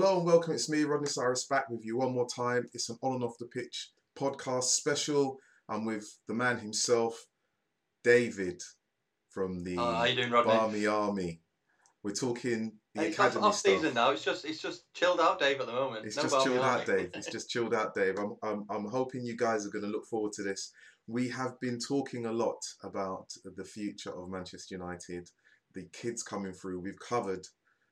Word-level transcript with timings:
Hello 0.00 0.16
and 0.16 0.24
welcome. 0.26 0.54
It's 0.54 0.70
me, 0.70 0.82
Rodney 0.84 1.08
Cyrus, 1.08 1.44
back 1.44 1.68
with 1.68 1.84
you 1.84 1.98
one 1.98 2.14
more 2.14 2.26
time. 2.26 2.66
It's 2.72 2.88
an 2.88 2.96
on 3.02 3.16
and 3.16 3.22
off 3.22 3.36
the 3.38 3.44
pitch 3.44 3.90
podcast 4.18 4.64
special. 4.64 5.38
I'm 5.68 5.84
with 5.84 6.20
the 6.26 6.32
man 6.32 6.58
himself, 6.58 7.26
David, 8.02 8.62
from 9.28 9.62
the 9.62 9.76
Uh, 9.76 9.96
how 9.96 10.04
you 10.04 10.16
doing, 10.16 10.30
Rodney? 10.30 10.52
Barmy 10.54 10.86
Army. 10.86 11.42
We're 12.02 12.14
talking 12.14 12.78
the 12.94 13.08
It's 13.08 13.18
off, 13.18 13.26
academy 13.26 13.46
off 13.46 13.56
stuff. 13.56 13.72
season 13.74 13.92
now. 13.92 14.10
It's 14.12 14.24
just 14.24 14.46
it's 14.46 14.62
just 14.62 14.90
chilled 14.94 15.20
out, 15.20 15.38
Dave, 15.38 15.60
at 15.60 15.66
the 15.66 15.74
moment. 15.74 16.06
It's 16.06 16.16
No 16.16 16.22
just 16.22 16.46
chilled 16.46 16.64
out, 16.64 16.86
Dave. 16.86 17.10
It's 17.14 17.30
just 17.30 17.50
chilled 17.50 17.74
out, 17.74 17.94
Dave. 17.94 18.18
I'm, 18.18 18.36
I'm, 18.42 18.64
I'm 18.70 18.86
hoping 18.86 19.22
you 19.22 19.36
guys 19.36 19.66
are 19.66 19.70
going 19.70 19.84
to 19.84 19.90
look 19.90 20.06
forward 20.06 20.32
to 20.32 20.42
this. 20.42 20.72
We 21.08 21.28
have 21.28 21.60
been 21.60 21.78
talking 21.78 22.24
a 22.24 22.32
lot 22.32 22.64
about 22.82 23.34
the 23.44 23.66
future 23.66 24.18
of 24.18 24.30
Manchester 24.30 24.76
United, 24.76 25.28
the 25.74 25.82
kids 25.92 26.22
coming 26.22 26.54
through. 26.54 26.80
We've 26.80 26.98
covered 26.98 27.46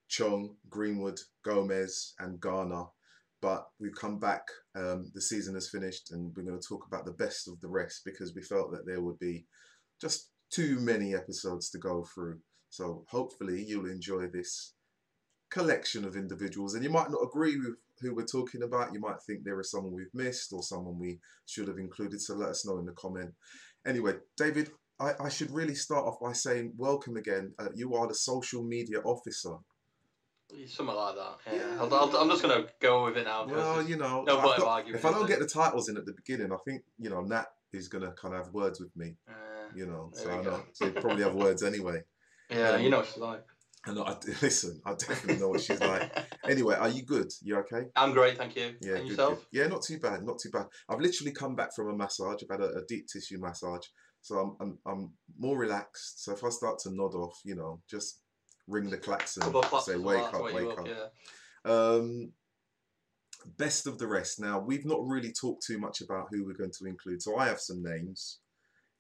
Chong, 0.09 0.57
Greenwood, 0.69 1.21
Gomes, 1.45 2.15
and 2.19 2.41
Garner, 2.41 2.85
but 3.41 3.69
we've 3.79 3.95
come 3.95 4.19
back. 4.19 4.43
Um, 4.75 5.11
the 5.15 5.21
season 5.21 5.55
has 5.55 5.69
finished, 5.69 6.11
and 6.13 6.33
we're 6.37 6.45
going 6.45 6.61
to 6.61 6.67
talk 6.67 6.87
about 6.87 7.05
the 7.05 7.13
best 7.13 7.49
of 7.49 7.61
the 7.61 7.69
rest 7.69 8.03
because 8.05 8.35
we 8.35 8.43
felt 8.43 8.73
that 8.73 8.87
there 8.87 9.01
would 9.01 9.19
be 9.19 9.47
just 10.01 10.31
too 10.51 10.81
many 10.81 11.15
episodes 11.15 11.71
to 11.71 11.79
go 11.79 12.05
through. 12.15 12.39
So 12.71 13.05
hopefully 13.09 13.65
you'll 13.67 13.91
enjoy 13.91 14.27
this 14.27 14.75
collection 15.51 16.05
of 16.05 16.17
individuals, 16.17 16.75
and 16.75 16.83
you 16.83 16.91
might 16.91 17.11
not 17.11 17.23
agree 17.23 17.57
with 17.57 17.77
who 18.01 18.15
we're 18.15 18.25
talking 18.25 18.63
about. 18.63 18.93
You 18.93 19.01
might 19.01 19.21
think 19.27 19.45
there 19.45 19.61
is 19.61 19.71
someone 19.71 19.95
we've 19.95 20.15
missed 20.15 20.53
or 20.53 20.63
someone 20.63 20.99
we 20.99 21.21
should 21.47 21.69
have 21.69 21.79
included. 21.79 22.21
So 22.21 22.35
let 22.35 22.51
us 22.51 22.67
know 22.67 22.79
in 22.79 22.87
the 22.87 22.93
comment. 22.93 23.33
Anyway, 23.87 24.15
David, 24.37 24.71
I, 25.01 25.13
I 25.21 25.29
should 25.29 25.51
really 25.51 25.75
start 25.75 26.07
off 26.07 26.21
by 26.21 26.33
saying 26.33 26.75
welcome 26.77 27.17
again. 27.17 27.55
Uh, 27.59 27.69
you 27.75 27.95
are 27.95 28.07
the 28.07 28.15
social 28.15 28.63
media 28.63 29.01
officer. 29.01 29.57
Something 30.67 30.95
like 30.97 31.15
that. 31.15 31.39
Yeah. 31.47 31.59
Yeah. 31.59 31.77
I'll, 31.81 31.95
I'll, 31.95 32.17
I'm 32.17 32.29
just 32.31 32.43
gonna 32.43 32.67
go 32.81 33.05
with 33.05 33.17
it 33.17 33.25
now. 33.25 33.47
Well, 33.47 33.83
you 33.83 33.97
know, 33.97 34.23
no 34.23 34.41
point 34.41 34.61
arguing, 34.61 34.99
if 34.99 35.05
I 35.05 35.13
don't 35.13 35.27
get 35.27 35.41
the 35.41 35.47
titles 35.47 35.89
in 35.89 35.97
at 35.97 36.07
the 36.07 36.13
beginning, 36.15 36.53
I 36.53 36.57
think 36.65 36.83
you 36.99 37.11
know 37.11 37.21
Nat 37.21 37.47
is 37.73 37.89
gonna 37.89 38.13
kind 38.13 38.35
of 38.35 38.45
have 38.45 38.55
words 38.55 38.81
with 38.81 38.95
me. 38.97 39.17
uh, 39.29 39.33
You 39.75 39.87
know, 39.87 40.11
so 40.15 40.31
I 40.31 40.43
know 40.43 40.63
so 40.73 40.91
probably 40.93 41.23
have 41.23 41.35
words 41.35 41.63
anyway. 41.63 42.03
yeah, 42.51 42.71
um, 42.71 42.83
you 42.83 42.91
know 42.91 42.99
what 42.99 43.07
she's 43.07 43.19
like. 43.19 43.45
And 43.87 43.99
I 43.99 44.17
listen, 44.43 44.81
I 44.85 44.95
definitely 44.95 45.37
know 45.37 45.51
what 45.51 45.61
she's 45.61 45.81
like. 45.81 46.11
Anyway, 46.49 46.75
are 46.77 46.89
you 46.89 47.03
good? 47.03 47.31
You 47.43 47.59
okay? 47.59 47.89
I'm 47.95 48.13
great, 48.15 48.39
thank 48.39 48.57
you. 48.57 48.75
Yeah, 48.81 48.95
and 48.95 49.01
good, 49.03 49.09
yourself? 49.09 49.39
good. 49.53 49.61
Yeah, 49.61 49.67
not 49.67 49.83
too 49.83 49.99
bad, 49.99 50.23
not 50.25 50.39
too 50.39 50.49
bad. 50.51 50.67
I've 50.89 51.01
literally 51.01 51.33
come 51.33 51.55
back 51.55 51.75
from 51.77 51.89
a 51.91 51.95
massage. 51.95 52.43
I've 52.43 52.59
had 52.59 52.67
a, 52.67 52.79
a 52.79 52.85
deep 52.89 53.07
tissue 53.07 53.39
massage, 53.39 53.85
so 54.23 54.39
I'm, 54.39 54.57
I'm 54.61 54.79
I'm 54.87 55.13
more 55.39 55.59
relaxed. 55.59 56.25
So 56.25 56.33
if 56.33 56.43
I 56.43 56.49
start 56.49 56.79
to 56.81 56.91
nod 56.91 57.15
off, 57.15 57.39
you 57.45 57.55
know, 57.55 57.83
just 57.89 58.23
ring 58.69 58.91
the 58.91 58.99
klaxon, 58.99 59.43
say 59.83 59.97
wake 59.97 60.21
up, 60.21 60.43
wake 60.43 60.55
you 60.55 60.71
up. 60.71 60.87
Yeah. 60.87 61.73
Um, 61.73 62.33
best 63.57 63.87
of 63.87 63.99
the 63.99 64.07
rest. 64.07 64.41
Now 64.41 64.59
we've 64.61 64.85
not 64.85 65.01
really 65.07 65.33
talked 65.33 65.67
too 65.67 65.79
much 65.79 66.01
about 66.01 66.29
who 66.31 66.45
we're 66.45 66.53
going 66.53 66.73
to 66.79 66.87
include. 66.87 67.23
So 67.23 67.37
I 67.37 67.47
have 67.49 67.61
some 67.61 67.83
names, 67.83 68.39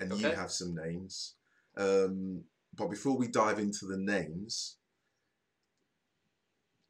and 0.00 0.12
you 0.18 0.30
have 0.30 0.50
some 0.50 0.74
names. 0.74 1.34
Um, 1.76 2.44
but 2.74 2.90
before 2.90 3.16
we 3.16 3.28
dive 3.28 3.58
into 3.58 3.86
the 3.86 3.98
names, 3.98 4.76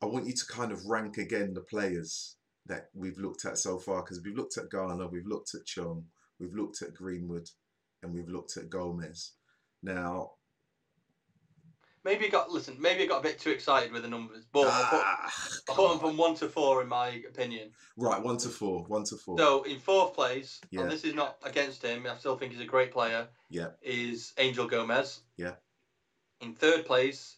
I 0.02 0.06
want 0.06 0.26
you 0.26 0.32
to 0.32 0.46
kind 0.46 0.72
of 0.72 0.86
rank 0.86 1.18
again 1.18 1.54
the 1.54 1.60
players 1.60 2.36
that 2.66 2.88
we've 2.94 3.18
looked 3.18 3.44
at 3.44 3.58
so 3.58 3.78
far 3.78 4.02
because 4.02 4.20
we've 4.24 4.36
looked 4.36 4.58
at 4.58 4.70
Garner, 4.70 5.08
we've 5.08 5.26
looked 5.26 5.54
at 5.54 5.66
Chong, 5.66 6.04
we've 6.38 6.54
looked 6.54 6.82
at 6.82 6.94
Greenwood, 6.94 7.48
and 8.02 8.12
we've 8.12 8.28
looked 8.28 8.56
at 8.56 8.70
Gomes. 8.70 9.32
Now, 9.82 10.32
Maybe 12.08 12.24
you 12.24 12.30
got 12.30 12.50
listen. 12.50 12.74
Maybe 12.80 13.02
you 13.02 13.08
got 13.08 13.18
a 13.20 13.22
bit 13.22 13.38
too 13.38 13.50
excited 13.50 13.92
with 13.92 14.00
the 14.00 14.08
numbers, 14.08 14.46
but 14.50 14.66
I'll 14.66 14.84
put, 14.90 15.00
ah, 15.04 15.32
I'll 15.68 15.74
put 15.74 15.88
them 15.90 15.98
from 15.98 16.16
one 16.16 16.34
to 16.36 16.48
four 16.48 16.80
in 16.80 16.88
my 16.88 17.22
opinion. 17.28 17.70
right, 17.98 18.22
one 18.22 18.38
to 18.38 18.48
four, 18.48 18.84
one 18.84 19.04
to 19.04 19.16
four. 19.18 19.36
So 19.36 19.62
in 19.64 19.78
fourth 19.78 20.14
place, 20.14 20.58
Yeah. 20.70 20.80
and 20.82 20.90
this 20.90 21.04
is 21.04 21.14
not 21.14 21.36
against 21.44 21.82
him, 21.82 22.06
I 22.10 22.16
still 22.16 22.38
think 22.38 22.52
he's 22.52 22.62
a 22.62 22.64
great 22.64 22.92
player. 22.92 23.28
Yeah. 23.50 23.72
Is 23.82 24.32
Angel 24.38 24.66
Gomes. 24.66 25.20
Yeah. 25.36 25.56
In 26.40 26.54
third 26.54 26.86
place, 26.86 27.36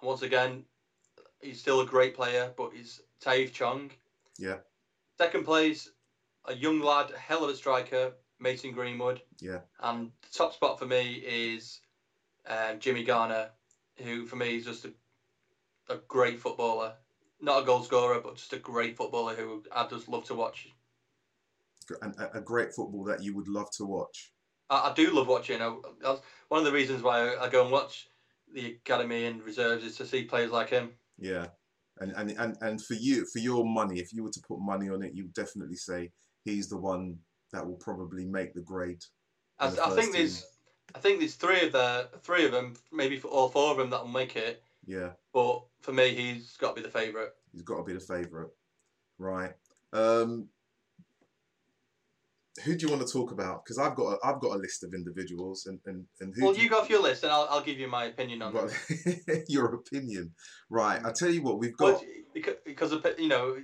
and 0.00 0.06
once 0.06 0.22
again, 0.22 0.66
he's 1.40 1.58
still 1.58 1.80
a 1.80 1.86
great 1.86 2.14
player, 2.14 2.54
but 2.56 2.70
he's 2.72 3.00
Tahith 3.20 3.52
Chong. 3.52 3.90
Yeah. 4.38 4.58
Second 5.18 5.44
place, 5.44 5.90
a 6.44 6.54
young 6.54 6.80
lad, 6.80 7.10
a 7.10 7.18
hell 7.18 7.42
of 7.42 7.50
a 7.50 7.56
striker, 7.56 8.12
Mason 8.38 8.70
Greenwood. 8.70 9.20
Yeah. 9.40 9.62
And 9.80 10.12
the 10.22 10.28
top 10.32 10.54
spot 10.54 10.78
for 10.78 10.86
me 10.86 11.14
is 11.26 11.80
um, 12.46 12.78
Jimmy 12.78 13.02
Garner, 13.02 13.50
who 13.96 14.26
for 14.26 14.36
me 14.36 14.56
is 14.56 14.64
just 14.64 14.84
a, 14.84 14.92
a 15.88 15.96
great 16.08 16.40
footballer. 16.40 16.94
Not 17.40 17.62
a 17.62 17.66
goal 17.66 17.82
scorer, 17.82 18.20
but 18.20 18.36
just 18.36 18.52
a 18.52 18.58
great 18.58 18.96
footballer 18.96 19.34
who 19.34 19.64
I 19.72 19.86
just 19.88 20.08
love 20.08 20.24
to 20.26 20.34
watch. 20.34 20.68
and 22.02 22.14
a, 22.16 22.38
a 22.38 22.40
great 22.40 22.72
football 22.72 23.04
that 23.04 23.22
you 23.22 23.34
would 23.34 23.48
love 23.48 23.70
to 23.78 23.84
watch. 23.84 24.32
I, 24.70 24.90
I 24.90 24.94
do 24.94 25.10
love 25.12 25.28
watching. 25.28 25.60
I, 25.60 25.76
that's 26.00 26.20
one 26.48 26.60
of 26.60 26.64
the 26.64 26.72
reasons 26.72 27.02
why 27.02 27.34
I, 27.34 27.48
go 27.48 27.62
and 27.62 27.72
watch 27.72 28.08
the 28.52 28.66
academy 28.66 29.26
and 29.26 29.42
reserves 29.42 29.84
is 29.84 29.96
to 29.96 30.06
see 30.06 30.24
players 30.24 30.50
like 30.50 30.70
him. 30.70 30.92
Yeah, 31.18 31.46
and 32.00 32.12
and 32.12 32.30
and 32.38 32.56
and 32.60 32.82
for 32.82 32.94
you, 32.94 33.26
for 33.26 33.38
your 33.38 33.64
money, 33.64 33.98
if 33.98 34.12
you 34.12 34.22
were 34.22 34.30
to 34.30 34.42
put 34.46 34.60
money 34.60 34.88
on 34.88 35.02
it, 35.02 35.14
you 35.14 35.24
would 35.24 35.34
definitely 35.34 35.76
say 35.76 36.12
he's 36.44 36.68
the 36.68 36.78
one 36.78 37.18
that 37.52 37.66
will 37.66 37.76
probably 37.76 38.24
make 38.24 38.54
the 38.54 38.62
grade. 38.62 39.02
I, 39.58 39.68
the 39.68 39.84
I 39.84 39.90
think 39.90 40.12
there's, 40.12 40.40
team. 40.40 40.48
I 40.94 40.98
think 40.98 41.18
there's 41.18 41.34
three 41.34 41.62
of 41.66 41.72
the 41.72 42.08
three 42.22 42.44
of 42.44 42.52
them, 42.52 42.74
maybe 42.92 43.16
for 43.18 43.28
all 43.28 43.48
four 43.48 43.72
of 43.72 43.78
them 43.78 43.90
that'll 43.90 44.08
make 44.08 44.36
it. 44.36 44.62
Yeah, 44.84 45.10
But 45.32 45.62
for 45.80 45.92
me, 45.92 46.14
he's 46.14 46.56
got 46.56 46.74
to 46.74 46.82
be 46.82 46.86
the 46.86 46.92
favourite. 46.92 47.30
he's 47.52 47.62
got 47.62 47.76
to 47.76 47.84
be 47.84 47.92
the 47.92 48.00
favourite, 48.00 48.50
right? 49.18 49.52
Um, 49.92 50.48
who 52.64 52.76
do 52.76 52.86
you 52.86 52.92
want 52.92 53.06
to 53.06 53.12
talk 53.12 53.30
about? 53.32 53.64
Because 53.64 53.78
I've 53.78 53.94
got 53.94 54.14
a, 54.14 54.18
I've 54.26 54.40
got 54.40 54.56
a 54.56 54.58
list 54.58 54.84
of 54.84 54.92
individuals, 54.94 55.66
and 55.66 55.78
and 55.86 56.04
and 56.20 56.34
who. 56.36 56.44
Well, 56.44 56.54
do 56.54 56.60
you 56.60 56.68
go 56.68 56.78
off 56.80 56.90
your 56.90 57.02
list, 57.02 57.22
and 57.22 57.32
I'll, 57.32 57.46
I'll 57.50 57.62
give 57.62 57.78
you 57.78 57.88
my 57.88 58.04
opinion 58.04 58.42
on 58.42 58.52
Well, 58.52 58.70
it. 58.90 59.44
your 59.48 59.74
opinion, 59.74 60.34
right? 60.68 61.00
I 61.04 61.12
tell 61.12 61.30
you 61.30 61.42
what, 61.42 61.58
we've 61.58 61.76
got. 61.76 62.00
But 62.00 62.04
because, 62.34 62.54
because 62.64 62.92
of, 62.92 63.06
you 63.18 63.28
know, 63.28 63.56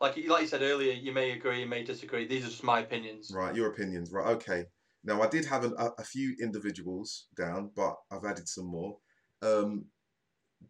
like 0.00 0.16
like 0.28 0.42
you 0.42 0.48
said 0.48 0.62
earlier, 0.62 0.92
you 0.92 1.12
may 1.12 1.32
agree, 1.32 1.60
you 1.60 1.66
may 1.66 1.84
disagree. 1.84 2.26
These 2.26 2.44
are 2.44 2.48
just 2.48 2.64
my 2.64 2.80
opinions. 2.80 3.32
Right, 3.34 3.54
your 3.54 3.68
opinions. 3.70 4.10
Right, 4.12 4.26
okay. 4.34 4.66
Now, 5.06 5.22
I 5.22 5.28
did 5.28 5.44
have 5.44 5.64
a, 5.64 5.92
a 5.98 6.02
few 6.02 6.34
individuals 6.40 7.28
down, 7.36 7.70
but 7.76 7.94
I've 8.10 8.24
added 8.24 8.48
some 8.48 8.66
more. 8.66 8.96
Um, 9.40 9.84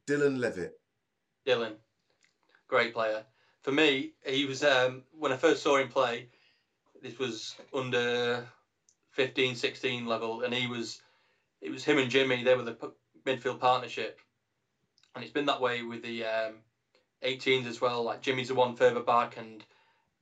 Dylan 0.07 0.39
Levitt. 0.39 0.79
Dylan, 1.47 1.77
great 2.69 2.93
player. 2.93 3.25
For 3.63 3.73
me, 3.73 4.13
he 4.27 4.45
was 4.45 4.63
um, 4.63 5.05
when 5.19 5.33
I 5.33 5.39
first 5.39 5.63
saw 5.63 5.79
him 5.79 5.89
play. 5.89 6.29
This 7.03 7.19
was 7.19 7.57
under 7.73 8.47
15, 9.13 9.55
16 9.55 10.07
level, 10.07 10.43
and 10.43 10.53
he 10.53 10.67
was. 10.67 11.01
It 11.63 11.71
was 11.71 11.85
him 11.85 11.99
and 11.99 12.11
Jimmy. 12.11 12.45
They 12.45 12.55
were 12.55 12.63
the 12.63 12.93
midfield 13.25 13.59
partnership, 13.59 14.21
and 15.15 15.25
it's 15.25 15.33
been 15.33 15.47
that 15.47 15.63
way 15.63 15.83
with 15.83 16.03
the 16.03 16.25
um, 16.25 16.55
18s 17.25 17.67
as 17.67 17.81
well. 17.81 18.03
Like 18.03 18.21
Jimmy's 18.21 18.49
the 18.49 18.55
one 18.55 18.77
further 18.77 19.01
back, 19.01 19.39
and 19.39 19.65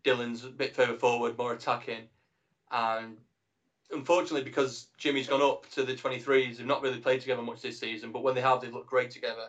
Dylan's 0.04 0.44
a 0.44 0.50
bit 0.50 0.76
further 0.76 0.96
forward, 0.96 1.36
more 1.36 1.52
attacking. 1.52 2.08
And 2.70 3.18
unfortunately, 3.90 4.42
because 4.42 4.88
Jimmy's 4.98 5.28
gone 5.28 5.42
up 5.42 5.68
to 5.70 5.82
the 5.82 5.94
23s, 5.94 6.56
they've 6.56 6.66
not 6.66 6.82
really 6.82 6.98
played 6.98 7.20
together 7.20 7.42
much 7.42 7.62
this 7.62 7.78
season. 7.78 8.12
But 8.12 8.22
when 8.22 8.34
they 8.34 8.40
have, 8.40 8.60
they 8.60 8.70
look 8.70 8.86
great 8.86 9.10
together. 9.10 9.48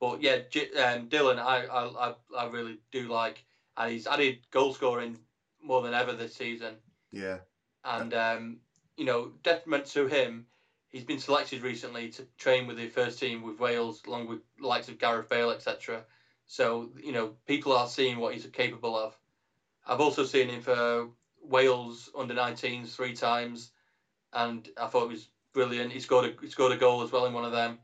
But 0.00 0.20
yeah, 0.20 0.38
J- 0.50 0.72
um, 0.74 1.08
Dylan, 1.08 1.38
I, 1.38 1.64
I, 1.66 2.14
I, 2.36 2.46
really 2.46 2.78
do 2.92 3.08
like, 3.08 3.42
and 3.76 3.92
he's 3.92 4.06
added 4.06 4.38
goal 4.50 4.74
scoring 4.74 5.18
more 5.62 5.82
than 5.82 5.94
ever 5.94 6.12
this 6.12 6.34
season. 6.34 6.74
Yeah, 7.12 7.38
And 7.84 8.12
um, 8.12 8.58
you 8.96 9.04
know, 9.04 9.32
detriment 9.42 9.86
to 9.86 10.06
him, 10.06 10.44
he's 10.88 11.04
been 11.04 11.18
selected 11.18 11.62
recently 11.62 12.10
to 12.10 12.26
train 12.36 12.66
with 12.66 12.76
the 12.76 12.88
first 12.88 13.18
team 13.18 13.42
with 13.42 13.58
Wales, 13.58 14.02
along 14.06 14.28
with 14.28 14.40
the 14.58 14.66
likes 14.66 14.88
of 14.88 14.98
Gareth 14.98 15.28
Bale, 15.28 15.50
etc. 15.50 16.04
So 16.46 16.90
you 17.02 17.12
know, 17.12 17.32
people 17.46 17.72
are 17.72 17.88
seeing 17.88 18.18
what 18.18 18.34
he's 18.34 18.46
capable 18.46 18.96
of. 18.98 19.16
I've 19.86 20.00
also 20.00 20.24
seen 20.24 20.48
him 20.48 20.60
for 20.60 21.08
Wales 21.48 22.10
under 22.16 22.34
19s 22.34 22.94
three 22.94 23.14
times, 23.14 23.70
and 24.32 24.68
I 24.80 24.86
thought 24.86 25.04
it 25.04 25.12
was 25.12 25.28
brilliant. 25.52 25.92
He 25.92 26.00
scored 26.00 26.26
a 26.26 26.34
he 26.40 26.50
scored 26.50 26.72
a 26.72 26.76
goal 26.76 27.02
as 27.02 27.12
well 27.12 27.26
in 27.26 27.32
one 27.32 27.44
of 27.44 27.52
them. 27.52 27.78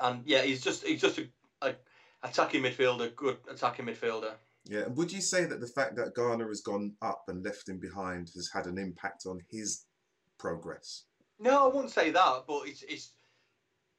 And 0.00 0.22
yeah, 0.26 0.42
he's 0.42 0.62
just 0.62 0.84
he's 0.84 1.00
just 1.00 1.18
a, 1.18 1.28
a 1.62 1.74
attacking 2.22 2.62
midfielder, 2.62 3.14
good 3.16 3.38
attacking 3.50 3.86
midfielder. 3.86 4.32
yeah. 4.64 4.80
And 4.80 4.96
would 4.96 5.12
you 5.12 5.20
say 5.20 5.44
that 5.44 5.60
the 5.60 5.66
fact 5.66 5.96
that 5.96 6.14
Garner 6.14 6.48
has 6.48 6.60
gone 6.60 6.94
up 7.02 7.24
and 7.28 7.44
left 7.44 7.68
him 7.68 7.78
behind 7.78 8.30
has 8.34 8.50
had 8.52 8.66
an 8.66 8.78
impact 8.78 9.26
on 9.26 9.40
his 9.48 9.84
progress? 10.38 11.04
No, 11.38 11.64
I 11.64 11.74
wouldn't 11.74 11.90
say 11.90 12.10
that, 12.10 12.44
but 12.46 12.62
it's 12.66 12.82
it's 12.82 13.10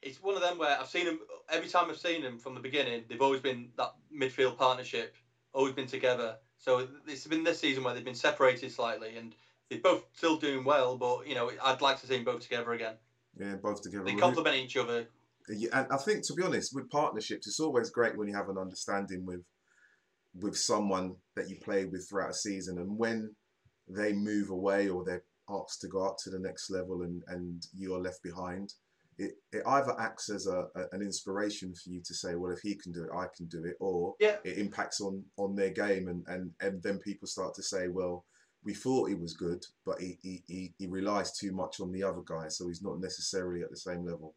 it's 0.01 0.22
one 0.22 0.36
of 0.36 0.42
them 0.42 0.57
where 0.57 0.80
I've 0.80 0.90
seen 0.90 1.06
him 1.06 1.19
every 1.50 1.69
time 1.69 1.90
I've 1.90 1.98
seen 1.98 2.22
him 2.22 2.38
from 2.38 2.54
the 2.54 2.60
beginning. 2.60 3.04
They've 3.07 3.22
always 3.22 3.42
been 3.42 3.69
that 3.78 3.94
midfield 4.13 4.57
partnership, 4.57 5.16
always 5.54 5.74
been 5.74 5.88
together. 5.88 6.38
So 6.63 6.88
it's 7.07 7.27
been 7.27 7.44
this 7.44 7.60
season 7.60 7.83
where 7.83 7.94
they've 7.94 8.06
been 8.06 8.15
separated 8.15 8.71
slightly, 8.71 9.18
and 9.18 9.36
they're 9.69 9.80
both 9.80 10.06
still 10.13 10.38
doing 10.38 10.63
well. 10.63 10.98
But 10.98 11.27
you 11.27 11.36
know, 11.36 11.51
I'd 11.62 11.81
like 11.81 12.00
to 12.00 12.07
see 12.07 12.15
them 12.15 12.24
both 12.24 12.39
together 12.39 12.71
again. 12.71 12.94
Yeah, 13.38 13.56
both 13.56 13.81
together. 13.81 14.06
They 14.06 14.15
complement 14.15 14.56
each 14.56 14.77
other. 14.77 15.06
Yeah, 15.50 15.69
and 15.74 15.88
I 15.92 15.98
think 15.98 16.25
to 16.27 16.33
be 16.33 16.42
honest, 16.42 16.74
with 16.74 16.89
partnerships, 16.89 17.48
it's 17.48 17.60
always 17.60 17.89
great 17.89 18.18
when 18.18 18.30
you 18.30 18.36
have 18.36 18.48
an 18.48 18.57
understanding 18.57 19.25
with 19.25 19.42
with 20.39 20.57
someone 20.57 21.15
that 21.36 21.50
you 21.50 21.57
play 21.57 21.83
with 21.83 22.07
throughout 22.07 22.30
a 22.30 22.33
season, 22.33 22.77
and 22.77 22.98
when 22.98 23.36
they 23.89 24.13
move 24.13 24.50
away 24.50 24.88
or 24.88 25.04
they're 25.04 25.25
asked 25.50 25.81
to 25.81 25.89
go 25.89 26.06
up 26.07 26.16
to 26.24 26.30
the 26.30 26.39
next 26.39 26.69
level 26.69 27.01
and, 27.01 27.21
and 27.27 27.68
you 27.75 27.94
are 27.94 28.00
left 28.00 28.24
behind, 28.24 28.74
it, 29.18 29.33
it 29.51 29.63
either 29.65 30.00
acts 30.00 30.30
as 30.30 30.48
a, 30.48 30.68
a, 30.75 30.86
an 30.92 31.01
inspiration 31.01 31.74
for 31.74 31.89
you 31.89 32.01
to 32.01 32.13
say, 32.13 32.36
well, 32.36 32.51
if 32.51 32.60
he 32.60 32.75
can 32.75 32.92
do 32.92 33.04
it, 33.04 33.10
I 33.15 33.27
can 33.36 33.45
do 33.48 33.63
it, 33.65 33.75
or 33.80 34.15
Yeah. 34.19 34.38
it 34.44 34.57
impacts 34.57 35.01
on, 35.01 35.24
on 35.38 35.56
their 35.56 35.69
game, 35.69 36.07
and, 36.07 36.25
and, 36.27 36.51
and 36.62 36.81
then 36.83 37.00
people 37.00 37.27
start 37.27 37.54
to 37.56 37.63
say, 37.63 37.88
well, 37.88 38.25
we 38.63 38.74
thought 38.74 39.10
he 39.10 39.15
was 39.15 39.33
good, 39.33 39.65
but 39.86 40.00
he, 40.00 40.18
he, 40.21 40.44
he, 40.48 40.74
he 40.77 40.88
relies 40.88 41.38
too 41.38 41.51
much 41.51 41.80
on 41.80 41.92
the 41.92 42.04
other 42.04 42.21
guy, 42.25 42.48
so 42.48 42.68
he's 42.68 42.81
not 42.81 43.00
necessarily 43.00 43.62
at 43.62 43.69
the 43.69 43.77
same 43.77 44.06
level. 44.06 44.36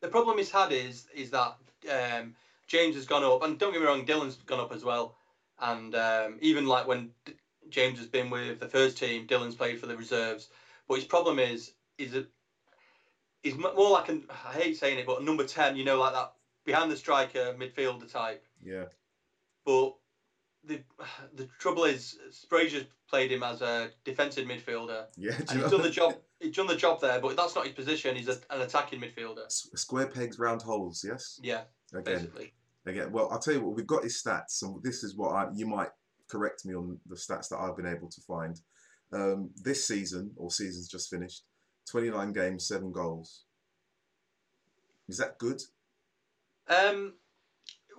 The 0.00 0.08
problem 0.08 0.36
he's 0.38 0.50
had 0.50 0.70
is 0.72 1.06
is 1.14 1.30
that 1.30 1.56
um, 1.90 2.34
James 2.66 2.94
has 2.96 3.06
gone 3.06 3.24
up, 3.24 3.42
and 3.42 3.58
don't 3.58 3.72
get 3.72 3.80
me 3.80 3.86
wrong, 3.86 4.04
Dylan's 4.04 4.36
gone 4.36 4.60
up 4.60 4.72
as 4.72 4.84
well. 4.84 5.16
And 5.60 5.94
um, 5.94 6.38
even 6.40 6.66
like 6.66 6.86
when 6.86 7.10
D- 7.24 7.34
James 7.70 7.98
has 7.98 8.08
been 8.08 8.28
with 8.28 8.60
the 8.60 8.68
first 8.68 8.98
team, 8.98 9.26
Dylan's 9.26 9.54
played 9.54 9.80
for 9.80 9.86
the 9.86 9.96
reserves. 9.96 10.50
But 10.88 10.96
his 10.96 11.04
problem 11.04 11.38
is 11.38 11.72
is 11.96 12.10
that 12.12 12.28
he's 13.44 13.56
more 13.56 13.90
like 13.90 14.08
an 14.08 14.24
I 14.30 14.54
hate 14.54 14.76
saying 14.76 14.98
it, 14.98 15.06
but 15.06 15.20
a 15.20 15.24
number 15.24 15.44
ten. 15.44 15.76
You 15.76 15.84
know, 15.84 16.00
like 16.00 16.14
that 16.14 16.32
behind 16.64 16.90
the 16.90 16.96
striker 16.96 17.54
midfielder 17.56 18.10
type. 18.10 18.44
Yeah, 18.62 18.86
But 19.64 19.94
the 20.64 20.80
the 21.34 21.48
trouble 21.60 21.84
is, 21.84 22.18
Frazier's 22.48 22.86
played 23.08 23.30
him 23.30 23.44
as 23.44 23.62
a 23.62 23.90
defensive 24.04 24.48
midfielder, 24.48 25.06
yeah. 25.16 25.36
and 25.36 25.50
he's 25.50 25.70
done 25.70 25.82
the 25.82 25.90
job. 25.90 26.16
He's 26.40 26.56
done 26.56 26.66
the 26.66 26.76
job 26.76 27.00
there, 27.00 27.20
but 27.20 27.36
that's 27.36 27.54
not 27.54 27.66
his 27.66 27.74
position. 27.74 28.16
He's 28.16 28.28
a, 28.28 28.36
an 28.50 28.62
attacking 28.62 29.00
midfielder. 29.00 29.44
Square 29.48 30.08
pegs, 30.08 30.38
round 30.38 30.62
holes. 30.62 31.04
Yes. 31.06 31.38
Yeah, 31.42 31.62
Again, 31.94 32.16
basically. 32.16 32.52
again. 32.86 33.12
Well, 33.12 33.28
I'll 33.30 33.38
tell 33.38 33.54
you 33.54 33.60
what. 33.62 33.76
We've 33.76 33.86
got 33.86 34.02
his 34.02 34.20
stats, 34.22 34.62
and 34.62 34.82
this 34.82 35.04
is 35.04 35.16
what 35.16 35.30
I. 35.30 35.48
You 35.54 35.66
might 35.66 35.90
correct 36.28 36.64
me 36.64 36.74
on 36.74 36.98
the 37.06 37.16
stats 37.16 37.48
that 37.50 37.58
I've 37.58 37.76
been 37.76 37.86
able 37.86 38.08
to 38.08 38.20
find. 38.22 38.60
Um, 39.12 39.50
this 39.62 39.86
season 39.86 40.32
or 40.36 40.50
season's 40.50 40.88
just 40.88 41.08
finished. 41.08 41.44
Twenty 41.90 42.10
nine 42.10 42.32
games, 42.32 42.66
seven 42.66 42.92
goals. 42.92 43.44
Is 45.08 45.18
that 45.18 45.38
good? 45.38 45.60
Um, 46.68 47.14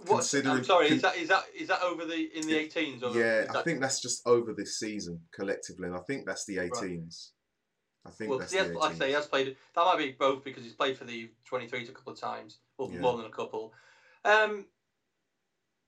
what, 0.06 0.18
Considering- 0.18 0.58
I'm 0.58 0.64
sorry. 0.64 0.88
Is 0.90 1.02
that 1.04 1.18
is 1.18 1.30
that 1.30 1.44
is 1.58 1.68
that 1.68 1.82
over 1.84 2.06
the 2.06 2.30
in 2.38 2.48
the 2.48 2.54
18s? 2.56 3.04
Or 3.04 3.18
Yeah, 3.18 3.46
I 3.56 3.62
think 3.62 3.80
that's 3.80 4.02
just 4.02 4.26
over 4.28 4.54
this 4.54 4.80
season 4.80 5.22
collectively, 5.32 5.88
and 5.88 5.96
I 5.96 6.00
think 6.02 6.26
that's 6.26 6.46
the 6.46 6.58
18s. 6.58 7.30
I 8.06 8.12
think 8.12 8.30
Well, 8.30 8.40
that's 8.40 8.52
he 8.52 8.58
has, 8.58 8.68
the 8.68 8.74
18s. 8.74 8.80
like 8.82 8.92
I 8.92 8.96
say, 8.96 9.08
he 9.08 9.14
has 9.14 9.28
played. 9.28 9.58
That 9.76 9.86
might 9.86 9.98
be 9.98 10.12
both 10.12 10.44
because 10.44 10.64
he's 10.64 10.74
played 10.74 10.98
for 10.98 11.06
the 11.06 11.32
23s 11.50 11.90
a 11.90 11.92
couple 11.92 12.14
of 12.14 12.20
times, 12.20 12.60
well, 12.78 12.90
Yeah. 12.92 13.00
more 13.00 13.18
than 13.18 13.26
a 13.26 13.32
couple. 13.32 13.74
Um, 14.24 14.66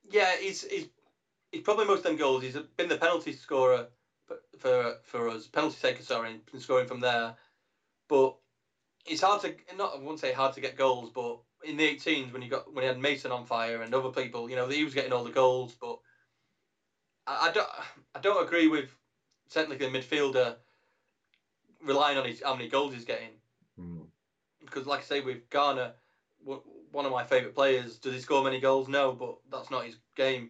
yeah, 0.09 0.37
he's 0.37 0.63
he's 0.63 0.87
he's 1.51 1.61
probably 1.63 1.85
most 1.85 1.99
of 1.99 2.03
them 2.05 2.15
goals. 2.15 2.43
He's 2.43 2.57
been 2.77 2.89
the 2.89 2.97
penalty 2.97 3.33
scorer 3.33 3.87
for 4.59 4.97
for, 5.03 5.29
us, 5.29 5.47
penalty 5.47 5.77
taker, 5.81 6.03
sorry, 6.03 6.31
and 6.31 6.45
been 6.45 6.59
scoring 6.59 6.87
from 6.87 6.99
there. 6.99 7.35
But 8.07 8.35
it's 9.05 9.21
hard 9.21 9.41
to 9.41 9.55
not 9.75 9.93
I 9.93 9.97
wouldn't 9.97 10.19
say 10.19 10.33
hard 10.33 10.53
to 10.53 10.61
get 10.61 10.77
goals, 10.77 11.11
but 11.13 11.39
in 11.63 11.77
the 11.77 11.83
18s 11.83 12.31
when 12.31 12.41
you 12.41 12.49
got 12.49 12.73
when 12.73 12.83
he 12.83 12.87
had 12.87 12.99
Mason 12.99 13.31
on 13.31 13.45
fire 13.45 13.81
and 13.81 13.93
other 13.93 14.09
people, 14.09 14.49
you 14.49 14.55
know, 14.55 14.67
he 14.67 14.83
was 14.83 14.93
getting 14.93 15.13
all 15.13 15.23
the 15.23 15.31
goals. 15.31 15.75
But 15.79 15.99
I, 17.25 17.47
I 17.47 17.51
don't 17.51 17.69
I 18.15 18.19
don't 18.19 18.45
agree 18.45 18.67
with 18.67 18.89
technically 19.49 19.87
a 19.87 19.89
midfielder 19.89 20.55
relying 21.81 22.17
on 22.17 22.25
his 22.25 22.41
how 22.43 22.53
many 22.55 22.67
goals 22.67 22.93
he's 22.93 23.05
getting 23.05 23.31
Hmm. 23.77 24.01
because, 24.59 24.87
like 24.87 25.01
I 25.01 25.03
say, 25.03 25.19
with 25.19 25.47
Garner, 25.51 25.93
one 26.43 27.05
of 27.05 27.11
my 27.11 27.23
favourite 27.23 27.53
players, 27.53 27.97
does 27.99 28.13
he 28.13 28.19
score 28.19 28.43
many 28.43 28.59
goals? 28.59 28.87
No, 28.87 29.11
but 29.11 29.37
that's 29.51 29.69
not 29.69 29.85
his 29.85 29.97
game. 30.15 30.49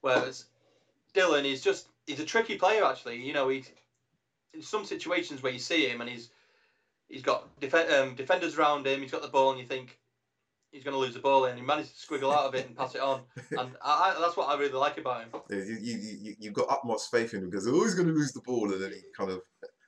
Whereas 0.00 0.46
Dylan 1.14 1.44
is 1.44 1.62
just 1.62 1.88
he's 2.06 2.20
a 2.20 2.24
tricky 2.24 2.56
player 2.56 2.84
actually. 2.84 3.20
You 3.24 3.32
know, 3.32 3.48
he's 3.48 3.70
in 4.52 4.62
some 4.62 4.84
situations 4.84 5.42
where 5.42 5.52
you 5.52 5.58
see 5.58 5.88
him 5.88 6.00
and 6.00 6.08
he's 6.08 6.30
he's 7.14 7.22
got 7.22 7.48
def- 7.60 7.90
um, 7.92 8.14
defenders 8.16 8.58
around 8.58 8.86
him. 8.86 9.00
He's 9.00 9.12
got 9.12 9.22
the 9.22 9.28
ball, 9.28 9.52
and 9.52 9.60
you 9.60 9.66
think 9.66 9.98
he's 10.72 10.82
going 10.82 10.94
to 10.94 10.98
lose 10.98 11.14
the 11.14 11.20
ball, 11.20 11.44
and 11.44 11.56
he 11.56 11.64
managed 11.64 11.98
to 11.98 12.06
squiggle 12.06 12.34
out 12.34 12.46
of 12.46 12.54
it 12.56 12.66
and 12.66 12.76
pass 12.76 12.94
it 12.94 13.00
on. 13.00 13.22
And 13.52 13.70
I, 13.80 14.16
I, 14.16 14.20
that's 14.20 14.36
what 14.36 14.48
I 14.48 14.58
really 14.58 14.72
like 14.72 14.98
about 14.98 15.22
him. 15.22 15.28
You, 15.48 15.78
you, 15.80 15.98
you, 16.20 16.34
you've 16.40 16.54
got 16.54 16.66
utmost 16.68 17.10
faith 17.10 17.32
in 17.32 17.44
him 17.44 17.50
because 17.50 17.68
oh, 17.68 17.84
he's 17.84 17.94
going 17.94 18.08
to 18.08 18.14
lose 18.14 18.32
the 18.32 18.40
ball, 18.40 18.72
and 18.72 18.82
then 18.82 18.90
he 18.90 19.00
kind 19.16 19.30
of 19.30 19.42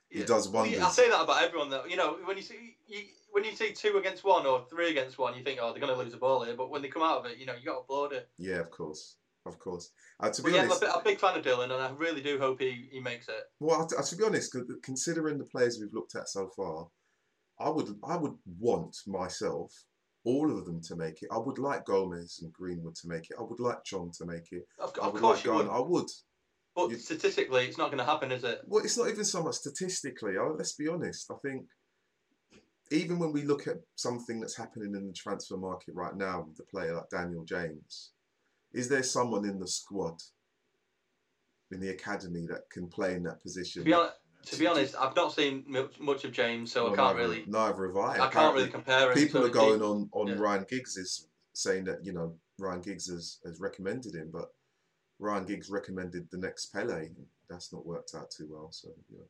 he 0.09 0.19
Yeah. 0.19 0.25
does 0.25 0.47
Well, 0.47 0.63
wonders. 0.63 0.81
I 0.81 0.89
say 0.89 1.09
that 1.09 1.21
about 1.21 1.43
everyone 1.43 1.69
though. 1.69 1.85
You 1.85 1.97
know, 1.97 2.17
when 2.23 2.37
you 2.37 2.43
see 2.43 2.77
you, 2.87 3.01
when 3.31 3.43
you 3.43 3.53
see 3.53 3.73
two 3.73 3.97
against 3.97 4.23
one 4.23 4.45
or 4.45 4.65
three 4.69 4.89
against 4.89 5.17
one, 5.19 5.37
you 5.37 5.43
think, 5.43 5.59
oh, 5.61 5.71
they're 5.73 5.81
going 5.81 5.93
to 5.93 6.01
lose 6.01 6.13
the 6.13 6.17
ball 6.17 6.43
here. 6.45 6.55
But 6.55 6.69
when 6.69 6.81
they 6.81 6.87
come 6.87 7.03
out 7.03 7.19
of 7.19 7.25
it, 7.25 7.37
you 7.37 7.45
know, 7.45 7.53
you 7.59 7.65
got 7.65 7.73
to 7.73 7.79
applaud 7.79 8.13
it. 8.13 8.29
Yeah, 8.37 8.59
of 8.59 8.71
course, 8.71 9.17
of 9.45 9.59
course. 9.59 9.91
Uh, 10.21 10.29
to 10.29 10.41
be 10.41 10.51
yeah, 10.51 10.61
I'm 10.61 10.71
a, 10.71 10.73
honest, 10.73 10.83
I'm 10.85 11.01
a 11.01 11.03
big 11.03 11.19
fan 11.19 11.37
of 11.37 11.43
Dylan, 11.43 11.65
and 11.65 11.73
I 11.73 11.91
really 11.91 12.21
do 12.21 12.39
hope 12.39 12.61
he, 12.61 12.87
he 12.89 13.01
makes 13.01 13.27
it. 13.27 13.43
well, 13.59 13.85
to, 13.85 14.01
to 14.01 14.15
be 14.15 14.23
honest, 14.23 14.55
considering 14.81 15.37
the 15.37 15.43
players 15.43 15.77
we've 15.79 15.93
looked 15.93 16.15
at 16.15 16.29
so 16.29 16.47
far, 16.55 16.87
I 17.59 17.69
would 17.69 17.89
I 18.03 18.17
would 18.17 18.35
want 18.59 18.95
myself 19.07 19.71
all 20.23 20.51
of 20.51 20.65
them 20.65 20.81
to 20.81 20.95
make 20.95 21.21
it. 21.21 21.29
I 21.31 21.37
would 21.37 21.57
like 21.57 21.85
Gomes 21.85 22.39
and 22.41 22.51
Greenwood 22.51 22.95
to 22.95 23.07
make 23.07 23.29
it. 23.29 23.37
I 23.39 23.43
would 23.43 23.59
like 23.59 23.83
Chong 23.85 24.11
to 24.17 24.25
make 24.25 24.51
it. 24.51 24.63
Of, 24.79 24.93
I 25.01 25.07
would 25.07 25.21
course 25.21 25.37
like 25.37 25.45
you 25.45 25.53
would, 25.53 25.69
I 25.69 25.79
would. 25.79 26.09
but 26.75 26.89
you- 26.91 26.97
statistically, 26.97 27.65
it's 27.65 27.77
not 27.77 27.87
going 27.87 27.99
to 27.99 28.03
happen, 28.03 28.31
is 28.31 28.43
it? 28.43 28.61
Well, 28.65 28.83
it's 28.83 28.97
not 28.97 29.09
even 29.09 29.23
so 29.23 29.41
much 29.41 29.55
statistically. 29.55 30.33
I, 30.37 30.43
let's 30.47 30.73
be 30.73 30.87
honest. 30.89 31.31
I 31.31 31.35
think 31.41 31.65
even 32.91 33.19
when 33.19 33.31
we 33.31 33.43
look 33.43 33.67
at 33.67 33.77
something 33.95 34.39
that's 34.39 34.57
happening 34.57 34.95
in 34.95 35.07
the 35.07 35.13
transfer 35.13 35.57
market 35.57 35.93
right 35.95 36.15
now 36.15 36.45
with 36.47 36.59
a 36.59 36.63
player 36.69 36.93
like 36.95 37.09
Daniel 37.09 37.43
James, 37.45 38.11
is 38.73 38.89
there 38.89 39.03
someone 39.03 39.45
in 39.45 39.59
the 39.59 39.67
squad, 39.67 40.21
in 41.71 41.79
the 41.79 41.89
academy, 41.89 42.45
that 42.49 42.69
can 42.69 42.87
play 42.87 43.15
in 43.15 43.23
that 43.23 43.41
position? 43.41 43.81
To 43.81 43.85
be, 43.85 43.91
hon- 43.93 44.09
to 44.51 44.59
be 44.59 44.67
honest, 44.67 44.95
I've 44.99 45.15
not 45.15 45.33
seen 45.33 45.65
much, 45.99 46.23
of 46.23 46.31
James, 46.31 46.71
so 46.71 46.85
Well, 46.85 46.93
I 46.93 46.95
can't 46.95 47.17
neither, 47.17 47.29
really. 47.29 47.43
Neither 47.47 47.87
have 47.87 47.97
I. 47.97 48.25
I 48.25 48.29
can't 48.29 48.55
really 48.55 48.69
compare 48.69 49.11
him. 49.11 49.17
People 49.17 49.45
are 49.45 49.49
going 49.49 49.81
on 49.81 50.09
on 50.11 50.27
yeah. 50.27 50.35
Ryan 50.37 50.65
Giggs 50.69 50.97
is 50.97 51.27
saying 51.53 51.85
that 51.85 52.05
you 52.05 52.13
know 52.13 52.35
Ryan 52.59 52.81
Giggs 52.81 53.07
has, 53.07 53.39
has 53.45 53.59
recommended 53.59 54.15
him, 54.15 54.29
but 54.31 54.49
Ryan 55.19 55.45
Giggs 55.45 55.69
recommended 55.69 56.27
the 56.31 56.37
next 56.37 56.67
Pele. 56.67 57.09
That's 57.49 57.73
not 57.73 57.85
worked 57.85 58.11
out 58.15 58.31
too 58.31 58.47
well. 58.49 58.69
So 58.71 58.89
you 59.09 59.17
know, 59.17 59.25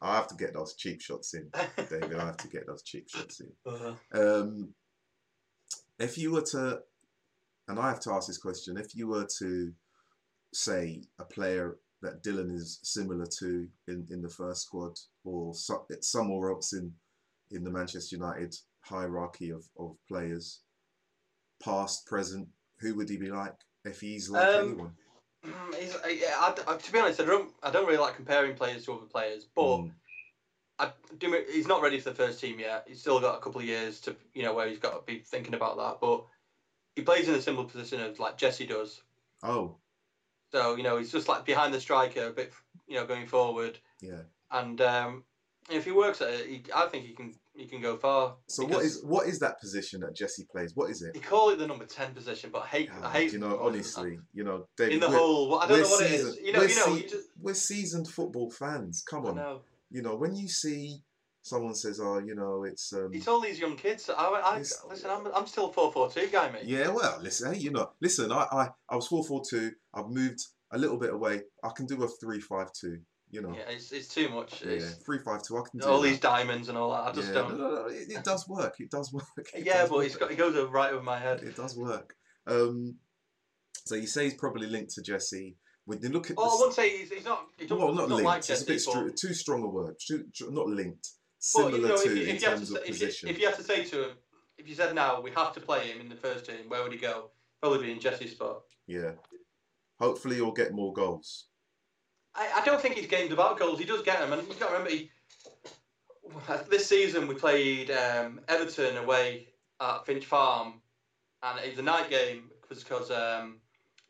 I 0.00 0.16
have 0.16 0.28
to 0.28 0.34
get 0.34 0.54
those 0.54 0.74
cheap 0.74 1.00
shots 1.00 1.34
in, 1.34 1.50
David. 1.76 2.16
I 2.16 2.26
have 2.26 2.36
to 2.38 2.48
get 2.48 2.66
those 2.66 2.82
cheap 2.82 3.08
shots 3.08 3.40
in. 3.40 3.52
Uh, 3.66 3.94
Um, 4.12 4.74
if 5.98 6.18
you 6.18 6.32
were 6.32 6.42
to, 6.42 6.80
and 7.68 7.78
I 7.78 7.88
have 7.88 8.00
to 8.00 8.12
ask 8.12 8.26
this 8.26 8.38
question, 8.38 8.76
if 8.76 8.94
you 8.94 9.06
were 9.06 9.26
to 9.38 9.72
say 10.52 11.02
a 11.18 11.24
player 11.24 11.78
that 12.02 12.22
Dylan 12.22 12.52
is 12.54 12.80
similar 12.82 13.26
to 13.38 13.68
in, 13.88 14.06
in 14.10 14.20
the 14.22 14.28
first 14.28 14.62
squad 14.66 14.98
or 15.24 15.54
so, 15.54 15.86
somewhere 16.00 16.50
else 16.50 16.72
in, 16.72 16.92
in 17.50 17.64
the 17.64 17.70
Manchester 17.70 18.16
United 18.16 18.54
hierarchy 18.80 19.50
of, 19.50 19.64
of 19.78 19.96
players, 20.08 20.60
past, 21.62 22.06
present, 22.06 22.48
who 22.80 22.94
would 22.96 23.08
he 23.08 23.16
be 23.16 23.30
like 23.30 23.54
if 23.84 24.00
he's 24.00 24.28
like 24.28 24.48
Um, 24.56 24.68
anyone? 24.68 24.92
he's, 25.78 25.94
uh, 25.94 26.08
yeah, 26.08 26.34
I, 26.38 26.54
I- 26.66 26.76
to 26.76 26.92
be 26.92 26.98
honest, 26.98 27.20
I 27.20 27.24
don't. 27.24 27.52
I 27.62 27.70
don't 27.70 27.86
really 27.86 27.98
like 27.98 28.16
comparing 28.16 28.54
players 28.54 28.84
to 28.86 28.92
other 28.94 29.06
players, 29.06 29.46
but. 29.54 29.62
Mm, 29.78 29.92
I 30.78 30.90
do. 31.18 31.44
He's 31.52 31.68
not 31.68 31.82
ready 31.82 32.00
for 32.00 32.10
the 32.10 32.16
first 32.16 32.40
team 32.40 32.58
yet. 32.58 32.84
He's 32.88 33.00
still 33.00 33.20
got 33.20 33.36
a 33.36 33.40
couple 33.40 33.60
of 33.60 33.66
years 33.66 34.00
to, 34.00 34.16
you 34.34 34.42
know, 34.42 34.54
where 34.54 34.66
he's 34.68 34.78
got 34.78 34.94
to 34.94 35.02
be 35.06 35.20
thinking 35.20 35.54
about 35.54 35.76
that. 35.76 35.98
But 36.00 36.24
he 36.96 37.02
plays 37.02 37.28
in 37.28 37.34
a 37.34 37.42
similar 37.42 37.68
position 37.68 38.00
as 38.00 38.18
like 38.18 38.36
Jesse 38.38 38.66
does. 38.66 39.02
oh, 39.44 39.76
So 40.52 40.76
you 40.76 40.82
know, 40.82 40.98
he's 40.98 41.12
just 41.12 41.28
like 41.28 41.44
behind 41.44 41.72
the 41.74 41.80
striker, 41.80 42.26
a 42.28 42.30
bit, 42.32 42.52
you 42.86 42.96
know, 42.96 43.06
going 43.06 43.26
forward. 43.26 43.78
yeah. 44.00 44.22
And 44.50 44.80
um, 44.82 45.24
if 45.70 45.84
he 45.86 45.92
works 45.92 46.20
at 46.20 46.28
it, 46.28 46.46
he, 46.46 46.62
I 46.74 46.86
think 46.88 47.06
he 47.06 47.12
can. 47.14 47.34
He 47.54 47.66
can 47.66 47.82
go 47.82 47.98
far. 47.98 48.36
So 48.48 48.64
what 48.64 48.82
is 48.82 49.02
what 49.04 49.26
is 49.28 49.38
that 49.40 49.60
position 49.60 50.00
that 50.00 50.16
Jesse 50.16 50.46
plays? 50.50 50.72
What 50.74 50.90
is 50.90 51.02
it? 51.02 51.12
They 51.12 51.20
call 51.20 51.50
it 51.50 51.58
the 51.58 51.66
number 51.66 51.84
ten 51.84 52.14
position, 52.14 52.48
but 52.50 52.62
I 52.62 52.66
hate. 52.66 52.90
I 52.90 53.04
Ah, 53.06 53.10
hate. 53.10 53.30
you 53.34 53.38
know, 53.38 53.58
honestly, 53.60 54.18
you 54.32 54.42
know, 54.42 54.64
David, 54.78 54.94
in 54.94 55.00
the 55.00 55.08
Well, 55.10 55.58
I 55.60 55.68
don't 55.68 55.82
know 55.82 55.88
what 55.88 56.02
it 56.06 56.12
is. 56.12 56.38
You 56.42 56.54
know. 56.54 56.60
we're 56.60 56.68
You 56.68 56.76
know. 56.76 56.84
sea- 56.86 57.02
You 57.02 57.08
just. 57.10 57.28
we're 57.38 57.52
seasoned 57.54 58.08
football 58.08 58.50
fans. 58.50 59.02
Come 59.06 59.26
I 59.26 59.28
on, 59.28 59.36
know. 59.36 59.60
you 59.90 60.00
know 60.00 60.16
when 60.16 60.34
you 60.34 60.48
see 60.48 61.02
someone 61.42 61.74
says, 61.74 62.00
"Oh, 62.00 62.18
you 62.18 62.34
know, 62.34 62.64
it's 62.64 62.92
um, 62.92 63.10
It's 63.12 63.28
all 63.28 63.40
these 63.40 63.58
young 63.58 63.76
kids. 63.76 64.08
I, 64.08 64.14
I 64.14 64.58
listen. 64.58 65.10
I'm, 65.10 65.26
I'm 65.34 65.46
still 65.46 65.70
four 65.72 65.92
four 65.92 66.10
two 66.10 66.28
guy, 66.28 66.50
mate. 66.50 66.64
yeah." 66.64 66.88
Well, 66.88 67.18
listen, 67.20 67.52
hey, 67.52 67.60
you 67.60 67.70
know, 67.70 67.90
listen, 68.00 68.32
I 68.32 68.46
I, 68.50 68.68
I 68.88 68.96
was 68.96 69.06
four 69.08 69.24
four 69.24 69.42
two. 69.48 69.72
I've 69.94 70.08
moved 70.08 70.40
a 70.70 70.78
little 70.78 70.98
bit 70.98 71.12
away. 71.12 71.42
I 71.62 71.70
can 71.76 71.86
do 71.86 72.02
a 72.02 72.08
three 72.08 72.40
five 72.40 72.72
two. 72.72 72.98
You 73.30 73.40
know, 73.40 73.54
Yeah, 73.56 73.70
it's, 73.74 73.92
it's 73.92 74.08
too 74.08 74.28
much. 74.28 74.62
yeah, 74.62 74.72
It's, 74.72 74.92
three 75.06 75.18
five 75.18 75.42
two. 75.42 75.56
I 75.56 75.62
can 75.70 75.80
do 75.80 75.86
all 75.86 76.02
that. 76.02 76.08
these 76.08 76.20
diamonds 76.20 76.68
and 76.68 76.76
all 76.76 76.90
that. 76.90 77.00
I 77.08 77.12
just 77.12 77.28
yeah, 77.28 77.34
don't. 77.34 77.58
no, 77.58 77.70
no, 77.70 77.74
no, 77.82 77.86
it, 77.86 78.10
it 78.10 78.24
does 78.24 78.46
work. 78.46 78.74
It 78.78 78.90
does 78.90 79.10
work. 79.12 79.26
It 79.54 79.64
Yeah, 79.64 79.78
does 79.82 79.88
but 79.90 79.98
it's 80.00 80.14
work. 80.14 80.20
got 80.20 80.32
it 80.32 80.36
goes 80.36 80.70
right 80.70 80.92
over 80.92 81.02
my 81.02 81.18
head. 81.18 81.40
It 81.42 81.56
does 81.56 81.74
work. 81.76 82.14
Um, 82.46 82.96
so 83.86 83.94
you 83.94 84.06
say 84.06 84.24
he's 84.24 84.34
probably 84.34 84.66
linked 84.66 84.92
to 84.96 85.02
Jesse. 85.02 85.56
When 85.86 86.00
you 86.02 86.10
look 86.10 86.30
at 86.30 86.36
Oh, 86.38 86.44
I 86.44 86.50
the, 86.50 86.56
wouldn't 86.58 86.74
say 86.74 86.98
he's, 86.98 87.10
he's 87.10 87.24
not. 87.24 87.46
Not, 87.68 87.78
well, 87.78 87.92
not 87.94 88.08
linked. 88.10 88.24
like 88.24 88.38
it's 88.50 88.62
a 88.62 88.66
bit 88.66 88.82
but, 88.86 89.16
too 89.16 89.32
strong 89.34 89.62
a 89.64 89.66
word. 89.68 89.96
Too, 90.06 90.24
not 90.50 90.66
linked. 90.66 91.08
But, 91.54 91.72
you 91.72 91.82
know, 91.82 91.96
to 91.96 92.10
if, 92.10 92.16
you- 92.16 92.22
in 92.24 92.36
if 92.36 92.42
terms 92.42 92.70
to, 92.70 92.76
of 92.76 92.82
if 92.84 92.88
position. 92.88 93.28
you, 93.28 93.34
if 93.34 93.40
you 93.40 93.46
have 93.46 93.56
to 93.56 93.64
say 93.64 93.84
to 93.84 94.10
him, 94.10 94.16
if 94.58 94.68
you 94.68 94.74
said 94.74 94.94
now 94.94 95.20
we 95.20 95.30
have 95.32 95.52
to 95.54 95.60
play 95.60 95.88
him 95.88 96.00
in 96.00 96.08
the 96.08 96.14
first 96.14 96.46
team, 96.46 96.68
where 96.68 96.82
would 96.82 96.92
he 96.92 96.98
go? 96.98 97.30
Probably 97.60 97.86
be 97.86 97.92
in 97.92 98.00
Jesse's 98.00 98.32
spot. 98.32 98.62
Yeah. 98.86 99.12
Hopefully, 100.00 100.36
he'll 100.36 100.52
get 100.52 100.72
more 100.72 100.92
goals. 100.92 101.46
I, 102.34 102.48
I 102.60 102.64
don't 102.64 102.80
think 102.80 102.96
his 102.96 103.06
game's 103.06 103.32
about 103.32 103.58
goals. 103.58 103.78
He 103.78 103.84
does 103.84 104.02
get 104.02 104.18
them, 104.20 104.32
and 104.32 104.46
you've 104.48 104.58
got 104.58 104.68
to 104.68 104.72
remember, 104.72 104.90
he, 104.90 105.10
this 106.70 106.86
season 106.88 107.26
we 107.28 107.34
played 107.34 107.90
um, 107.90 108.40
Everton 108.48 108.96
away 108.96 109.48
at 109.80 110.06
Finch 110.06 110.24
Farm, 110.26 110.80
and 111.42 111.58
it 111.60 111.70
was 111.70 111.78
a 111.78 111.82
night 111.82 112.08
game 112.10 112.50
because 112.68 113.10
um, 113.10 113.58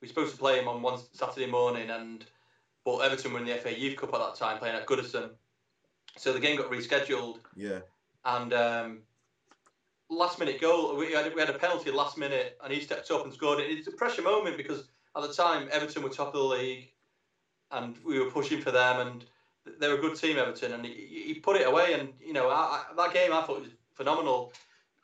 we 0.00 0.06
were 0.06 0.08
supposed 0.08 0.32
to 0.32 0.38
play 0.38 0.58
him 0.60 0.68
on 0.68 0.82
one 0.82 0.98
Saturday 1.12 1.46
morning, 1.46 1.90
and 1.90 2.24
but 2.84 2.98
Everton 2.98 3.32
were 3.32 3.38
in 3.40 3.46
the 3.46 3.54
FA 3.56 3.78
Youth 3.78 3.96
Cup 3.96 4.14
at 4.14 4.20
that 4.20 4.34
time 4.36 4.58
playing 4.58 4.76
at 4.76 4.86
Goodison, 4.86 5.30
so 6.16 6.32
the 6.32 6.40
game 6.40 6.56
got 6.56 6.70
rescheduled. 6.70 7.38
Yeah. 7.56 7.80
And 8.24 8.52
um, 8.52 8.98
last 10.08 10.38
minute 10.38 10.60
goal, 10.60 10.96
we 10.96 11.12
had, 11.12 11.34
we 11.34 11.40
had 11.40 11.50
a 11.50 11.58
penalty 11.58 11.90
last 11.90 12.18
minute, 12.18 12.58
and 12.62 12.72
he 12.72 12.80
stepped 12.80 13.10
up 13.10 13.24
and 13.24 13.32
scored 13.32 13.60
it. 13.60 13.70
It's 13.70 13.88
a 13.88 13.92
pressure 13.92 14.22
moment 14.22 14.56
because 14.56 14.84
at 15.16 15.22
the 15.22 15.32
time 15.32 15.68
Everton 15.70 16.02
were 16.02 16.10
top 16.10 16.28
of 16.28 16.34
the 16.34 16.40
league, 16.40 16.90
and 17.70 17.96
we 18.04 18.18
were 18.18 18.30
pushing 18.30 18.60
for 18.60 18.70
them, 18.70 19.06
and 19.06 19.24
they're 19.80 19.94
a 19.94 20.00
good 20.00 20.16
team, 20.16 20.38
Everton, 20.38 20.72
and 20.72 20.84
he, 20.84 21.24
he 21.26 21.34
put 21.34 21.56
it 21.56 21.66
away. 21.66 21.94
And 21.94 22.12
you 22.20 22.32
know, 22.32 22.48
I, 22.48 22.82
I, 22.90 22.94
that 22.96 23.14
game 23.14 23.32
I 23.32 23.42
thought 23.42 23.60
was 23.60 23.70
phenomenal 23.94 24.52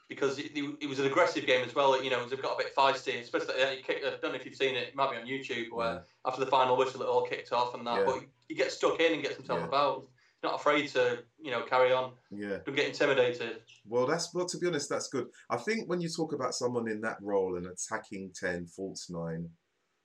because 0.08 0.38
it, 0.38 0.52
it, 0.54 0.88
was 0.88 0.98
an 0.98 1.06
aggressive 1.06 1.46
game 1.46 1.64
as 1.64 1.74
well. 1.74 2.02
You 2.02 2.10
know, 2.10 2.24
it 2.24 2.42
got 2.42 2.54
a 2.54 2.64
bit 2.64 2.74
feisty, 2.74 3.20
especially. 3.20 3.62
Uh, 3.62 3.74
kicked, 3.84 4.04
I 4.06 4.10
don't 4.22 4.32
know 4.32 4.38
if 4.38 4.46
you've 4.46 4.54
seen 4.54 4.74
it. 4.74 4.88
It 4.88 4.96
might 4.96 5.10
be 5.10 5.16
on 5.18 5.26
YouTube 5.26 5.70
where 5.70 5.94
yeah. 5.94 5.98
after 6.24 6.44
the 6.44 6.50
final 6.50 6.76
whistle, 6.76 7.02
it 7.02 7.08
all 7.08 7.26
kicked 7.26 7.52
off 7.52 7.74
and 7.74 7.86
that. 7.86 7.98
Yeah. 7.98 8.04
But 8.06 8.20
he 8.48 8.54
gets 8.54 8.76
stuck 8.76 9.00
in 9.00 9.12
and 9.12 9.22
gets 9.22 9.36
himself 9.36 9.60
yeah. 9.60 9.66
about. 9.66 10.06
Not 10.42 10.54
afraid 10.54 10.88
to, 10.90 11.18
you 11.40 11.50
know, 11.50 11.62
carry 11.62 11.92
on. 11.92 12.12
Yeah. 12.30 12.58
Don't 12.64 12.76
get 12.76 12.86
intimidated. 12.86 13.60
Well, 13.84 14.06
that's 14.06 14.32
well. 14.32 14.46
To 14.46 14.58
be 14.58 14.68
honest, 14.68 14.88
that's 14.88 15.08
good. 15.08 15.26
I 15.50 15.56
think 15.56 15.88
when 15.88 16.00
you 16.00 16.08
talk 16.08 16.32
about 16.32 16.54
someone 16.54 16.88
in 16.88 17.00
that 17.00 17.16
role, 17.20 17.56
an 17.56 17.66
attacking 17.66 18.30
ten, 18.38 18.66
false 18.66 19.10
nine, 19.10 19.48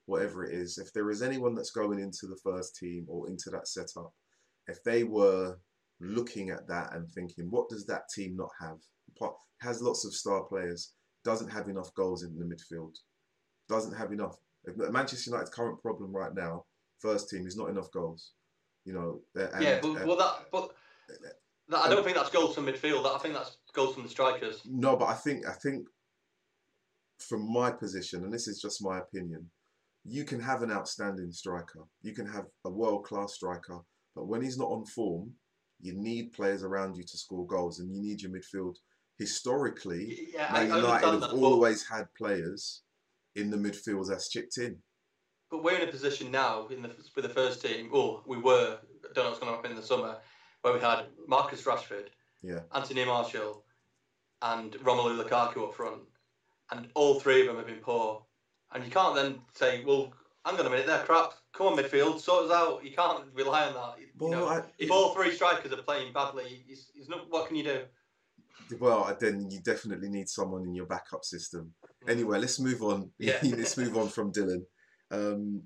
whatever 0.07 0.43
it 0.43 0.55
is, 0.55 0.79
if 0.79 0.91
there 0.91 1.11
is 1.11 1.21
anyone 1.21 1.53
that's 1.53 1.69
going 1.69 1.99
into 1.99 2.25
the 2.25 2.39
first 2.43 2.75
team 2.75 3.05
or 3.07 3.29
into 3.29 3.51
that 3.51 3.67
setup, 3.67 4.11
if 4.67 4.83
they 4.83 5.03
were 5.03 5.59
looking 6.01 6.49
at 6.49 6.67
that 6.67 6.93
and 6.95 7.07
thinking, 7.11 7.51
what 7.51 7.69
does 7.69 7.85
that 7.85 8.09
team 8.13 8.35
not 8.35 8.49
have? 8.59 8.77
Has 9.61 9.81
lots 9.81 10.03
of 10.03 10.13
star 10.13 10.43
players, 10.43 10.93
doesn't 11.23 11.49
have 11.49 11.69
enough 11.69 11.93
goals 11.93 12.23
in 12.23 12.37
the 12.37 12.43
midfield, 12.43 12.95
doesn't 13.69 13.95
have 13.95 14.11
enough. 14.11 14.35
Manchester 14.75 15.29
United's 15.29 15.51
current 15.51 15.79
problem 15.81 16.11
right 16.11 16.33
now, 16.33 16.65
first 16.99 17.29
team, 17.29 17.45
is 17.45 17.55
not 17.55 17.69
enough 17.69 17.91
goals. 17.91 18.31
You 18.85 18.93
know. 18.93 19.21
Yeah, 19.59 19.79
but, 19.81 20.05
well, 20.05 20.17
that 20.17 20.51
but. 20.51 20.69
That, 21.69 21.85
I 21.85 21.89
don't 21.89 22.03
think 22.03 22.17
that's 22.17 22.29
goals 22.29 22.55
from 22.55 22.65
midfield. 22.65 23.05
I 23.05 23.17
think 23.19 23.33
that's 23.33 23.57
goals 23.73 23.93
from 23.93 24.03
the 24.03 24.09
strikers. 24.09 24.61
No, 24.65 24.95
but 24.97 25.05
I 25.05 25.13
think 25.13 25.47
I 25.47 25.53
think 25.53 25.87
from 27.19 27.51
my 27.51 27.71
position, 27.71 28.23
and 28.23 28.33
this 28.33 28.47
is 28.47 28.61
just 28.61 28.83
my 28.83 28.99
opinion, 28.99 29.49
you 30.03 30.25
can 30.25 30.39
have 30.41 30.61
an 30.61 30.71
outstanding 30.71 31.31
striker. 31.31 31.79
You 32.01 32.13
can 32.13 32.25
have 32.25 32.45
a 32.65 32.69
world 32.69 33.05
class 33.05 33.33
striker, 33.33 33.79
but 34.15 34.27
when 34.27 34.41
he's 34.41 34.57
not 34.57 34.69
on 34.69 34.85
form, 34.85 35.31
you 35.79 35.93
need 35.93 36.33
players 36.33 36.63
around 36.63 36.97
you 36.97 37.03
to 37.03 37.17
score 37.17 37.47
goals, 37.47 37.79
and 37.79 37.93
you 37.93 38.01
need 38.01 38.21
your 38.21 38.31
midfield. 38.31 38.75
Historically, 39.17 40.29
yeah, 40.33 40.51
Man 40.51 40.67
United 40.67 41.21
have 41.21 41.33
always 41.33 41.87
had 41.87 42.07
players 42.17 42.81
in 43.35 43.49
the 43.49 43.57
midfield 43.57 44.09
that's 44.09 44.29
chipped 44.29 44.57
in. 44.57 44.77
But 45.53 45.63
we're 45.63 45.77
in 45.77 45.87
a 45.87 45.91
position 45.91 46.31
now 46.31 46.65
in 46.71 46.81
the 46.81 46.89
with 47.15 47.25
the 47.25 47.29
first 47.29 47.61
team, 47.61 47.89
or 47.91 48.23
we 48.25 48.37
were. 48.37 48.79
I 49.07 49.13
don't 49.13 49.23
know 49.23 49.29
what's 49.29 49.39
going 49.39 49.51
to 49.51 49.55
happen 49.55 49.69
in 49.69 49.77
the 49.77 49.83
summer, 49.83 50.17
where 50.63 50.73
we 50.73 50.79
had 50.79 51.05
Marcus 51.27 51.61
Rashford, 51.61 52.07
yeah, 52.41 52.61
Anthony 52.73 53.05
Martial, 53.05 53.63
and 54.41 54.71
Romelu 54.71 55.23
Lukaku 55.23 55.67
up 55.67 55.75
front, 55.75 56.01
and 56.71 56.87
all 56.95 57.19
three 57.19 57.41
of 57.41 57.47
them 57.47 57.57
have 57.57 57.67
been 57.67 57.75
poor. 57.75 58.25
And 58.73 58.83
you 58.83 58.89
can't 58.89 59.13
then 59.13 59.41
say, 59.53 59.83
well, 59.85 60.11
hang 60.43 60.59
on 60.59 60.65
a 60.65 60.71
minute, 60.71 60.87
they're 60.87 61.03
crap. 61.03 61.33
Come 61.53 61.67
on, 61.67 61.77
midfield, 61.77 62.19
sort 62.19 62.45
us 62.45 62.51
out. 62.51 62.83
You 62.83 62.95
can't 62.95 63.25
rely 63.35 63.67
on 63.67 63.75
that. 63.75 63.97
Well, 64.17 64.31
you 64.31 64.35
know, 64.35 64.47
I, 64.47 64.63
if 64.79 64.89
all 64.89 65.13
three 65.13 65.35
strikers 65.35 65.71
are 65.71 65.83
playing 65.83 66.13
badly, 66.13 66.65
it's, 66.67 66.89
it's 66.95 67.09
not, 67.09 67.29
what 67.29 67.47
can 67.47 67.57
you 67.57 67.63
do? 67.63 67.81
Well, 68.79 69.15
then 69.19 69.51
you 69.51 69.59
definitely 69.59 70.09
need 70.09 70.29
someone 70.29 70.63
in 70.63 70.73
your 70.73 70.87
backup 70.87 71.23
system. 71.23 71.75
Mm. 72.05 72.11
Anyway, 72.11 72.39
let's 72.39 72.59
move 72.59 72.81
on. 72.81 73.11
Yeah. 73.19 73.37
let's 73.43 73.77
move 73.77 73.95
on 73.95 74.07
from 74.07 74.31
Dylan. 74.31 74.63
Um, 75.13 75.63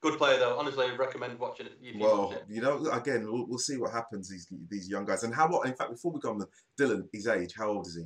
Good 0.00 0.16
player 0.16 0.38
though. 0.38 0.56
Honestly, 0.58 0.86
I 0.86 0.94
recommend 0.94 1.38
watching 1.38 1.66
it. 1.66 1.72
You 1.80 1.98
well, 1.98 2.32
it. 2.32 2.44
you 2.48 2.60
know, 2.60 2.86
again, 2.92 3.24
we'll, 3.24 3.46
we'll 3.48 3.58
see 3.58 3.76
what 3.76 3.92
happens. 3.92 4.28
These 4.28 4.46
these 4.68 4.88
young 4.88 5.04
guys 5.04 5.24
and 5.24 5.34
how 5.34 5.48
what? 5.48 5.66
In 5.66 5.74
fact, 5.74 5.90
before 5.90 6.12
we 6.12 6.20
go 6.20 6.30
on, 6.30 6.42
Dylan, 6.78 7.08
his 7.12 7.26
age. 7.26 7.54
How 7.56 7.70
old 7.70 7.86
is 7.88 7.96
he? 7.96 8.04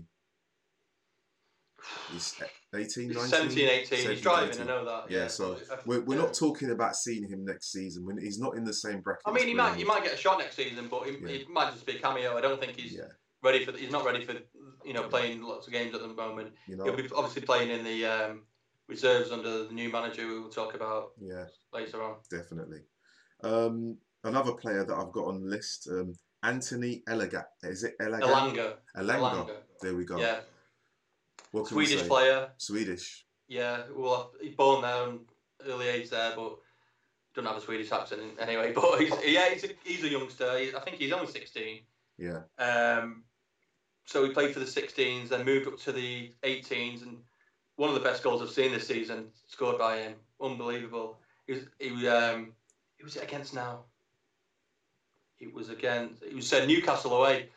He's 2.12 2.34
18, 2.74 3.08
19? 3.08 3.28
17, 3.28 3.68
18. 3.68 3.86
17, 3.86 4.10
he's 4.10 4.20
driving, 4.22 4.48
18. 4.50 4.62
I 4.62 4.66
know 4.66 4.84
that. 4.86 5.10
Yeah, 5.10 5.18
yeah 5.18 5.26
so 5.26 5.58
we're, 5.84 6.00
we're 6.00 6.16
yeah. 6.16 6.22
not 6.22 6.32
talking 6.32 6.70
about 6.70 6.96
seeing 6.96 7.28
him 7.28 7.44
next 7.44 7.72
season. 7.72 8.06
When 8.06 8.16
he's 8.16 8.38
not 8.38 8.56
in 8.56 8.64
the 8.64 8.72
same 8.72 9.00
bracket. 9.00 9.24
I 9.26 9.32
mean, 9.32 9.46
he 9.46 9.54
might 9.54 9.76
he 9.76 9.84
might 9.84 10.02
get 10.02 10.14
a 10.14 10.16
shot 10.16 10.38
next 10.38 10.56
season, 10.56 10.88
but 10.90 11.06
he, 11.06 11.18
yeah. 11.20 11.44
might 11.50 11.72
just 11.72 11.84
be 11.84 11.96
a 11.96 11.98
cameo. 11.98 12.38
I 12.38 12.40
don't 12.40 12.58
think 12.58 12.78
he's 12.78 12.98
ready 13.42 13.66
for. 13.66 13.72
He's 13.72 13.92
not 13.92 14.06
ready 14.06 14.24
for 14.24 14.34
you 14.82 14.94
know 14.94 15.02
playing 15.02 15.42
lots 15.42 15.66
of 15.66 15.74
games 15.74 15.94
at 15.94 16.00
the 16.00 16.08
moment. 16.08 16.52
You 16.66 16.76
know, 16.76 16.84
he'll 16.84 16.96
be 16.96 17.08
obviously 17.14 17.42
playing 17.42 17.68
in 17.68 17.84
the 17.84 18.06
um, 18.06 18.42
reserves 18.92 19.30
under 19.30 19.64
the 19.64 19.72
new 19.72 19.90
manager 19.90 20.26
we 20.26 20.40
will 20.40 20.48
talk 20.48 20.74
about. 20.74 21.12
Yeah, 21.20 21.44
later 21.72 22.02
on. 22.02 22.16
Definitely. 22.30 22.80
Um, 23.42 23.96
another 24.24 24.52
player 24.52 24.84
that 24.84 24.94
I've 24.94 25.12
got 25.12 25.26
on 25.26 25.42
the 25.42 25.48
list, 25.48 25.88
um, 25.90 26.14
Anthony 26.42 27.02
Elaga. 27.08 27.44
Is 27.62 27.84
it 27.84 27.98
Elaga? 28.00 28.22
Elanga. 28.22 28.74
Elanga. 28.96 29.20
Elanga. 29.20 29.56
There 29.80 29.94
we 29.94 30.04
go. 30.04 30.18
Yeah. 30.18 30.40
What 31.50 31.66
Swedish 31.66 32.06
player. 32.06 32.50
Swedish. 32.58 33.26
Yeah, 33.48 33.82
well, 33.94 34.32
he's 34.40 34.54
born 34.54 34.82
there, 34.82 35.72
early 35.72 35.88
age 35.88 36.10
there, 36.10 36.32
but 36.36 36.58
don't 37.34 37.46
have 37.46 37.56
a 37.56 37.60
Swedish 37.60 37.90
accent 37.92 38.22
anyway. 38.38 38.72
But 38.74 39.00
he's, 39.00 39.12
yeah, 39.26 39.50
he's 39.50 39.64
a, 39.64 39.68
he's 39.84 40.04
a 40.04 40.08
youngster. 40.08 40.48
I 40.48 40.80
think 40.84 40.96
he's 40.98 41.12
only 41.12 41.30
sixteen. 41.30 41.80
Yeah. 42.18 42.40
Um, 42.58 43.24
so 44.04 44.24
he 44.24 44.30
played 44.30 44.52
for 44.52 44.60
the 44.60 44.66
16s, 44.66 45.28
then 45.28 45.44
moved 45.44 45.68
up 45.68 45.78
to 45.80 45.92
the 45.92 46.32
18s, 46.42 47.02
and 47.02 47.18
one 47.82 47.88
of 47.88 47.96
the 47.96 48.08
best 48.08 48.22
goals 48.22 48.40
I've 48.40 48.50
seen 48.50 48.70
this 48.70 48.86
season 48.86 49.26
scored 49.48 49.76
by 49.76 49.96
him. 49.98 50.14
Unbelievable. 50.40 51.18
He 51.48 51.54
was 51.54 51.62
he 51.80 52.06
um, 52.06 52.52
he 52.96 53.02
was 53.02 53.16
against 53.16 53.54
now. 53.54 53.80
It 55.40 55.52
was 55.52 55.68
against 55.68 56.22
it 56.22 56.32
was 56.32 56.46
said 56.46 56.68
Newcastle 56.68 57.12
away, 57.12 57.48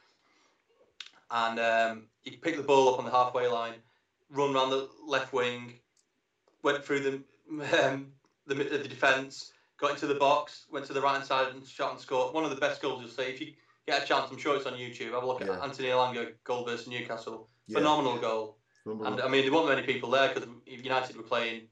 and 1.29 1.59
um, 1.59 2.03
he 2.23 2.31
picked 2.31 2.57
the 2.57 2.63
ball 2.63 2.91
up 2.91 2.97
on 2.97 3.05
the 3.05 3.11
halfway 3.11 3.47
line, 3.47 3.75
run 4.31 4.55
around 4.55 4.71
the 4.71 4.89
left 5.05 5.31
wing, 5.31 5.73
went 6.63 6.83
through 6.83 7.01
the 7.01 7.83
um, 7.83 8.07
the, 8.47 8.55
the 8.55 8.79
defence, 8.79 9.51
got 9.79 9.91
into 9.91 10.07
the 10.07 10.15
box, 10.15 10.65
went 10.71 10.87
to 10.87 10.93
the 10.93 11.01
right 11.01 11.17
hand 11.17 11.25
side 11.25 11.53
and 11.53 11.63
shot 11.67 11.91
and 11.91 12.01
scored. 12.01 12.33
One 12.33 12.43
of 12.43 12.49
the 12.49 12.55
best 12.55 12.81
goals 12.81 12.99
you'll 12.99 13.11
see. 13.11 13.31
If 13.31 13.39
you 13.41 13.53
get 13.85 14.01
a 14.01 14.07
chance, 14.07 14.31
I'm 14.31 14.39
sure 14.39 14.55
it's 14.55 14.65
on 14.65 14.73
YouTube. 14.73 15.11
Have 15.11 15.21
a 15.21 15.27
look 15.27 15.41
yeah. 15.41 15.53
at 15.53 15.61
Anthony 15.61 15.89
Elanga 15.89 16.33
goal 16.43 16.65
versus 16.65 16.87
Newcastle. 16.87 17.47
Yeah. 17.67 17.77
Phenomenal 17.77 18.17
goal. 18.17 18.57
And 18.85 19.21
I 19.21 19.27
mean, 19.27 19.43
there 19.43 19.53
weren't 19.53 19.67
many 19.67 19.81
people 19.81 20.11
there 20.11 20.33
because 20.33 20.47
United 20.65 21.15
were 21.17 21.23
playing. 21.23 21.63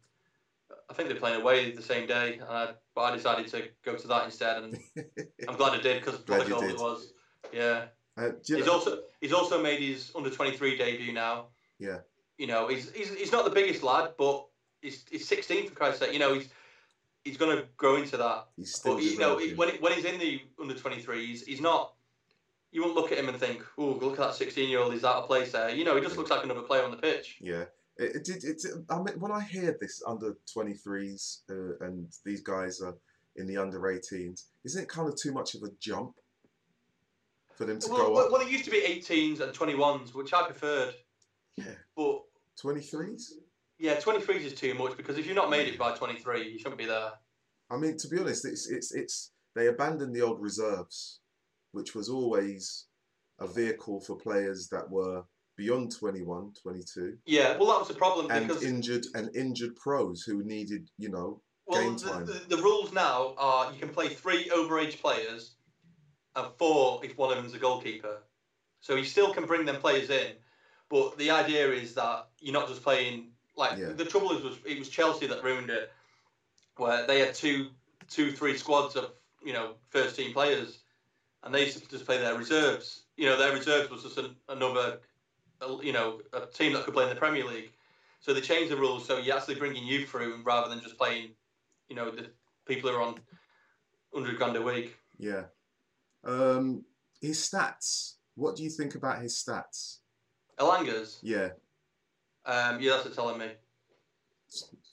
I 0.89 0.93
think 0.93 1.09
they're 1.09 1.19
playing 1.19 1.41
away 1.41 1.71
the 1.71 1.81
same 1.81 2.07
day, 2.07 2.39
I, 2.47 2.69
but 2.95 3.01
I 3.01 3.15
decided 3.15 3.47
to 3.47 3.69
go 3.85 3.95
to 3.95 4.07
that 4.07 4.25
instead, 4.25 4.63
and 4.63 4.77
I'm 5.47 5.55
glad 5.55 5.73
I 5.73 5.81
did 5.81 6.03
because 6.03 6.19
what 6.27 6.45
a 6.45 6.49
goal 6.49 6.63
it 6.63 6.79
was. 6.79 7.13
Yeah. 7.51 7.85
Uh, 8.17 8.31
he's 8.45 8.65
know? 8.65 8.73
also 8.73 8.99
he's 9.21 9.33
also 9.33 9.61
made 9.61 9.81
his 9.81 10.11
under 10.15 10.29
twenty 10.29 10.55
three 10.55 10.77
debut 10.77 11.13
now. 11.13 11.47
Yeah. 11.79 11.99
You 12.37 12.47
know, 12.47 12.67
he's, 12.67 12.91
he's 12.91 13.13
he's 13.13 13.31
not 13.31 13.45
the 13.45 13.51
biggest 13.51 13.83
lad, 13.83 14.11
but 14.17 14.45
he's 14.81 15.05
he's 15.09 15.27
sixteen 15.27 15.67
for 15.67 15.75
Christ's 15.75 15.99
sake. 15.99 16.13
You 16.13 16.19
know, 16.19 16.33
he's 16.33 16.49
he's 17.23 17.37
going 17.37 17.55
to 17.57 17.65
grow 17.77 17.95
into 17.95 18.17
that. 18.17 18.47
He's 18.55 18.73
still 18.75 18.95
but, 18.95 19.03
you 19.03 19.17
know, 19.17 19.39
when 19.55 19.69
when 19.75 19.93
he's 19.93 20.05
in 20.05 20.19
the 20.19 20.41
under 20.59 20.73
twenty 20.73 21.01
three, 21.01 21.27
he's, 21.27 21.45
he's 21.45 21.61
not. 21.61 21.93
You 22.73 22.81
won't 22.81 22.95
look 22.95 23.11
at 23.11 23.17
him 23.17 23.29
and 23.29 23.37
think, 23.37 23.63
"Oh, 23.77 23.99
look 24.01 24.13
at 24.13 24.19
that 24.19 24.35
sixteen-year-old. 24.35 24.93
He's 24.93 25.03
out 25.03 25.17
of 25.17 25.27
place 25.27 25.51
there." 25.51 25.69
You 25.69 25.85
know, 25.85 25.95
he 25.95 26.01
just 26.01 26.17
looks 26.17 26.31
like 26.31 26.43
another 26.43 26.63
player 26.63 26.83
on 26.83 26.91
the 26.91 26.97
pitch. 26.97 27.37
Yeah, 27.39 27.65
it, 27.97 28.27
it, 28.27 28.43
it, 28.43 28.63
I 28.89 28.97
mean, 28.97 29.19
when 29.19 29.31
I 29.31 29.41
hear 29.41 29.77
this 29.79 30.01
under 30.05 30.35
23s 30.55 31.41
uh, 31.49 31.85
and 31.85 32.07
these 32.25 32.41
guys 32.41 32.81
are 32.81 32.95
in 33.35 33.47
the 33.47 33.57
under 33.57 33.79
18s, 33.79 34.45
isn't 34.65 34.83
it 34.83 34.89
kind 34.89 35.07
of 35.07 35.15
too 35.15 35.31
much 35.31 35.53
of 35.53 35.63
a 35.63 35.69
jump 35.79 36.15
for 37.55 37.65
them 37.65 37.79
to 37.79 37.89
well, 37.89 37.97
go 37.97 38.13
well, 38.13 38.25
up. 38.25 38.31
Well, 38.31 38.41
it 38.41 38.49
used 38.49 38.65
to 38.65 38.71
be 38.71 38.81
18s 38.81 39.41
and 39.41 39.53
21s, 39.53 40.13
which 40.13 40.33
I 40.33 40.43
preferred. 40.43 40.95
Yeah. 41.55 41.65
But 41.95 42.21
23s. 42.63 43.33
Yeah, 43.77 43.95
23s 43.97 44.41
is 44.41 44.53
too 44.53 44.73
much 44.73 44.97
because 44.97 45.17
if 45.17 45.27
you've 45.27 45.35
not 45.35 45.49
made 45.49 45.67
it 45.67 45.77
by 45.77 45.95
23, 45.95 46.49
you 46.51 46.57
shouldn't 46.57 46.77
be 46.77 46.85
there. 46.85 47.11
I 47.69 47.77
mean, 47.77 47.97
to 47.97 48.07
be 48.07 48.19
honest, 48.19 48.45
it's 48.45 48.69
it's 48.69 48.93
it's 48.93 49.31
they 49.55 49.67
abandoned 49.67 50.15
the 50.15 50.21
old 50.21 50.41
reserves, 50.41 51.19
which 51.73 51.93
was 51.93 52.07
always 52.07 52.85
a 53.39 53.47
vehicle 53.47 53.99
for 53.99 54.15
players 54.15 54.69
that 54.69 54.89
were 54.89 55.23
beyond 55.57 55.95
21, 55.95 56.53
22. 56.61 57.17
Yeah, 57.25 57.57
well, 57.57 57.67
that 57.67 57.79
was 57.79 57.87
the 57.87 57.93
problem 57.95 58.31
and 58.31 58.47
because 58.47 58.63
injured 58.63 59.05
and 59.13 59.35
injured 59.35 59.75
pros 59.75 60.23
who 60.23 60.43
needed, 60.43 60.89
you 60.97 61.09
know, 61.09 61.41
well, 61.67 61.81
game 61.81 61.95
time. 61.95 62.25
The, 62.25 62.33
the, 62.33 62.55
the 62.55 62.63
rules 62.63 62.93
now 62.93 63.33
are 63.37 63.71
you 63.71 63.79
can 63.79 63.89
play 63.89 64.09
three 64.09 64.45
overage 64.45 65.01
players 65.01 65.55
and 66.35 66.47
four 66.57 67.03
if 67.03 67.17
one 67.17 67.35
of 67.35 67.41
them's 67.41 67.53
a 67.53 67.59
goalkeeper. 67.59 68.17
So 68.81 68.95
you 68.95 69.05
still 69.05 69.33
can 69.33 69.45
bring 69.45 69.65
them 69.65 69.77
players 69.77 70.09
in, 70.09 70.33
but 70.89 71.17
the 71.17 71.31
idea 71.31 71.69
is 71.71 71.93
that 71.95 72.27
you're 72.39 72.53
not 72.53 72.67
just 72.67 72.83
playing 72.83 73.29
Like 73.55 73.77
Yeah. 73.77 73.89
the 73.93 74.05
trouble 74.05 74.31
is, 74.35 74.43
was 74.43 74.57
it 74.65 74.79
was 74.79 74.89
Chelsea 74.89 75.27
that 75.27 75.43
ruined 75.43 75.69
it, 75.69 75.91
where 76.77 77.05
they 77.05 77.19
had 77.19 77.35
two, 77.35 77.69
two, 78.09 78.31
three 78.31 78.57
squads 78.57 78.95
of 78.95 79.11
you 79.45 79.53
know 79.53 79.75
first 79.91 80.15
team 80.15 80.33
players, 80.33 80.82
and 81.43 81.53
they 81.53 81.65
used 81.65 81.81
to 81.81 81.87
just 81.89 82.05
play 82.05 82.17
their 82.17 82.35
reserves. 82.37 83.03
You 83.17 83.25
know, 83.27 83.37
their 83.37 83.53
reserves 83.53 83.89
was 83.89 84.03
just 84.03 84.17
an, 84.17 84.35
another, 84.49 84.99
you 85.81 85.91
know, 85.93 86.21
a 86.33 86.45
team 86.47 86.73
that 86.73 86.83
could 86.85 86.93
play 86.93 87.03
in 87.03 87.09
the 87.09 87.15
Premier 87.15 87.45
League. 87.45 87.71
So 88.19 88.33
they 88.33 88.41
changed 88.41 88.71
the 88.71 88.77
rules, 88.77 89.05
so 89.05 89.17
you're 89.17 89.35
actually 89.37 89.55
bringing 89.55 89.85
you 89.85 90.05
through 90.05 90.41
rather 90.45 90.69
than 90.69 90.81
just 90.81 90.97
playing, 90.97 91.31
you 91.89 91.95
know, 91.95 92.09
the 92.09 92.27
people 92.65 92.89
who 92.89 92.95
are 92.95 93.01
on 93.01 93.15
hundred 94.13 94.37
grand 94.37 94.55
a 94.55 94.61
week. 94.61 94.95
Yeah. 95.17 95.43
Um, 96.23 96.85
his 97.21 97.39
stats. 97.39 98.13
What 98.35 98.55
do 98.55 98.63
you 98.63 98.69
think 98.69 98.95
about 98.95 99.21
his 99.21 99.35
stats? 99.35 99.97
Elanga's, 100.57 101.19
Yeah. 101.21 101.49
um, 102.45 102.79
you'd 102.79 102.93
have 102.93 103.03
to 103.03 103.09
tell 103.09 103.35
me. 103.37 103.51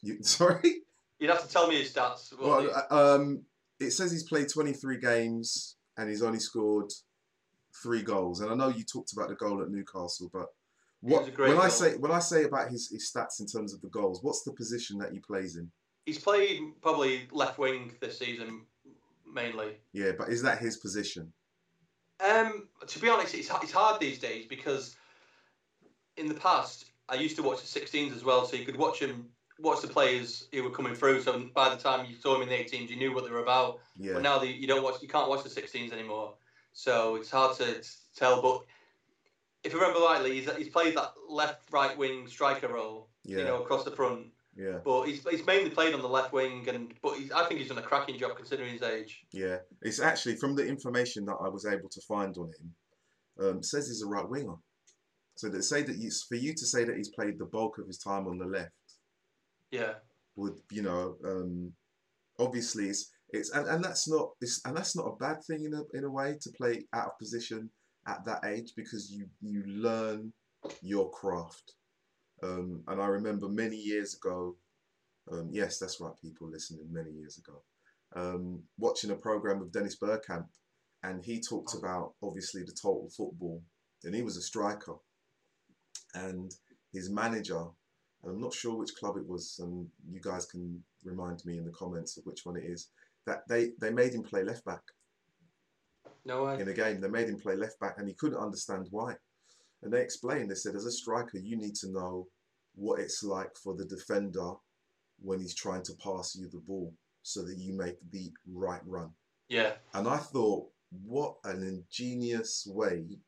You, 0.03 0.19
sorry. 0.23 0.83
You'd 1.19 1.31
have 1.31 1.47
to 1.47 1.53
tell 1.53 1.69
me 1.69 1.79
his 1.79 1.93
stats. 1.93 2.37
Well, 2.39 2.65
Well, 2.65 2.87
uh, 2.91 3.15
um, 3.17 3.43
it 3.79 3.93
says 3.93 4.11
he's 4.11 4.25
played 4.25 4.49
23 4.49 4.99
games 4.99 5.77
and 6.01 6.09
he's 6.09 6.23
only 6.23 6.41
scored 6.41 6.91
three 7.83 8.03
goals. 8.03 8.41
And 8.41 8.51
I 8.51 8.55
know 8.55 8.69
you 8.69 8.83
talked 8.83 9.13
about 9.13 9.29
the 9.29 9.37
goal 9.37 9.63
at 9.63 9.71
Newcastle, 9.71 10.31
but 10.33 10.47
what 11.01 11.21
was 11.21 11.29
a 11.29 11.33
great 11.33 11.51
when 11.51 11.65
I 11.65 11.69
say 11.69 11.97
when 11.97 12.11
I 12.11 12.19
say 12.19 12.45
about 12.45 12.71
his, 12.71 12.91
his 12.91 13.11
stats 13.11 13.41
in 13.41 13.47
terms 13.47 13.73
of 13.73 13.81
the 13.81 13.89
goals, 13.89 14.21
what's 14.23 14.43
the 14.43 14.53
position 14.53 14.99
that 14.99 15.13
he 15.13 15.21
plays 15.21 15.57
in? 15.57 15.71
he's 16.07 16.19
played 16.19 16.61
probably 16.81 17.29
left 17.31 17.59
wing 17.59 17.93
this 18.01 18.19
season 18.19 18.63
mainly. 19.33 19.77
Yeah, 19.93 20.13
but 20.19 20.29
is 20.29 20.43
that 20.43 20.59
his 20.59 20.77
position? 20.77 21.33
Um, 22.21 22.69
to 22.87 22.99
be 22.99 23.09
honest, 23.09 23.35
it's, 23.35 23.51
it's 23.63 23.73
hard 23.73 24.01
these 24.01 24.19
days 24.19 24.47
because 24.47 24.97
in 26.17 26.27
the 26.27 26.35
past 26.35 26.87
I 27.09 27.15
used 27.15 27.37
to 27.37 27.43
watch 27.43 27.61
the 27.61 27.81
16s 27.81 28.15
as 28.15 28.25
well, 28.25 28.45
so 28.45 28.57
you 28.57 28.65
could 28.65 28.77
watch 28.77 28.99
him, 28.99 29.29
watch 29.63 29.83
the 29.83 29.89
players 29.89 30.49
who 30.53 30.63
were 30.63 30.71
coming 30.71 30.95
through. 30.95 31.23
So 31.23 31.49
by 31.55 31.69
the 31.75 31.81
time 31.81 32.07
you 32.07 32.17
saw 32.17 32.37
him 32.37 32.43
in 32.43 32.49
the 32.49 32.55
18s, 32.55 32.89
you 32.89 32.97
knew 32.97 33.15
what 33.15 33.25
they 33.25 33.31
were 33.31 33.43
about. 33.43 33.81
Yeah. 33.97 34.15
But 34.15 34.23
now 34.23 34.39
the, 34.39 34.47
you 34.47 34.67
don't 34.67 34.83
watch, 34.83 35.03
you 35.03 35.09
can't 35.09 35.29
watch 35.29 35.45
the 35.45 35.51
16s 35.51 35.93
anymore, 35.93 36.35
so 36.73 37.17
it's 37.17 37.31
hard 37.31 37.57
to 37.59 37.83
tell. 38.17 38.43
But 38.43 38.63
if 39.65 39.75
I 39.75 39.79
remember 39.79 40.01
rightly, 40.01 40.41
he's, 40.41 40.51
he's 40.57 40.69
played 40.69 40.97
that 40.97 41.13
left 41.29 41.63
right 41.71 41.97
wing 41.97 42.27
striker 42.27 42.69
role, 42.69 43.09
yeah. 43.25 43.39
you 43.39 43.45
know, 43.45 43.63
across 43.63 43.85
the 43.85 43.91
front. 43.91 44.27
yeah. 44.57 44.79
But 44.85 45.05
he's, 45.05 45.27
he's 45.29 45.45
mainly 45.45 45.71
played 45.71 45.95
on 45.95 46.01
the 46.01 46.09
left 46.09 46.33
wing, 46.33 46.69
and 46.69 46.95
but 47.03 47.19
he's, 47.19 47.31
I 47.33 47.45
think 47.47 47.61
he's 47.61 47.69
done 47.69 47.79
a 47.79 47.83
cracking 47.83 48.19
job 48.19 48.37
considering 48.37 48.73
his 48.73 48.83
age. 48.83 49.25
Yeah, 49.33 49.59
it's 49.83 50.01
actually 50.01 50.37
from 50.37 50.55
the 50.55 50.67
information 50.67 51.25
that 51.27 51.37
I 51.45 51.49
was 51.49 51.67
able 51.67 51.89
to 51.91 52.01
find 52.09 52.37
on 52.37 52.47
him. 52.47 52.75
Um, 53.41 53.63
says 53.63 53.89
he's 53.89 54.03
a 54.03 54.07
right 54.07 54.29
winger. 54.29 54.57
So 55.37 55.49
they 55.49 55.63
say 55.63 55.83
that 55.83 55.97
you, 55.97 56.11
for 56.29 56.35
you 56.35 56.53
to 56.53 56.67
say 56.67 56.85
that 56.85 56.97
he's 56.97 57.09
played 57.09 57.39
the 57.39 57.47
bulk 57.47 57.79
of 57.79 57.87
his 57.87 57.97
time 57.97 58.27
on 58.27 58.37
the 58.37 58.45
left 58.45 58.73
Yeah, 59.71 59.95
would, 60.37 60.55
you 60.71 60.83
know, 60.83 61.17
um, 61.25 61.73
obviously 62.39 62.89
it's, 62.89 63.11
it's 63.31 63.51
and, 63.51 63.69
and 63.69 63.85
that's 63.85 64.09
not 64.09 64.31
it's, 64.41 64.61
and 64.65 64.77
that's 64.77 64.97
not 64.97 65.07
a 65.07 65.17
bad 65.17 65.45
thing 65.45 65.65
in 65.65 65.75
a 65.75 65.83
in 65.97 66.05
a 66.05 66.11
way 66.11 66.37
to 66.41 66.51
play 66.51 66.87
out 66.93 67.07
of 67.07 67.19
position 67.19 67.71
at 68.09 68.25
that 68.25 68.45
age 68.45 68.73
because 68.77 69.11
you 69.11 69.27
you 69.41 69.63
learn 69.67 70.33
your 70.83 71.11
craft. 71.11 71.75
Um, 72.43 72.83
and 72.89 73.01
I 73.01 73.07
remember 73.07 73.49
many 73.49 73.77
years 73.77 74.15
ago, 74.15 74.57
um, 75.31 75.51
yes, 75.53 75.79
that's 75.79 76.01
right, 76.01 76.13
people 76.23 76.49
listening 76.49 76.89
many 76.91 77.11
years 77.11 77.39
ago, 77.39 77.63
um, 78.17 78.63
watching 78.79 79.11
a 79.11 79.15
program 79.15 79.61
with 79.61 79.73
Dennis 79.73 79.99
Bergkamp, 80.03 80.47
and 81.03 81.23
he 81.23 81.41
talked 81.41 81.75
about 81.75 82.15
obviously 82.23 82.63
the 82.63 82.73
total 82.73 83.11
football, 83.15 83.63
and 84.05 84.15
he 84.15 84.23
was 84.23 84.39
a 84.39 84.43
striker, 84.43 84.95
and 86.15 86.51
his 86.93 87.11
manager, 87.11 87.67
and 88.23 88.33
I'm 88.33 88.41
not 88.41 88.55
sure 88.55 88.77
which 88.77 88.95
club 88.97 89.17
it 89.17 89.27
was, 89.27 89.59
and 89.63 89.89
you 90.11 90.21
guys 90.21 90.47
can 90.47 90.83
remind 91.05 91.45
me 91.45 91.59
in 91.59 91.65
the 91.65 91.73
comments 91.73 92.17
of 92.17 92.25
which 92.27 92.45
one 92.45 92.57
it 92.57 92.65
is, 92.65 92.89
that 93.27 93.47
they 93.49 93.71
they 93.81 93.91
made 93.91 94.13
him 94.13 94.23
play 94.23 94.43
left 94.45 94.65
back 94.65 94.83
no 96.25 96.45
way. 96.45 96.61
in 96.61 96.69
a 96.69 96.73
game. 96.75 97.01
They 97.01 97.09
made 97.09 97.29
him 97.29 97.39
play 97.39 97.57
left 97.57 97.81
back, 97.81 97.95
and 97.99 98.09
he 98.09 98.15
couldn't 98.15 98.39
understand 98.39 98.89
why. 98.91 99.15
And 99.83 99.93
they 99.93 100.03
explained. 100.03 100.51
They 100.51 100.55
said, 100.55 100.75
as 100.77 100.85
a 100.85 100.93
striker, 100.93 101.39
you 101.39 101.57
need 101.57 101.75
to 101.77 101.91
know 101.91 102.29
what 102.75 103.01
it's 103.01 103.23
like 103.23 103.57
for 103.57 103.75
the 103.75 103.87
defender 103.87 104.53
when 105.23 105.41
he's 105.41 105.55
trying 105.55 105.83
to 105.85 105.93
pass 106.03 106.37
you 106.37 106.49
the 106.49 106.59
ball, 106.59 106.93
so 107.23 107.43
that 107.43 107.57
you 107.59 107.73
make 107.75 107.97
the 108.11 108.31
right 108.47 108.81
run. 108.87 109.11
Yeah, 109.49 109.73
And 109.95 110.07
I 110.07 110.19
thought, 110.19 110.69
what 111.05 111.37
an 111.45 111.63
ingenious 111.63 112.67
way 112.71 113.19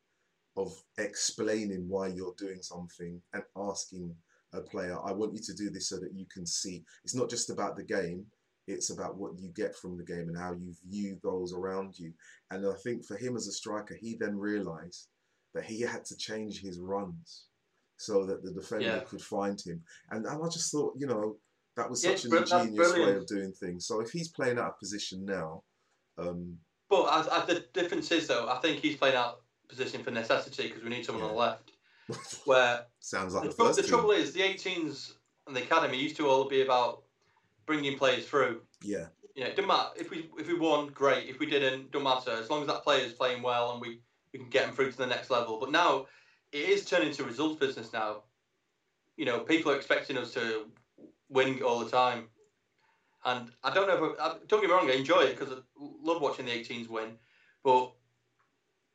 of 0.55 0.71
explaining 0.97 1.89
why 1.89 2.07
you're 2.07 2.35
doing 2.37 2.61
something 2.61 3.21
and 3.33 3.43
asking 3.57 4.15
a 4.53 4.61
player, 4.61 4.97
I 5.03 5.11
want 5.11 5.33
you 5.33 5.39
to 5.39 5.53
do 5.53 5.69
this 5.69 5.89
so 5.89 5.97
that 5.99 6.13
you 6.13 6.25
can 6.33 6.45
see. 6.45 6.83
It's 7.03 7.15
not 7.15 7.29
just 7.29 7.49
about 7.49 7.75
the 7.75 7.83
game, 7.83 8.25
it's 8.67 8.91
about 8.91 9.17
what 9.17 9.37
you 9.37 9.49
get 9.49 9.75
from 9.75 9.97
the 9.97 10.03
game 10.03 10.29
and 10.29 10.37
how 10.37 10.53
you 10.53 10.73
view 10.87 11.19
those 11.21 11.53
around 11.53 11.99
you. 11.99 12.13
And 12.51 12.65
I 12.65 12.73
think 12.83 13.05
for 13.05 13.17
him 13.17 13.35
as 13.35 13.47
a 13.47 13.51
striker, 13.51 13.95
he 13.99 14.15
then 14.15 14.37
realised 14.37 15.07
that 15.53 15.65
he 15.65 15.81
had 15.81 16.05
to 16.05 16.17
change 16.17 16.61
his 16.61 16.79
runs 16.79 17.45
so 17.97 18.25
that 18.25 18.43
the 18.43 18.51
defender 18.51 18.85
Yeah. 18.85 18.99
could 19.01 19.21
find 19.21 19.59
him. 19.61 19.83
And, 20.11 20.25
and 20.25 20.43
I 20.43 20.49
just 20.49 20.71
thought, 20.71 20.93
you 20.97 21.07
know, 21.07 21.37
that 21.75 21.89
was 21.89 22.03
Yeah, 22.03 22.15
such 22.15 22.25
an 22.25 22.37
ingenious 22.37 22.93
way 22.93 23.15
of 23.15 23.27
doing 23.27 23.51
things. 23.51 23.85
So 23.85 23.99
if 23.99 24.11
he's 24.11 24.29
playing 24.29 24.57
out 24.59 24.71
of 24.71 24.79
position 24.79 25.25
now, 25.25 25.63
um, 26.17 26.57
but 26.89 27.03
I, 27.03 27.41
I, 27.41 27.45
the 27.45 27.65
difference 27.73 28.11
is 28.11 28.27
though, 28.27 28.47
I 28.47 28.59
think 28.59 28.79
he's 28.79 28.95
playing 28.95 29.15
out 29.15 29.41
position 29.67 30.03
for 30.03 30.11
necessity 30.11 30.67
because 30.67 30.83
we 30.83 30.89
need 30.89 31.05
someone 31.05 31.23
on 31.23 31.31
the 31.31 31.37
left. 31.37 31.71
Where 32.45 32.85
sounds 32.99 33.33
like 33.33 33.43
the, 33.43 33.49
the 33.49 33.55
first 33.55 33.81
the 33.81 33.87
trouble 33.87 34.11
is, 34.11 34.33
the 34.33 34.41
18s 34.41 35.13
and 35.47 35.55
the 35.55 35.61
academy 35.63 35.97
used 35.97 36.15
to 36.17 36.27
all 36.27 36.45
be 36.49 36.61
about 36.61 37.03
bringing 37.65 37.97
players 37.97 38.25
through. 38.25 38.61
Yeah, 38.81 39.07
You 39.35 39.43
know, 39.43 39.49
it 39.49 39.55
doesn't 39.55 39.67
matter 39.67 39.89
if 39.97 40.09
we 40.09 40.29
if 40.37 40.47
we 40.47 40.55
won, 40.55 40.87
great. 40.87 41.29
If 41.29 41.39
we 41.39 41.45
didn't, 41.45 41.91
don't 41.91 42.03
matter. 42.03 42.31
As 42.31 42.49
long 42.49 42.61
as 42.61 42.67
that 42.67 42.83
player 42.83 43.05
is 43.05 43.13
playing 43.13 43.41
well 43.41 43.71
and 43.71 43.81
we, 43.81 43.99
we 44.33 44.39
can 44.39 44.49
get 44.49 44.65
them 44.65 44.75
through 44.75 44.91
to 44.91 44.97
the 44.97 45.07
next 45.07 45.29
level. 45.29 45.59
But 45.59 45.71
now 45.71 46.07
it 46.51 46.69
is 46.69 46.85
turning 46.85 47.13
to 47.13 47.23
results 47.23 47.59
business 47.59 47.93
now. 47.93 48.23
You 49.15 49.25
know, 49.25 49.39
people 49.39 49.71
are 49.71 49.75
expecting 49.75 50.17
us 50.17 50.33
to 50.33 50.67
win 51.29 51.61
all 51.61 51.79
the 51.79 51.89
time, 51.89 52.29
and 53.25 53.51
I 53.63 53.73
don't 53.73 53.87
know. 53.87 54.05
If 54.05 54.19
I, 54.19 54.25
I- 54.25 54.37
don't 54.47 54.61
get 54.61 54.69
me 54.69 54.73
wrong, 54.75 54.89
I 54.89 54.93
enjoy 54.95 55.21
it 55.21 55.37
because 55.39 55.53
I 55.53 55.61
love 55.77 56.21
watching 56.21 56.45
the 56.45 56.51
18s 56.51 56.89
win. 56.89 57.17
But 57.63 57.91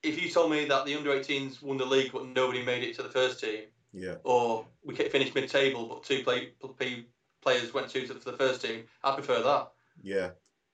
if 0.02 0.22
you 0.22 0.30
told 0.30 0.50
me 0.50 0.64
that 0.66 0.84
the 0.86 0.94
under 0.96 1.10
18s 1.10 1.62
won 1.62 1.76
the 1.76 1.84
league 1.84 2.12
but 2.12 2.26
nobody 2.26 2.62
made 2.64 2.82
it 2.84 2.94
to 2.96 3.02
the 3.02 3.08
first 3.08 3.40
team, 3.40 3.62
yeah, 3.92 4.14
or 4.24 4.66
we 4.84 4.94
finished 4.94 5.34
mid-table 5.34 5.86
but 5.86 6.04
two 6.04 6.22
play, 6.22 6.50
play, 6.78 7.06
players 7.42 7.72
went 7.74 7.88
to 7.90 8.06
the 8.06 8.32
first 8.36 8.62
team, 8.62 8.84
I'd 9.02 9.14
prefer 9.14 9.42
that. 9.42 9.68
yeah, 10.02 10.30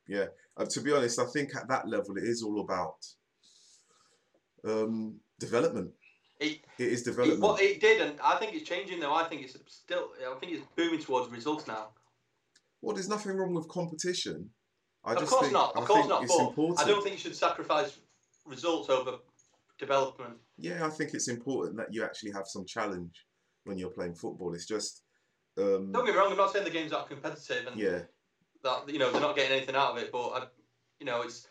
yeah. 0.09 0.27
Uh, 0.57 0.65
to 0.71 0.81
be 0.83 0.93
honest, 0.93 1.19
I 1.19 1.25
think 1.27 1.55
at 1.57 1.69
that 1.69 1.89
level 1.89 2.17
it 2.17 2.25
is 2.25 2.43
all 2.43 2.61
about 2.61 2.97
um, 4.65 5.21
development. 5.39 5.91
It- 6.41 6.61
it 6.79 6.89
is 6.93 7.03
It, 7.03 7.05
development. 7.11 7.41
what 7.41 7.61
it 7.63 7.81
did, 7.81 8.01
and 8.01 8.21
I 8.21 8.37
think 8.37 8.55
it's 8.55 8.69
changing 8.69 9.01
though. 9.01 9.15
I 9.15 9.25
think 9.25 9.43
it's 9.43 9.57
still, 9.69 10.11
I 10.29 10.35
think 10.39 10.53
it's 10.53 10.63
moving 10.77 11.01
towards 11.01 11.31
results 11.31 11.67
now. 11.67 11.89
well, 12.83 12.95
there's 12.95 13.09
nothing 13.09 13.33
wrong 13.37 13.55
with 13.55 13.67
competition. 13.69 14.51
I 15.05 15.13
of 15.13 15.21
just 15.21 15.31
course 15.31 15.43
think, 15.43 15.53
not, 15.55 15.73
I 15.77 15.81
of 15.81 15.87
course 15.87 16.09
not. 16.09 16.23
it's 16.25 16.35
important. 16.39 16.81
I 16.81 16.89
don't 16.91 17.03
think 17.03 17.15
you 17.15 17.21
should 17.21 17.37
sacrifice 17.37 17.99
results 18.47 18.91
over 18.91 19.19
development. 19.79 20.35
Yeah, 20.57 20.87
I 20.87 20.91
think 20.91 21.15
it's 21.15 21.29
important 21.29 21.77
that 21.77 21.93
you 21.93 22.05
actually 22.05 22.33
have 22.33 22.47
some 22.47 22.65
challenge 22.65 23.27
when 23.65 23.79
you're 23.79 23.91
playing 23.91 24.15
football. 24.15 24.55
It's 24.55 24.67
just, 24.67 25.03
um, 25.59 25.93
Don't 25.93 26.05
get 26.05 26.15
me 26.15 26.21
wrong. 26.21 26.31
I'm 26.31 26.37
not 26.37 26.53
saying 26.53 26.65
the 26.65 26.71
games 26.71 26.93
aren't 26.93 27.09
competitive 27.09 27.67
and 27.67 27.79
yeah, 27.79 28.01
that 28.63 28.89
you 28.89 28.99
know 28.99 29.13
they're 29.13 29.21
not 29.21 29.37
getting 29.37 29.57
anything 29.57 29.77
out 29.77 29.93
of 29.93 29.99
it, 29.99 30.11
but 30.11 30.29
I, 30.29 30.43
you 30.99 31.07
know, 31.07 31.23
it's 31.23 31.47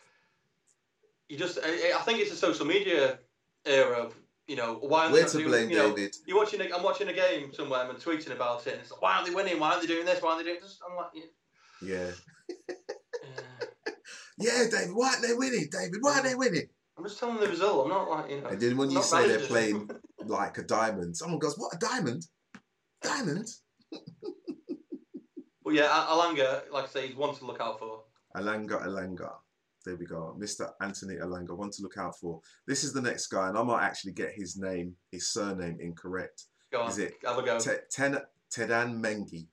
you 1.28 1.38
just. 1.38 1.58
I, 1.64 1.92
I 1.96 2.02
think 2.02 2.18
it's 2.18 2.32
a 2.32 2.36
social 2.36 2.66
media 2.66 3.18
era 3.64 3.96
of 3.96 4.14
you 4.46 4.56
know 4.56 4.74
why 4.74 5.04
aren't 5.04 5.14
they 5.14 5.20
where 5.20 5.26
not 5.26 5.32
to 5.32 5.48
blame 5.48 5.70
you 5.70 5.76
know, 5.76 5.94
David? 5.94 6.14
You're 6.26 6.36
watching. 6.36 6.60
A, 6.60 6.64
I'm 6.74 6.82
watching 6.82 7.08
a 7.08 7.12
game 7.12 7.52
somewhere. 7.52 7.82
and 7.82 7.90
I'm 7.90 7.96
tweeting 7.96 8.32
about 8.32 8.66
it, 8.66 8.74
and 8.74 8.82
it's 8.82 8.90
like, 8.90 9.00
why 9.00 9.14
aren't 9.14 9.28
they 9.28 9.34
winning? 9.34 9.58
Why 9.58 9.70
aren't 9.70 9.82
they 9.82 9.88
doing 9.88 10.04
this? 10.04 10.20
Why 10.20 10.32
aren't 10.32 10.44
they 10.44 10.50
doing 10.50 10.62
this? 10.62 10.78
I'm 10.88 10.96
like, 10.96 11.10
yeah. 11.14 11.22
Yeah, 11.82 12.10
yeah. 13.88 13.94
yeah, 14.38 14.64
David. 14.70 14.94
Why 14.94 15.10
aren't 15.10 15.22
they 15.22 15.34
winning, 15.34 15.68
David? 15.70 15.98
Why 16.00 16.14
aren't 16.14 16.24
they 16.24 16.34
winning? 16.34 16.68
I'm 16.96 17.04
just 17.04 17.18
telling 17.18 17.40
the 17.40 17.48
result. 17.48 17.84
I'm 17.84 17.90
not 17.90 18.08
like 18.08 18.30
you 18.30 18.40
know. 18.40 18.48
And 18.48 18.60
then 18.60 18.76
when 18.76 18.90
you 18.90 19.02
say 19.02 19.26
they're 19.28 19.40
playing 19.40 19.90
like 20.26 20.58
a 20.58 20.62
diamond, 20.62 21.16
someone 21.16 21.38
goes, 21.38 21.56
"What 21.58 21.74
a 21.74 21.78
diamond? 21.78 22.26
Diamond?" 23.02 23.48
Well, 25.64 25.74
yeah, 25.74 26.06
Elanga, 26.10 26.70
like 26.70 26.84
I 26.84 26.88
say, 26.88 27.06
he's 27.06 27.16
one 27.16 27.34
to 27.34 27.44
look 27.46 27.60
out 27.60 27.78
for. 27.78 28.02
Alanga 28.36 28.84
Alanga. 28.86 29.32
There 29.84 29.96
we 29.96 30.04
go. 30.06 30.36
Mr. 30.38 30.70
Anthony 30.80 31.14
Elanga, 31.16 31.56
one 31.56 31.70
to 31.70 31.82
look 31.82 31.96
out 31.98 32.18
for. 32.18 32.40
This 32.66 32.84
is 32.84 32.92
the 32.92 33.00
next 33.00 33.28
guy, 33.28 33.48
and 33.48 33.56
I 33.56 33.62
might 33.62 33.82
actually 33.82 34.12
get 34.12 34.32
his 34.34 34.56
name, 34.58 34.94
his 35.10 35.28
surname 35.32 35.78
incorrect. 35.80 36.44
Go 36.70 36.82
on, 36.82 36.90
Is 36.90 36.98
it 36.98 37.14
have 37.24 37.38
a 37.38 37.42
go. 37.42 37.58
Te- 37.58 37.70
Ten- 37.90 38.20
Tedan 38.54 39.00
Mengi. 39.02 39.46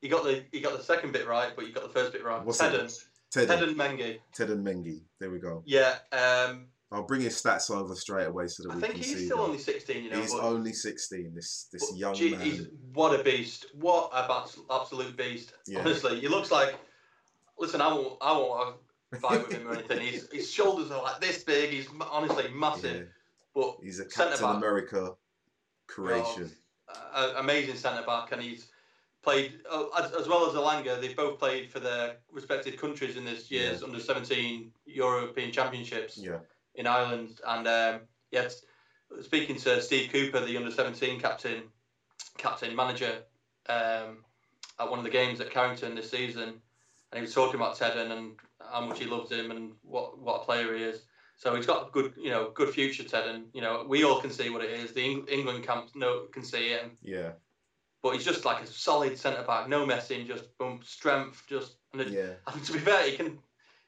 you 0.00 0.08
got 0.08 0.24
the 0.24 0.44
you 0.52 0.60
got 0.60 0.76
the 0.76 0.82
second 0.84 1.12
bit 1.12 1.26
right, 1.26 1.52
but 1.56 1.66
you 1.66 1.72
got 1.72 1.82
the 1.82 1.88
first 1.88 2.12
bit 2.12 2.24
wrong. 2.24 2.44
What's 2.46 2.58
Teden, 2.58 2.86
it? 2.86 3.04
Teden. 3.34 3.62
and 3.70 3.76
Mengi. 3.76 4.18
Teden 4.36 4.62
Mengi. 4.62 5.00
There 5.18 5.30
we 5.30 5.38
go. 5.38 5.62
Yeah, 5.66 5.96
um, 6.12 6.66
I'll 6.92 7.02
bring 7.06 7.22
his 7.22 7.34
stats 7.40 7.70
over 7.70 7.94
straight 7.94 8.26
away 8.26 8.46
so 8.48 8.62
that 8.64 8.74
we 8.76 8.82
can. 8.82 8.84
I 8.84 8.86
we 8.88 8.92
think 8.92 9.04
can 9.04 9.10
he's 9.10 9.18
see. 9.20 9.24
still 9.26 9.38
them. 9.38 9.46
only 9.46 9.58
16, 9.58 10.04
you 10.04 10.10
know. 10.10 10.20
he's 10.20 10.34
only 10.34 10.72
16. 10.72 11.34
This 11.34 11.68
this 11.72 11.90
but 11.90 11.98
young 11.98 12.14
gee, 12.14 12.30
man. 12.32 12.40
he's 12.40 12.68
what 12.92 13.18
a 13.18 13.22
beast. 13.24 13.66
What 13.74 14.10
a 14.12 14.30
abs- 14.30 14.58
absolute 14.70 15.16
beast. 15.16 15.54
Yeah. 15.66 15.80
Honestly, 15.80 16.20
he 16.20 16.28
looks 16.28 16.50
like. 16.50 16.74
Listen, 17.58 17.80
I 17.80 17.92
won't, 17.92 18.16
I 18.20 18.32
won't 18.32 18.76
fight 19.20 19.46
with 19.46 19.56
him 19.56 19.68
or 19.68 19.74
anything. 19.74 20.00
His, 20.00 20.28
his 20.32 20.50
shoulders 20.50 20.90
are 20.90 21.02
like 21.02 21.20
this 21.20 21.44
big. 21.44 21.70
He's 21.70 21.88
honestly 22.10 22.46
massive. 22.52 22.96
Yeah, 22.96 23.02
But 23.54 23.76
he's 23.82 24.00
a 24.00 24.04
Captain. 24.06 24.44
America 24.44 25.12
creation. 25.86 26.50
uh, 27.12 27.34
amazing 27.36 27.76
centre 27.76 28.04
back, 28.04 28.32
and 28.32 28.42
he's 28.42 28.66
played 29.24 29.60
uh, 29.70 29.86
as, 29.98 30.12
as 30.12 30.28
well 30.28 30.46
as 30.48 30.54
Elanga. 30.54 31.00
They've 31.00 31.16
both 31.16 31.38
played 31.38 31.70
for 31.70 31.80
their 31.80 32.16
respective 32.30 32.76
countries 32.76 33.16
in 33.16 33.24
this 33.24 33.50
year's 33.50 33.82
under 33.82 34.00
seventeen 34.00 34.70
European 34.86 35.50
Championships 35.50 36.18
Yeah, 36.18 36.38
in 36.74 36.86
Ireland. 36.86 37.40
And 37.46 37.66
um, 37.66 38.00
yes, 38.30 38.64
speaking 39.22 39.56
to 39.56 39.80
Steve 39.80 40.12
Cooper, 40.12 40.40
the 40.44 40.56
under 40.56 40.70
seventeen 40.70 41.18
captain, 41.20 41.62
captain 42.38 42.76
manager, 42.76 43.22
um, 43.68 44.24
at 44.78 44.90
one 44.90 44.98
of 44.98 45.04
the 45.04 45.10
games 45.10 45.40
at 45.40 45.50
Carrington 45.50 45.94
this 45.94 46.10
season, 46.10 46.48
and 47.10 47.14
he 47.14 47.20
was 47.20 47.34
talking 47.34 47.56
about 47.56 47.76
Teden 47.76 48.12
and 48.12 48.32
how 48.72 48.80
much 48.80 48.98
he 48.98 49.06
loves 49.06 49.30
him 49.32 49.50
and 49.50 49.72
what 49.82 50.18
what 50.18 50.42
a 50.42 50.44
player 50.44 50.76
he 50.76 50.82
is. 50.84 51.02
So 51.36 51.54
he's 51.56 51.66
got 51.66 51.88
a 51.88 51.90
good, 51.90 52.14
you 52.16 52.30
know, 52.30 52.52
good 52.54 52.72
future, 52.72 53.02
Teden. 53.02 53.46
You 53.52 53.60
know, 53.60 53.84
we 53.88 54.04
all 54.04 54.20
can 54.20 54.30
see 54.30 54.50
what 54.50 54.62
it 54.64 54.70
is. 54.70 54.92
The 54.92 55.02
Eng- 55.02 55.26
England 55.28 55.64
camp 55.66 55.90
no 55.94 56.26
can 56.32 56.44
see 56.44 56.72
it, 56.72 56.82
and 56.84 56.92
yeah, 57.02 57.30
but 58.04 58.12
he's 58.14 58.24
just 58.24 58.44
like 58.44 58.62
a 58.62 58.66
solid 58.66 59.18
centre 59.18 59.42
back, 59.44 59.66
no 59.66 59.86
messing, 59.86 60.26
just 60.26 60.56
boom, 60.58 60.78
strength, 60.84 61.42
just. 61.48 61.76
And, 61.94 62.10
yeah. 62.10 62.34
and 62.52 62.62
to 62.62 62.72
be 62.74 62.78
fair, 62.78 63.10
he 63.10 63.16
can, 63.16 63.38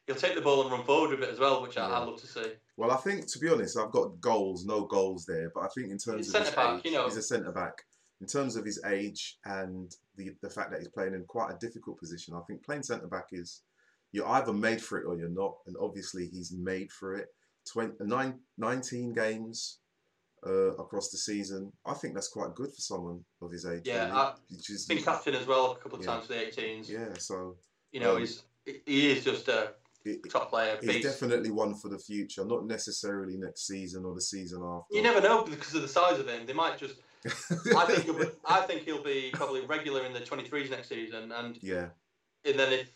he'll 0.07 0.17
take 0.17 0.35
the 0.35 0.41
ball 0.41 0.63
and 0.63 0.73
run 0.73 0.85
forward 0.85 1.11
with 1.11 1.29
it 1.29 1.29
as 1.29 1.39
well, 1.39 1.61
which 1.61 1.77
I, 1.77 1.87
Yeah. 1.87 1.97
I 1.97 1.99
love 1.99 2.19
to 2.23 2.27
see. 2.27 2.53
Well, 2.79 2.91
I 2.91 2.97
think 2.97 3.27
to 3.27 3.39
be 3.39 3.51
honest, 3.51 3.77
I've 3.79 3.91
got 3.91 4.19
goals, 4.23 4.65
no 4.65 4.87
goals 4.87 5.27
there, 5.27 5.53
but 5.55 5.65
I 5.65 5.69
think 5.69 5.91
in 5.91 5.99
terms 5.99 6.27
He's 6.27 6.35
of 6.35 6.41
his 6.41 6.49
centre-back, 6.49 6.79
age, 6.79 6.85
you 6.87 6.93
know. 6.93 7.05
he's 7.05 7.19
a 7.19 7.23
centre 7.23 7.53
back. 7.53 7.83
In 8.23 8.27
terms 8.27 8.57
of 8.57 8.65
his 8.65 8.81
age 8.87 9.37
and 9.45 9.95
the 10.17 10.31
the 10.41 10.49
fact 10.49 10.71
that 10.71 10.79
he's 10.79 10.89
playing 10.89 11.13
in 11.13 11.25
quite 11.25 11.51
a 11.55 11.59
difficult 11.59 11.99
position, 11.99 12.33
I 12.35 12.41
think 12.47 12.65
playing 12.65 12.85
centre 12.85 13.07
back 13.09 13.27
is 13.33 13.61
you're 14.13 14.27
either 14.29 14.55
made 14.55 14.81
for 14.81 14.99
it 14.99 15.05
or 15.05 15.15
you're 15.19 15.29
not, 15.29 15.57
and 15.67 15.77
obviously 15.79 16.27
he's 16.27 16.53
made 16.53 16.91
for 16.91 17.15
it. 17.17 17.27
20, 17.71 17.97
nine, 18.01 18.39
19 18.57 19.13
games 19.13 19.81
uh, 20.47 20.75
across 20.77 21.11
the 21.11 21.19
season. 21.19 21.73
I 21.85 21.95
think 21.95 22.15
that's 22.15 22.29
quite 22.29 22.55
good 22.55 22.69
for 22.73 22.81
someone 22.81 23.25
of 23.43 23.51
his 23.51 23.67
age. 23.67 23.83
Yeah, 23.85 24.07
really. 24.07 24.11
I- 24.13 24.35
is- 24.51 24.87
Been 24.87 25.03
captain 25.03 25.35
as 25.35 25.47
well 25.47 25.73
a 25.73 25.77
couple 25.77 25.99
of 25.99 26.05
Yeah. 26.05 26.13
times 26.13 26.27
for 26.27 26.33
the 26.35 26.47
18s. 26.47 26.89
yeah, 26.89 27.15
so 27.19 27.57
You 27.93 28.01
know, 28.01 28.15
Um, 28.17 28.21
he's 28.21 28.43
he 28.85 29.11
is 29.13 29.25
just 29.25 29.49
a 29.49 29.75
it, 30.05 30.29
top 30.31 30.51
player. 30.51 30.77
he's 30.81 30.89
Beast. 30.91 31.03
definitely 31.09 31.51
one 31.51 31.75
for 31.75 31.89
the 31.89 31.99
future, 31.99 32.45
not 32.45 32.65
necessarily 32.67 33.37
next 33.37 33.67
season 33.67 34.05
or 34.05 34.15
the 34.15 34.21
season 34.21 34.61
after. 34.63 34.95
You 34.95 35.03
never 35.03 35.21
know 35.21 35.45
because 35.45 35.75
of 35.75 35.83
the 35.83 35.89
size 35.89 36.19
of 36.21 36.29
him. 36.29 36.47
They 36.47 36.53
might 36.53 36.77
just. 36.79 36.97
I 37.25 37.85
think. 37.87 38.05
He'll 38.05 38.19
be, 38.19 38.27
I 38.45 38.61
think 38.63 38.83
he'll 38.83 39.03
be 39.03 39.31
probably 39.33 39.63
regular 39.67 40.05
in 40.05 40.13
the 40.13 40.21
23s 40.21 40.71
next 40.71 40.89
season, 40.89 41.33
and 41.33 41.59
yeah, 41.63 41.89
and 42.45 42.59
then 42.59 42.73
if 42.73 42.89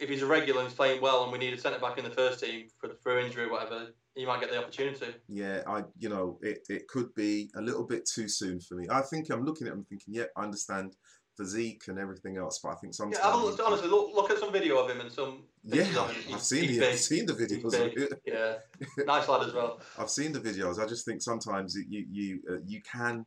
if 0.00 0.08
he's 0.08 0.22
a 0.22 0.26
regular 0.26 0.60
and 0.60 0.68
he's 0.68 0.76
playing 0.76 1.00
well, 1.00 1.22
and 1.22 1.30
we 1.32 1.38
need 1.38 1.54
a 1.54 1.58
centre 1.58 1.78
back 1.78 1.96
in 1.98 2.04
the 2.04 2.10
first 2.10 2.40
team 2.40 2.68
for 2.78 2.94
for 3.02 3.18
injury 3.18 3.44
or 3.44 3.50
whatever, 3.50 3.92
he 4.14 4.24
might 4.26 4.40
get 4.40 4.50
the 4.50 4.58
opportunity. 4.58 5.14
Yeah, 5.28 5.62
I 5.66 5.82
you 5.98 6.08
know 6.08 6.38
it, 6.42 6.60
it 6.68 6.88
could 6.88 7.14
be 7.14 7.50
a 7.56 7.60
little 7.60 7.84
bit 7.84 8.06
too 8.06 8.28
soon 8.28 8.60
for 8.60 8.74
me. 8.76 8.86
I 8.90 9.00
think 9.02 9.30
I'm 9.30 9.44
looking 9.44 9.66
at 9.66 9.72
him 9.72 9.84
thinking, 9.88 10.14
yeah, 10.14 10.24
I 10.36 10.42
understand 10.42 10.94
physique 11.36 11.82
and 11.88 11.98
everything 11.98 12.36
else, 12.36 12.60
but 12.62 12.70
I 12.70 12.74
think 12.76 12.94
sometimes 12.94 13.18
Yeah, 13.20 13.28
I 13.28 13.32
have 13.32 13.40
a 13.40 13.44
look, 13.44 13.60
honestly, 13.66 13.88
look, 13.88 14.14
look 14.14 14.30
at 14.30 14.38
some 14.38 14.52
video 14.52 14.78
of 14.78 14.88
him 14.88 15.00
and 15.00 15.10
some. 15.10 15.42
yeah. 15.64 15.84
I've 16.32 16.40
seen 16.40 16.68
he's 16.68 16.76
the 16.76 16.80
big. 16.80 16.92
I've 16.92 16.98
seen 17.00 17.26
the 17.26 17.32
videos. 17.32 17.70
big. 17.72 17.96
Of 17.98 18.12
it. 18.12 18.22
Yeah, 18.24 18.54
nice 19.04 19.28
lad 19.28 19.48
as 19.48 19.52
well. 19.54 19.80
I've 19.98 20.10
seen 20.10 20.32
the 20.32 20.40
videos. 20.40 20.78
I 20.78 20.86
just 20.86 21.04
think 21.04 21.22
sometimes 21.22 21.76
you 21.88 22.06
you 22.10 22.40
uh, 22.50 22.58
you 22.64 22.80
can 22.82 23.26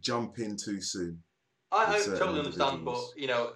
jump 0.00 0.38
in 0.38 0.56
too 0.56 0.80
soon. 0.80 1.22
I, 1.70 1.96
I 1.96 1.98
totally 1.98 2.40
understand, 2.40 2.84
but 2.84 3.02
you 3.16 3.26
know, 3.28 3.52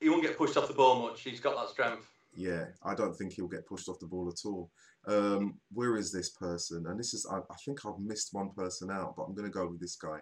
he 0.00 0.08
won't 0.08 0.22
get 0.22 0.36
pushed 0.38 0.56
off 0.56 0.68
the 0.68 0.74
ball 0.74 1.02
much. 1.08 1.22
He's 1.22 1.40
got 1.40 1.54
that 1.56 1.68
strength. 1.70 2.06
Yeah, 2.34 2.66
I 2.82 2.94
don't 2.94 3.14
think 3.14 3.32
he'll 3.32 3.48
get 3.48 3.66
pushed 3.66 3.88
off 3.88 3.98
the 3.98 4.06
ball 4.06 4.28
at 4.28 4.46
all. 4.46 4.70
Um, 5.08 5.60
where 5.72 5.96
is 5.96 6.10
this 6.10 6.30
person? 6.30 6.86
And 6.88 6.98
this 6.98 7.14
is 7.14 7.26
I, 7.30 7.38
I 7.38 7.56
think 7.64 7.84
I've 7.86 7.98
missed 8.00 8.30
one 8.32 8.50
person 8.50 8.90
out, 8.90 9.14
but 9.16 9.24
I'm 9.24 9.34
going 9.34 9.46
to 9.46 9.52
go 9.52 9.66
with 9.68 9.80
this 9.80 9.96
guy. 9.96 10.18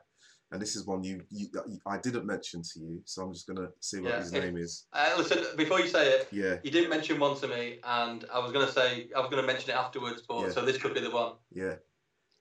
And 0.52 0.60
this 0.60 0.76
is 0.76 0.86
one 0.86 1.02
you, 1.02 1.22
you 1.30 1.48
I 1.86 1.96
didn't 1.98 2.26
mention 2.26 2.62
to 2.62 2.80
you, 2.80 3.00
so 3.06 3.22
I'm 3.22 3.32
just 3.32 3.46
going 3.46 3.56
to 3.56 3.72
see 3.80 4.00
what 4.00 4.10
Yeah, 4.10 4.18
his 4.20 4.32
name 4.32 4.56
is. 4.56 4.84
Uh, 4.92 5.08
listen, 5.16 5.44
before 5.56 5.80
you 5.80 5.88
say 5.88 6.10
it, 6.10 6.28
Yeah, 6.30 6.56
you 6.62 6.70
didn't 6.70 6.90
mention 6.90 7.18
one 7.18 7.36
to 7.38 7.48
me, 7.48 7.78
and 7.82 8.24
I 8.32 8.38
was 8.38 8.52
going 8.52 8.66
to 8.66 8.72
say 8.72 9.08
I 9.16 9.20
was 9.20 9.30
going 9.30 9.42
to 9.42 9.46
mention 9.46 9.70
it 9.70 9.76
afterwards, 9.76 10.22
but 10.28 10.42
Yeah. 10.42 10.50
so 10.50 10.64
this 10.64 10.78
could 10.78 10.94
be 10.94 11.00
the 11.00 11.10
one. 11.10 11.32
yeah. 11.52 11.74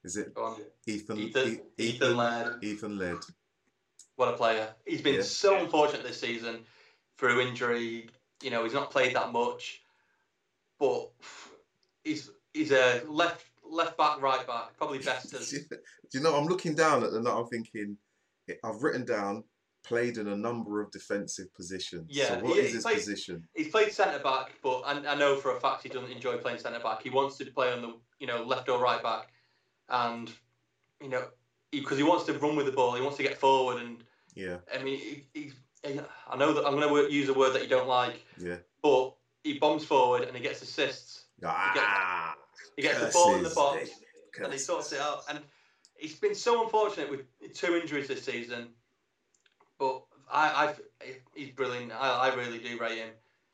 Is 0.03 0.17
it 0.17 0.33
on. 0.35 0.57
Ethan? 0.85 1.17
Ethan, 1.17 1.47
E- 1.77 1.83
Ethan 1.83 2.17
Laird. 2.17 2.61
Ethan 2.61 2.97
Laird. 2.97 3.23
What 4.17 4.33
a 4.33 4.37
player. 4.37 4.75
He's 4.85 5.01
been 5.01 5.15
Yeah. 5.15 5.21
so 5.21 5.57
unfortunate 5.63 6.03
this 6.03 6.19
season 6.19 6.65
through 7.17 7.39
injury. 7.39 8.09
You 8.43 8.49
know, 8.51 8.65
he's 8.65 8.73
not 8.73 8.91
played 8.91 9.15
that 9.15 9.31
much, 9.31 9.81
but 10.77 11.09
he's 12.03 12.29
he's 12.53 12.71
a 12.71 13.01
left 13.07 13.45
left 13.65 13.97
back, 13.97 14.21
right 14.21 14.45
back, 14.45 14.77
probably 14.77 14.99
best 14.99 15.33
as 15.39 15.49
Do 15.49 15.59
you 16.11 16.19
know? 16.21 16.35
I'm 16.35 16.45
looking 16.47 16.75
down 16.75 17.03
at 17.03 17.11
the. 17.11 17.19
I'm 17.31 17.47
thinking, 17.47 17.97
I've 18.63 18.83
written 18.83 19.05
down 19.05 19.43
played 19.83 20.17
in 20.17 20.29
a 20.29 20.35
number 20.35 20.79
of 20.79 20.89
defensive 20.91 21.53
positions. 21.53 22.05
Yeah, 22.09 22.27
So 22.29 22.39
what 22.45 22.53
he- 22.53 22.59
is 22.61 22.67
he 22.69 22.73
his 22.75 22.83
played- 22.83 22.95
position? 22.95 23.47
he's 23.53 23.67
played 23.67 23.91
centre 23.91 24.19
back, 24.23 24.53
but 24.63 24.79
I, 24.85 24.93
I 25.07 25.15
know 25.15 25.35
for 25.35 25.57
a 25.57 25.59
fact 25.59 25.83
he 25.83 25.89
doesn't 25.89 26.09
enjoy 26.09 26.37
playing 26.37 26.59
centre 26.59 26.79
back. 26.79 27.01
He 27.03 27.09
wants 27.09 27.37
to 27.39 27.45
play 27.45 27.71
on 27.71 27.81
the 27.81 27.93
you 28.19 28.27
know 28.27 28.43
left 28.43 28.69
or 28.69 28.79
right 28.79 29.01
back, 29.03 29.27
and 29.89 30.31
you 31.01 31.09
know 31.09 31.25
because 31.71 31.97
he, 31.97 32.03
wants 32.03 32.23
to 32.25 32.33
run 32.37 32.55
with 32.55 32.67
the 32.67 32.71
ball. 32.71 32.93
He 32.95 33.01
wants 33.01 33.17
to 33.17 33.23
get 33.23 33.37
forward, 33.37 33.81
and 33.81 34.03
Yeah, 34.35 34.57
I 34.73 34.81
mean 34.83 34.99
he, 34.99 35.25
he's. 35.33 35.53
I 35.85 36.37
know 36.37 36.53
that 36.53 36.65
I'm 36.65 36.79
going 36.79 36.87
to 37.07 37.11
use 37.13 37.27
a 37.27 37.33
word 37.33 37.51
that 37.55 37.61
you 37.63 37.67
don't 37.67 37.89
like, 37.89 38.23
yeah. 38.39 38.55
but 38.81 39.15
he 39.43 39.59
bombs 39.59 39.83
forward 39.83 40.21
and 40.21 40.33
he 40.37 40.41
gets 40.41 40.61
assists. 40.61 41.22
Ah, 41.43 42.35
He 42.75 42.81
gets 42.81 42.99
the 42.99 43.07
ball 43.07 43.35
in 43.35 43.43
the 43.43 43.49
box 43.49 43.79
David, 43.79 43.93
and 44.43 44.53
he 44.53 44.59
sorts 44.59 44.91
it 44.91 44.99
out. 44.99 45.23
And 45.29 45.39
he's 45.95 46.15
been 46.19 46.35
so 46.35 46.63
unfortunate 46.63 47.09
with 47.09 47.21
two 47.53 47.75
injuries 47.75 48.07
this 48.07 48.23
season, 48.23 48.69
but 49.79 50.03
I, 50.31 50.67
I've, 50.67 50.81
he's 51.33 51.51
brilliant. 51.51 51.91
I, 51.91 52.29
I 52.29 52.35
really 52.35 52.59
do 52.59 52.77
rate 52.79 52.97
him. 52.99 53.09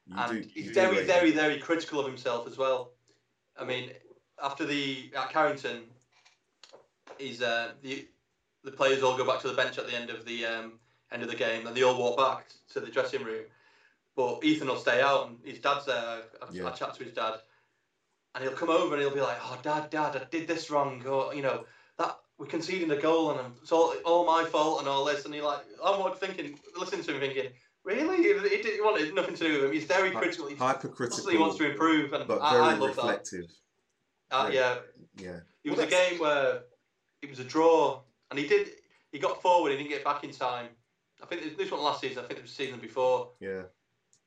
You 0.08 0.15
and 0.18 0.44
do- 0.44 0.50
he's 0.54 0.72
very, 0.72 1.06
very, 1.06 1.30
him. 1.32 1.36
very 1.36 1.60
critical 1.60 2.00
of 2.00 2.08
himself 2.08 2.48
as 2.48 2.58
well. 2.58 2.92
I 3.60 3.65
mean, 3.65 3.92
after 4.42 4.65
the 4.65 5.12
at 5.15 5.30
Carrington, 5.30 5.82
he's 7.18 7.42
uh, 7.42 7.72
the 7.82 8.08
the 8.63 8.72
players 8.72 9.04
all 9.04 9.18
go 9.18 9.26
back 9.26 9.42
to 9.42 9.48
the 9.48 9.54
bench 9.54 9.78
at 9.78 9.88
the 9.88 9.96
end 9.96 10.10
of 10.10 10.26
the 10.26 10.46
um, 10.46 10.74
end 11.12 11.24
of 11.24 11.30
the 11.30 11.36
game, 11.36 11.68
and 11.68 11.76
they 11.76 11.84
all 11.84 11.98
walk 11.98 12.18
back 12.18 12.48
to 12.74 12.80
the 12.80 12.88
dressing 12.88 13.24
room. 13.24 13.44
But 14.15 14.44
Ethan 14.44 14.68
will 14.68 14.76
stay 14.78 15.02
out, 15.02 15.28
and 15.28 15.38
his 15.44 15.60
dad's 15.60 15.86
there. 15.86 15.96
I, 15.98 16.22
I, 16.42 16.48
Yeah. 16.52 16.68
I 16.68 16.72
chat 16.72 16.94
to 16.96 17.04
his 17.04 17.13
dad, 17.13 17.36
and 18.36 18.44
he'll 18.44 18.54
come 18.54 18.70
over 18.70 18.94
and 18.94 19.02
he'll 19.02 19.13
be 19.13 19.22
like, 19.22 19.38
"Oh, 19.44 19.58
dad, 19.62 19.89
dad, 19.89 20.15
I 20.15 20.26
did 20.30 20.48
this 20.48 20.70
wrong," 20.70 21.06
or 21.06 21.34
you 21.34 21.42
know 21.42 21.65
that 21.98 22.18
we're 22.38 22.46
conceding 22.46 22.89
a 22.92 22.96
goal 22.96 23.32
and 23.32 23.54
it's 23.62 23.72
all, 23.72 23.94
all 24.06 24.26
my 24.26 24.46
fault 24.46 24.80
and 24.80 24.88
all 24.88 25.04
this. 25.04 25.26
And 25.26 25.34
he 25.34 25.42
like, 25.42 25.60
I'm 25.84 26.13
thinking, 26.13 26.58
listening 26.78 27.04
to 27.04 27.13
him 27.13 27.20
thinking, 27.20 27.52
really? 27.84 28.18
It, 28.28 28.38
it, 28.46 28.65
it 28.65 28.84
wanted 28.84 29.13
nothing 29.13 29.36
to 29.36 29.44
do 29.44 29.54
with 29.56 29.63
him. 29.65 29.72
He's 29.74 29.84
very 29.84 30.12
critical. 30.12 30.48
He's 30.48 30.58
Hypercritical, 30.58 31.08
constantly 31.10 31.38
wants 31.38 31.58
to 31.58 31.70
improve, 31.70 32.13
and 32.13 32.26
but 32.26 32.42
I, 32.42 32.52
very 32.54 32.63
I 32.63 32.74
love 32.76 32.89
reflective. 32.89 33.48
that. 34.32 34.36
Uh, 34.38 34.50
yeah, 34.54 34.76
Yeah, 35.18 35.39
it 35.65 35.72
was 35.72 35.80
Well, 35.80 35.88
a 35.88 35.89
game 35.89 36.20
where 36.20 36.60
it 37.22 37.30
was 37.30 37.39
a 37.39 37.44
draw, 37.44 38.02
and 38.30 38.39
he 38.39 38.48
did. 38.48 38.70
He 39.12 39.20
got 39.20 39.42
forward. 39.42 39.72
He 39.72 39.78
didn't 39.78 39.89
get 39.89 40.06
back 40.06 40.24
in 40.24 40.32
time. 40.32 40.68
I 41.22 41.26
think 41.26 41.42
this- 41.42 41.70
wasn't 41.70 41.82
last 41.82 42.00
season. 42.00 42.24
I 42.24 42.28
think 42.28 42.39
it 42.39 42.44
was 42.44 42.56
the 42.56 42.63
season 42.63 42.80
before, 42.80 43.32
yeah, 43.42 43.63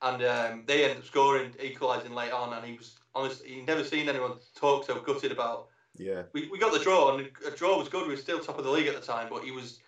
and 0.03 0.23
um, 0.25 0.65
they 0.67 0.83
ended 0.85 0.99
up 0.99 1.05
scoring, 1.05 1.55
equalising 1.63 2.13
late 2.15 2.33
on. 2.33 2.53
And 2.53 2.67
he 2.67 2.77
was 2.77 2.99
honest. 3.15 3.45
He 3.45 3.63
never 3.63 3.85
seen 3.85 4.09
anyone 4.09 4.33
talk 4.55 4.87
so 4.87 5.01
gutted 5.01 5.33
about 5.33 5.69
yeah. 5.97 6.23
we, 6.33 6.49
we 6.49 6.59
got 6.59 6.73
the 6.73 6.79
draw, 6.79 7.17
and 7.17 7.29
a 7.47 7.51
draw 7.51 7.79
was 7.79 7.89
good. 7.89 8.07
We 8.07 8.15
were 8.15 8.21
still 8.21 8.41
top 8.41 8.59
of 8.59 8.65
the 8.65 8.71
league 8.71 8.87
at 8.87 8.95
the 8.95 9.07
time, 9.07 9.29
but 9.31 9.45
he 9.45 9.51
was 9.51 9.81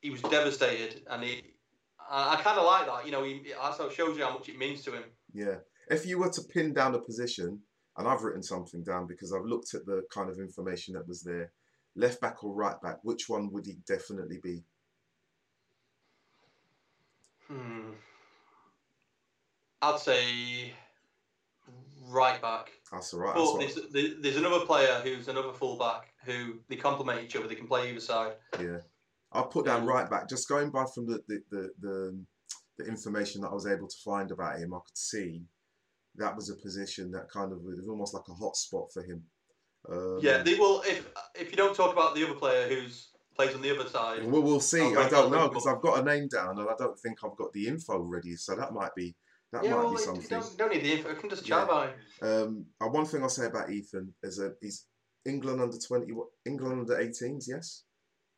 he 0.00 0.10
was 0.10 0.22
devastated, 0.22 1.02
and 1.10 1.22
he 1.22 1.42
I, 2.10 2.34
I 2.34 2.42
kind 2.42 2.58
of 2.58 2.64
like 2.64 2.86
that. 2.86 3.06
You 3.06 3.12
know, 3.12 3.22
he 3.22 3.52
also 3.60 3.88
shows 3.90 4.16
you 4.16 4.24
how 4.24 4.34
much 4.34 4.48
it 4.48 4.58
means 4.58 4.82
to 4.82 4.92
him. 4.92 5.04
Yeah. 5.32 5.56
If 5.88 6.06
you 6.06 6.18
were 6.18 6.30
to 6.30 6.42
pin 6.42 6.72
down 6.72 6.94
a 6.94 7.00
position, 7.00 7.60
and 7.96 8.08
I've 8.08 8.22
written 8.22 8.42
something 8.42 8.82
down 8.82 9.06
because 9.06 9.32
I've 9.32 9.44
looked 9.44 9.74
at 9.74 9.86
the 9.86 10.02
kind 10.12 10.30
of 10.30 10.38
information 10.38 10.94
that 10.94 11.06
was 11.06 11.22
there, 11.22 11.52
left 11.96 12.20
back 12.20 12.42
or 12.44 12.54
right 12.54 12.80
back, 12.80 12.98
which 13.02 13.28
one 13.28 13.50
would 13.52 13.66
he 13.66 13.76
definitely 13.86 14.38
be? 14.42 14.62
Hmm. 17.48 17.90
I'd 19.82 19.98
say 19.98 20.72
right 22.10 22.40
back. 22.42 22.70
That's 22.92 23.12
all 23.14 23.20
right. 23.20 23.34
But 23.34 23.58
That's 23.58 23.74
there's, 23.74 23.88
there- 23.92 24.14
there's 24.20 24.36
another 24.36 24.64
player 24.66 25.00
who's 25.02 25.28
another 25.28 25.52
full 25.52 25.76
back 25.78 26.12
who 26.24 26.58
they 26.68 26.76
complement 26.76 27.22
each 27.24 27.36
other. 27.36 27.46
They 27.46 27.54
can 27.54 27.66
play 27.66 27.90
either 27.90 28.00
side. 28.00 28.32
yeah. 28.58 28.78
I'll 29.32 29.46
put 29.46 29.64
down 29.66 29.86
right 29.86 30.10
back. 30.10 30.28
Just 30.28 30.48
going 30.48 30.70
by 30.70 30.84
from 30.92 31.06
the, 31.06 31.20
the, 31.28 31.40
the, 31.50 31.70
the, 31.80 32.24
the 32.78 32.84
information 32.86 33.40
that 33.42 33.48
I 33.50 33.54
was 33.54 33.66
able 33.66 33.86
to 33.86 33.96
find 34.04 34.30
about 34.32 34.58
him, 34.58 34.74
I 34.74 34.78
could 34.84 34.98
see 34.98 35.44
that 36.16 36.34
was 36.34 36.50
a 36.50 36.56
position 36.56 37.12
that 37.12 37.30
kind 37.30 37.52
of 37.52 37.62
was 37.62 37.86
almost 37.88 38.12
like 38.12 38.24
a 38.28 38.34
hot 38.34 38.56
spot 38.56 38.92
for 38.92 39.04
him. 39.04 39.22
Um, 39.88 40.18
yeah, 40.20 40.42
they 40.42 40.54
will. 40.56 40.82
If 40.84 41.08
if 41.34 41.50
you 41.52 41.56
don't 41.56 41.74
talk 41.76 41.92
about 41.92 42.14
the 42.16 42.24
other 42.24 42.34
player 42.34 42.68
who's 42.68 43.10
plays 43.36 43.54
on 43.54 43.62
the 43.62 43.74
other 43.74 43.88
side, 43.88 44.24
Well, 44.24 44.42
we'll 44.42 44.60
see. 44.60 44.82
I 44.82 45.08
don't 45.08 45.30
know 45.30 45.48
because 45.48 45.66
I've 45.68 45.80
got 45.80 46.00
a 46.00 46.04
name 46.04 46.26
down 46.28 46.58
and 46.58 46.68
I 46.68 46.74
don't 46.76 46.98
think 46.98 47.18
I've 47.24 47.36
got 47.36 47.52
the 47.52 47.68
info 47.68 47.98
ready. 48.00 48.34
So 48.36 48.56
that 48.56 48.72
might 48.74 48.94
be 48.96 49.14
that 49.52 49.64
yeah, 49.64 49.70
might 49.70 49.76
well, 49.84 49.92
be 49.92 49.98
something. 49.98 50.28
don't, 50.28 50.56
don't 50.58 50.72
need 50.72 50.84
the 50.84 50.92
info. 50.92 51.10
I 51.10 51.14
can 51.14 51.30
just 51.30 51.48
Yeah. 51.48 51.56
chat 51.56 51.64
about 51.64 51.88
him. 51.90 51.96
Um, 52.22 52.66
uh, 52.80 52.88
one 52.88 53.04
thing 53.04 53.22
I'll 53.22 53.28
say 53.28 53.46
about 53.46 53.70
Ethan 53.70 54.14
is 54.22 54.36
that 54.36 54.56
he's 54.60 54.86
England 55.24 55.60
under 55.60 55.76
twenty, 55.78 56.12
what 56.12 56.28
England 56.46 56.80
under 56.80 56.96
18s. 56.96 57.44
Yes. 57.48 57.82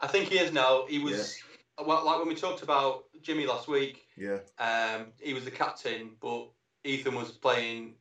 I 0.00 0.06
think 0.08 0.28
he 0.28 0.38
is 0.38 0.52
now. 0.52 0.86
He 0.86 0.98
was 0.98 1.38
yeah. 1.78 1.86
well, 1.86 2.04
like 2.04 2.18
when 2.18 2.28
we 2.28 2.34
talked 2.34 2.62
about 2.62 3.04
Jimmy 3.22 3.46
last 3.46 3.68
week. 3.68 4.06
Yeah. 4.16 4.38
Um, 4.58 5.12
he 5.20 5.34
was 5.34 5.44
the 5.44 5.50
captain, 5.50 6.16
but 6.20 6.50
Ethan 6.84 7.14
was 7.14 7.30
playing. 7.30 7.94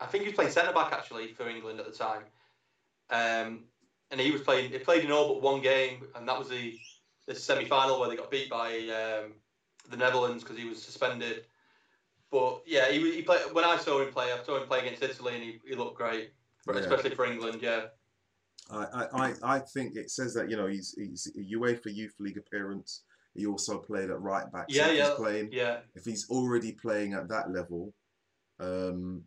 I 0.00 0.06
think 0.06 0.24
he 0.24 0.28
was 0.28 0.36
playing 0.36 0.50
centre 0.50 0.72
back 0.72 0.92
actually 0.92 1.32
for 1.32 1.48
England 1.48 1.80
at 1.80 1.86
the 1.86 1.92
time. 1.92 2.22
Um, 3.08 3.64
and 4.10 4.20
he 4.20 4.30
was 4.30 4.42
playing. 4.42 4.72
He 4.72 4.78
played 4.78 5.04
in 5.04 5.12
all 5.12 5.28
but 5.34 5.42
one 5.42 5.60
game, 5.60 6.06
and 6.14 6.28
that 6.28 6.38
was 6.38 6.48
the 6.48 6.78
the 7.26 7.34
semi 7.34 7.64
final 7.64 8.00
where 8.00 8.08
they 8.08 8.16
got 8.16 8.30
beat 8.30 8.48
by 8.50 8.76
um, 8.78 9.34
the 9.90 9.96
Netherlands 9.96 10.42
because 10.42 10.58
he 10.58 10.68
was 10.68 10.82
suspended. 10.82 11.44
But 12.36 12.62
yeah, 12.66 12.90
he, 12.90 12.98
he 13.16 13.22
played. 13.22 13.40
When 13.52 13.64
I 13.64 13.76
saw 13.78 14.02
him 14.02 14.12
play, 14.12 14.32
I 14.32 14.42
saw 14.44 14.60
him 14.60 14.66
play 14.68 14.80
against 14.80 15.02
Italy, 15.02 15.34
and 15.34 15.42
he, 15.42 15.60
he 15.66 15.74
looked 15.74 15.96
great, 15.96 16.32
Yeah. 16.68 16.74
especially 16.80 17.14
for 17.14 17.24
England. 17.24 17.60
Yeah, 17.62 17.86
I, 18.70 18.84
I, 18.84 19.06
I 19.28 19.34
I 19.56 19.58
think 19.60 19.96
it 19.96 20.10
says 20.10 20.34
that 20.34 20.50
you 20.50 20.56
know 20.56 20.66
he's 20.66 20.94
he's 20.98 21.30
a 21.36 21.54
UEFA 21.56 21.94
Youth 21.94 22.14
League 22.18 22.36
appearance. 22.36 23.02
He 23.34 23.46
also 23.46 23.78
played 23.78 24.10
at 24.10 24.20
right 24.20 24.50
back. 24.52 24.66
So 24.70 24.76
Yeah, 24.76 24.88
if 24.88 24.96
yeah. 24.98 25.06
He's 25.06 25.14
playing. 25.14 25.48
yeah. 25.52 25.76
If 25.94 26.04
he's 26.04 26.28
already 26.30 26.72
playing 26.72 27.12
at 27.14 27.28
that 27.28 27.50
level, 27.50 27.92
um, 28.60 29.22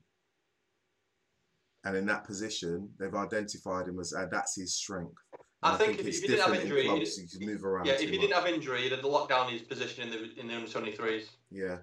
and 1.85 1.95
in 1.95 2.05
that 2.07 2.25
position, 2.25 2.89
they've 2.99 3.13
identified 3.15 3.87
him 3.87 3.99
as 3.99 4.13
uh, 4.13 4.25
that's 4.31 4.55
his 4.55 4.73
strength. 4.75 5.13
I 5.61 5.71
And 5.71 5.79
think 5.79 5.99
if- 5.99 6.07
if 6.07 6.21
he 6.21 6.27
didn't 6.27 6.41
have 6.41 6.55
injury, 6.55 6.85
in 6.87 6.91
he'd- 6.95 7.05
clubs, 7.05 7.35
you 7.39 7.47
move 7.47 7.63
around. 7.65 7.85
Yeah, 7.85 7.93
if 7.93 8.01
he 8.01 8.05
much. 8.11 8.21
didn't 8.21 8.33
have 8.35 8.47
injury, 8.47 8.81
he'd 8.83 8.91
have 8.93 9.03
locked 9.03 9.29
down 9.29 9.51
his 9.51 9.61
position 9.61 10.03
in 10.05 10.09
the 10.11 10.39
in 10.39 10.47
the 10.47 10.55
under 10.55 10.69
twenty 10.69 10.91
threes. 10.93 11.29
Yeah. 11.51 11.77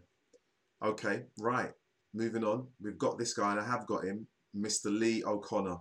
Okay, 0.83 1.23
right. 1.39 1.71
Moving 2.15 2.45
on. 2.45 2.67
We've 2.81 2.99
got 2.99 3.19
this 3.19 3.35
guy, 3.35 3.53
and 3.53 3.61
I 3.61 3.67
have 3.67 3.87
got 3.87 4.05
him, 4.05 4.27
Mr. 4.57 4.87
Lee 4.87 5.25
O'Connor. 5.25 5.77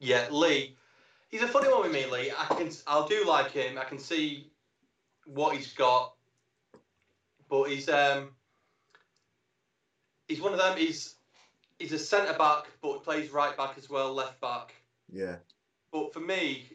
Yeah, 0.00 0.26
Lee. 0.30 0.76
He's 1.28 1.42
a 1.42 1.48
funny 1.48 1.68
one 1.68 1.82
with 1.82 1.92
me, 1.92 2.06
Lee. 2.06 2.32
I 2.36 2.54
can, 2.54 2.70
I'll 2.86 3.08
do 3.08 3.24
like 3.26 3.50
him. 3.50 3.78
I 3.78 3.84
can 3.84 3.98
see 3.98 4.50
what 5.24 5.56
he's 5.56 5.72
got, 5.72 6.14
but 7.48 7.64
he's 7.64 7.88
um, 7.88 8.30
he's 10.28 10.40
one 10.40 10.52
of 10.52 10.58
them. 10.58 10.76
He's 10.76 11.16
he's 11.78 11.92
a 11.92 11.98
centre 11.98 12.36
back, 12.38 12.66
but 12.80 13.04
plays 13.04 13.30
right 13.30 13.56
back 13.56 13.76
as 13.76 13.90
well, 13.90 14.12
left 14.12 14.40
back. 14.40 14.74
Yeah. 15.10 15.36
But 15.92 16.12
for 16.12 16.20
me, 16.20 16.68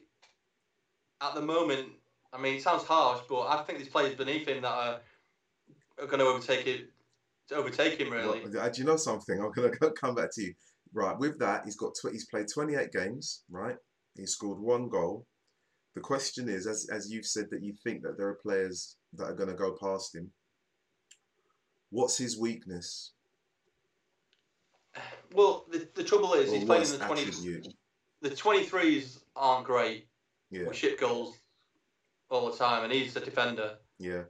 at 1.22 1.36
the 1.36 1.42
moment, 1.42 1.90
I 2.34 2.40
mean, 2.40 2.56
it 2.56 2.64
sounds 2.64 2.84
harsh, 2.84 3.22
but 3.30 3.48
I 3.48 3.64
think 3.64 3.80
there's 3.80 3.90
players 3.90 4.16
beneath 4.16 4.48
him 4.48 4.62
that 4.62 4.72
are, 4.72 5.00
are 6.00 6.08
going 6.08 6.20
to 6.20 6.26
overtake 6.26 6.66
it, 6.68 6.90
overtake 7.52 8.00
him 8.00 8.12
really. 8.12 8.42
Well, 8.42 8.70
do 8.70 8.82
you 8.82 8.88
know 8.88 8.98
something? 8.98 9.42
I'm 9.42 9.52
gonna 9.52 9.72
come 10.02 10.16
back 10.16 10.34
to 10.36 10.42
you. 10.42 10.54
Right. 10.94 11.18
With 11.18 11.40
that, 11.40 11.64
he's 11.66 11.78
got 11.78 11.94
tw- 11.96 12.12
he's 12.12 12.28
played 12.28 12.48
28 12.54 12.92
games. 12.92 13.44
Right. 13.50 13.78
He's 14.16 14.32
scored 14.32 14.60
one 14.60 14.90
goal. 14.90 15.26
The 15.96 16.02
question 16.02 16.50
is, 16.50 16.68
as 16.68 16.88
as 16.92 17.12
you've 17.12 17.26
said, 17.26 17.48
that 17.52 17.64
you 17.64 17.74
think 17.84 18.04
that 18.04 18.18
there 18.18 18.28
are 18.28 18.40
players 18.42 18.98
that 19.14 19.26
are 19.26 19.36
going 19.36 19.50
to 19.50 19.56
go 19.56 19.76
past 19.82 20.16
him. 20.16 20.32
What's 21.90 22.18
his 22.18 22.38
weakness 22.38 23.12
Well, 25.34 25.66
the, 25.72 25.88
the 25.96 26.04
trouble 26.04 26.34
is, 26.34 26.52
he's 26.52 26.66
playing 26.66 26.84
in 26.84 26.92
the 26.92 26.98
20s. 26.98 27.74
the 28.22 28.30
23s 28.30 29.20
aren't 29.36 29.66
great. 29.66 30.08
Yeah. 30.50 30.68
We 30.68 30.76
ship 30.76 31.00
goals 31.00 31.40
all 32.30 32.52
the 32.52 32.58
time, 32.58 32.84
and 32.84 32.92
he's 32.92 33.16
a 33.16 33.22
defender. 33.22 33.78
Yeah. 33.98 34.24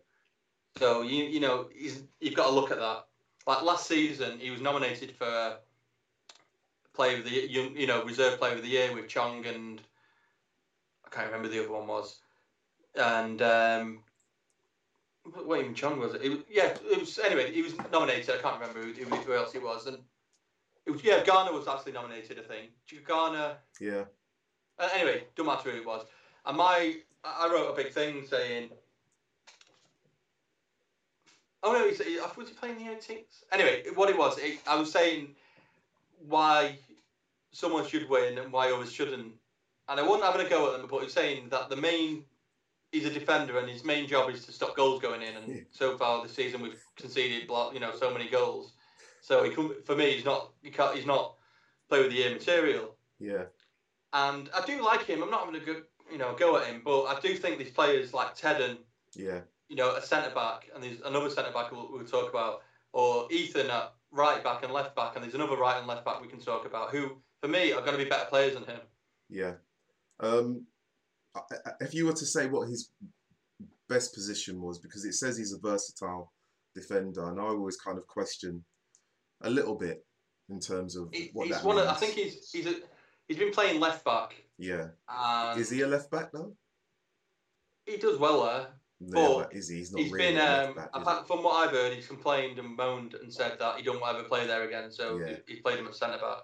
So 0.77 1.01
you 1.01 1.25
you 1.25 1.39
know 1.39 1.67
he's 1.73 2.03
you've 2.19 2.35
got 2.35 2.47
to 2.47 2.53
look 2.53 2.71
at 2.71 2.77
that. 2.77 3.05
Like 3.47 3.63
last 3.63 3.87
season, 3.87 4.39
he 4.39 4.51
was 4.51 4.61
nominated 4.61 5.15
for 5.15 5.57
player 6.93 7.17
of 7.17 7.23
the 7.23 7.31
Year- 7.31 7.69
you, 7.71 7.87
know 7.87 8.03
reserve 8.03 8.37
player 8.39 8.55
of 8.55 8.61
the 8.61 8.67
year 8.67 8.93
with 8.93 9.07
Chong 9.07 9.45
and 9.45 9.81
I 11.05 11.09
can't 11.09 11.27
remember 11.27 11.49
the 11.49 11.59
other 11.59 11.71
one 11.71 11.87
was, 11.87 12.19
and 12.95 13.41
um, 13.41 14.03
what 15.23 15.59
even 15.59 15.75
Chong 15.75 15.99
was 15.99 16.13
it? 16.13 16.21
it 16.23 16.29
was, 16.29 16.39
yeah, 16.49 16.73
it 16.89 16.99
was 16.99 17.19
anyway. 17.19 17.51
He 17.51 17.61
was 17.61 17.73
nominated. 17.91 18.29
I 18.29 18.41
can't 18.41 18.59
remember 18.59 18.81
who, 18.81 18.93
who, 18.93 19.33
else 19.33 19.53
it 19.55 19.63
was, 19.63 19.87
and 19.87 19.97
it 20.85 20.91
was 20.91 21.03
yeah. 21.03 21.23
Garner 21.23 21.51
was 21.51 21.67
actually 21.67 21.91
nominated. 21.93 22.39
I 22.39 22.43
think 22.43 22.71
Garner. 23.05 23.57
Yeah. 23.79 24.05
Uh, 24.79 24.89
anyway, 24.95 25.25
don't 25.35 25.45
matter 25.45 25.69
who 25.69 25.77
it 25.77 25.85
was. 25.85 26.05
And 26.45 26.57
my, 26.57 26.95
I 27.23 27.49
wrote 27.51 27.71
a 27.71 27.75
big 27.75 27.93
thing 27.93 28.25
saying, 28.27 28.69
oh 31.63 31.73
no, 31.73 31.87
he's, 31.87 32.01
he, 32.03 32.17
was 32.37 32.47
he 32.49 32.53
playing 32.55 32.77
the 32.77 32.85
18th? 32.91 33.43
Anyway, 33.51 33.83
what 33.95 34.09
it 34.09 34.17
was, 34.17 34.37
it, 34.39 34.59
I 34.67 34.75
was 34.75 34.91
saying 34.91 35.35
why 36.27 36.77
someone 37.51 37.87
should 37.87 38.09
win 38.09 38.37
and 38.37 38.51
why 38.51 38.71
others 38.71 38.91
shouldn't. 38.91 39.33
And 39.89 39.99
I 39.99 40.03
wasn't 40.03 40.23
having 40.23 40.45
a 40.45 40.49
go 40.49 40.67
at 40.73 40.79
them, 40.79 40.87
but 40.89 40.97
I 40.97 41.03
was 41.03 41.13
saying 41.13 41.49
that 41.49 41.69
the 41.69 41.75
main, 41.75 42.23
he's 42.91 43.05
a 43.05 43.09
defender 43.13 43.57
and 43.59 43.69
his 43.69 43.83
main 43.83 44.07
job 44.07 44.29
is 44.29 44.45
to 44.45 44.51
stop 44.51 44.75
goals 44.75 45.01
going 45.01 45.21
in. 45.21 45.35
And 45.35 45.47
Yeah. 45.55 45.61
so 45.71 45.97
far 45.97 46.23
this 46.23 46.33
season 46.33 46.61
we've 46.61 46.81
conceded, 46.95 47.49
you 47.73 47.79
know, 47.79 47.91
so 47.99 48.11
many 48.11 48.29
goals. 48.29 48.73
So 49.21 49.43
he 49.43 49.51
can, 49.51 49.75
for 49.83 49.95
me, 49.95 50.11
he's 50.15 50.25
not, 50.25 50.51
he 50.63 50.71
can't, 50.71 50.95
he's 50.95 51.05
not 51.05 51.35
play 51.89 51.99
with 51.99 52.09
the 52.11 52.17
year 52.17 52.31
material 52.31 52.95
Yeah. 53.19 53.43
and 54.13 54.49
I 54.55 54.65
do 54.65 54.83
like 54.83 55.03
him. 55.05 55.21
I'm 55.21 55.29
not 55.29 55.45
having 55.45 55.61
a 55.61 55.65
good, 55.65 55.83
you 56.11 56.17
know, 56.17 56.33
go 56.35 56.57
at 56.57 56.67
him, 56.67 56.81
but 56.83 57.03
I 57.05 57.19
do 57.19 57.35
think 57.35 57.57
these 57.57 57.71
players 57.71 58.13
like 58.13 58.35
Teden, 58.35 58.77
Yeah. 59.15 59.41
You 59.71 59.77
know, 59.77 59.95
a 59.95 60.01
centre 60.01 60.35
back, 60.35 60.69
and 60.75 60.83
there's 60.83 60.99
another 61.05 61.29
centre 61.29 61.53
back 61.53 61.71
we'll, 61.71 61.87
we'll 61.89 62.03
talk 62.03 62.29
about, 62.29 62.61
or 62.91 63.25
Ethan 63.31 63.69
at 63.69 63.93
right 64.11 64.43
back 64.43 64.63
and 64.63 64.73
left 64.73 64.97
back, 64.97 65.15
and 65.15 65.23
there's 65.23 65.33
another 65.33 65.55
right 65.55 65.77
and 65.77 65.87
left 65.87 66.03
back 66.03 66.21
we 66.21 66.27
can 66.27 66.41
talk 66.41 66.65
about, 66.65 66.91
who 66.91 67.21
for 67.41 67.47
me 67.47 67.71
are 67.71 67.79
going 67.79 67.97
to 67.97 68.03
be 68.03 68.09
better 68.09 68.25
players 68.25 68.53
than 68.53 68.65
him. 68.65 68.81
Yeah. 69.29 69.53
Um, 70.19 70.65
if 71.79 71.93
you 71.93 72.05
were 72.05 72.11
to 72.11 72.25
say 72.25 72.47
what 72.47 72.67
his 72.67 72.91
best 73.87 74.13
position 74.13 74.61
was, 74.61 74.77
because 74.77 75.05
it 75.05 75.13
says 75.13 75.37
he's 75.37 75.53
a 75.53 75.59
versatile 75.59 76.33
defender, 76.75 77.29
and 77.29 77.39
I 77.39 77.43
always 77.43 77.77
kind 77.77 77.97
of 77.97 78.05
question 78.07 78.65
a 79.41 79.49
little 79.49 79.75
bit 79.75 80.05
in 80.49 80.59
terms 80.59 80.97
of 80.97 81.07
He, 81.13 81.29
what 81.31 81.47
he's 81.47 81.55
that 81.55 81.63
one. 81.63 81.77
Of, 81.77 81.87
I 81.87 81.93
think 81.93 82.15
he's 82.15 82.51
he's 82.51 82.67
a, 82.67 82.75
he's 83.29 83.37
been 83.37 83.53
playing 83.53 83.79
left 83.79 84.03
back. 84.03 84.35
Yeah. 84.57 84.89
Is 85.55 85.69
he 85.69 85.79
a 85.79 85.87
left 85.87 86.11
back 86.11 86.33
though? 86.33 86.57
He 87.85 87.95
does 87.95 88.19
well 88.19 88.43
there. 88.43 88.67
But 89.09 89.37
but 89.49 89.53
is 89.55 89.67
he? 89.69 89.77
He's 89.77 89.91
not 89.91 90.01
He's 90.01 90.11
really 90.11 90.33
been, 90.33 90.37
um, 90.37 90.75
back. 90.75 90.89
in 90.93 91.01
is 91.01 91.07
he? 91.07 91.13
fact, 91.13 91.27
from 91.27 91.43
what 91.43 91.53
I've 91.53 91.71
heard, 91.71 91.93
he's 91.93 92.07
complained 92.07 92.59
and 92.59 92.75
moaned 92.75 93.15
and 93.15 93.33
said 93.33 93.57
that 93.59 93.77
he 93.77 93.83
don't 93.83 93.99
want 93.99 94.13
to 94.15 94.19
ever 94.19 94.27
play 94.27 94.45
there 94.45 94.63
again. 94.63 94.91
So 94.91 95.17
Yeah. 95.17 95.37
he, 95.47 95.53
he's 95.55 95.61
played 95.61 95.79
him 95.79 95.87
at 95.87 95.95
centre 95.95 96.19
back. 96.19 96.43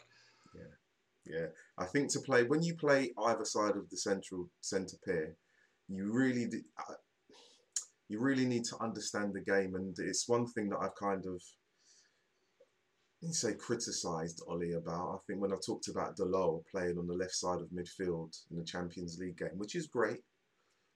Yeah, 0.56 1.36
yeah. 1.40 1.46
I 1.78 1.86
think 1.86 2.12
to 2.14 2.20
play 2.20 2.44
when 2.44 2.64
you 2.64 2.76
play 2.76 3.14
either 3.26 3.46
side 3.46 3.76
of 3.76 3.90
the 3.90 3.98
central 3.98 4.50
centre 4.62 4.98
pair, 5.06 5.36
you 5.88 6.12
really 6.12 6.46
do, 6.48 6.62
uh, 6.80 6.94
you 8.10 8.20
really 8.20 8.46
need 8.46 8.64
to 8.66 8.78
understand 8.82 9.34
the 9.34 9.42
game, 9.42 9.76
and 9.76 9.96
it's 10.00 10.28
one 10.28 10.48
thing 10.48 10.70
that 10.70 10.80
I've 10.80 10.96
kind 10.96 11.26
of 11.28 11.42
you 13.22 13.34
say 13.34 13.54
criticised 13.54 14.42
Ole 14.48 14.76
about. 14.76 15.16
I 15.16 15.18
think 15.28 15.42
when 15.42 15.52
I 15.54 15.58
talked 15.66 15.88
about 15.88 16.16
Dalot 16.18 16.64
playing 16.72 16.98
on 16.98 17.08
the 17.08 17.16
left 17.16 17.34
side 17.36 17.62
of 17.62 17.70
midfield 17.70 18.38
in 18.52 18.58
the 18.58 18.64
Champions 18.64 19.18
League 19.20 19.38
game, 19.38 19.58
which 19.58 19.76
is 19.76 19.88
great, 19.88 20.20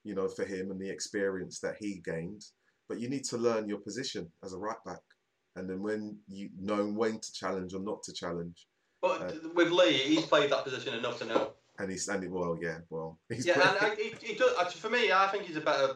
you 0.03 0.15
know, 0.15 0.27
for 0.27 0.45
him 0.45 0.71
and 0.71 0.79
the 0.79 0.89
experience 0.89 1.59
that 1.59 1.75
he 1.79 2.01
gained. 2.03 2.43
But 2.89 2.99
you 2.99 3.09
need 3.09 3.23
to 3.25 3.37
learn 3.37 3.69
your 3.69 3.77
position 3.79 4.29
as 4.43 4.53
a 4.53 4.57
right 4.57 4.83
back, 4.85 5.01
and 5.55 5.69
then 5.69 5.81
when 5.81 6.17
you 6.27 6.49
know 6.59 6.85
when 6.87 7.19
to 7.19 7.33
challenge 7.33 7.73
or 7.73 7.79
not 7.79 8.03
to 8.03 8.13
challenge. 8.13 8.67
But 9.01 9.21
Uh, 9.21 9.49
with 9.55 9.71
Lee, 9.71 9.93
he's 9.93 10.25
played 10.25 10.51
that 10.51 10.63
position 10.63 10.93
enough 10.93 11.17
to 11.19 11.25
know. 11.25 11.53
And 11.79 11.89
he's 11.89 12.03
standing 12.03 12.31
well, 12.31 12.57
yeah, 12.61 12.79
well, 12.89 13.17
he's 13.29 13.45
yeah, 13.45 13.53
and 13.55 13.77
I, 13.79 13.95
he, 13.95 14.13
he 14.21 14.35
does. 14.35 14.73
For 14.73 14.89
me, 14.89 15.11
I 15.11 15.27
think 15.29 15.45
he's 15.45 15.55
a 15.55 15.61
better 15.61 15.93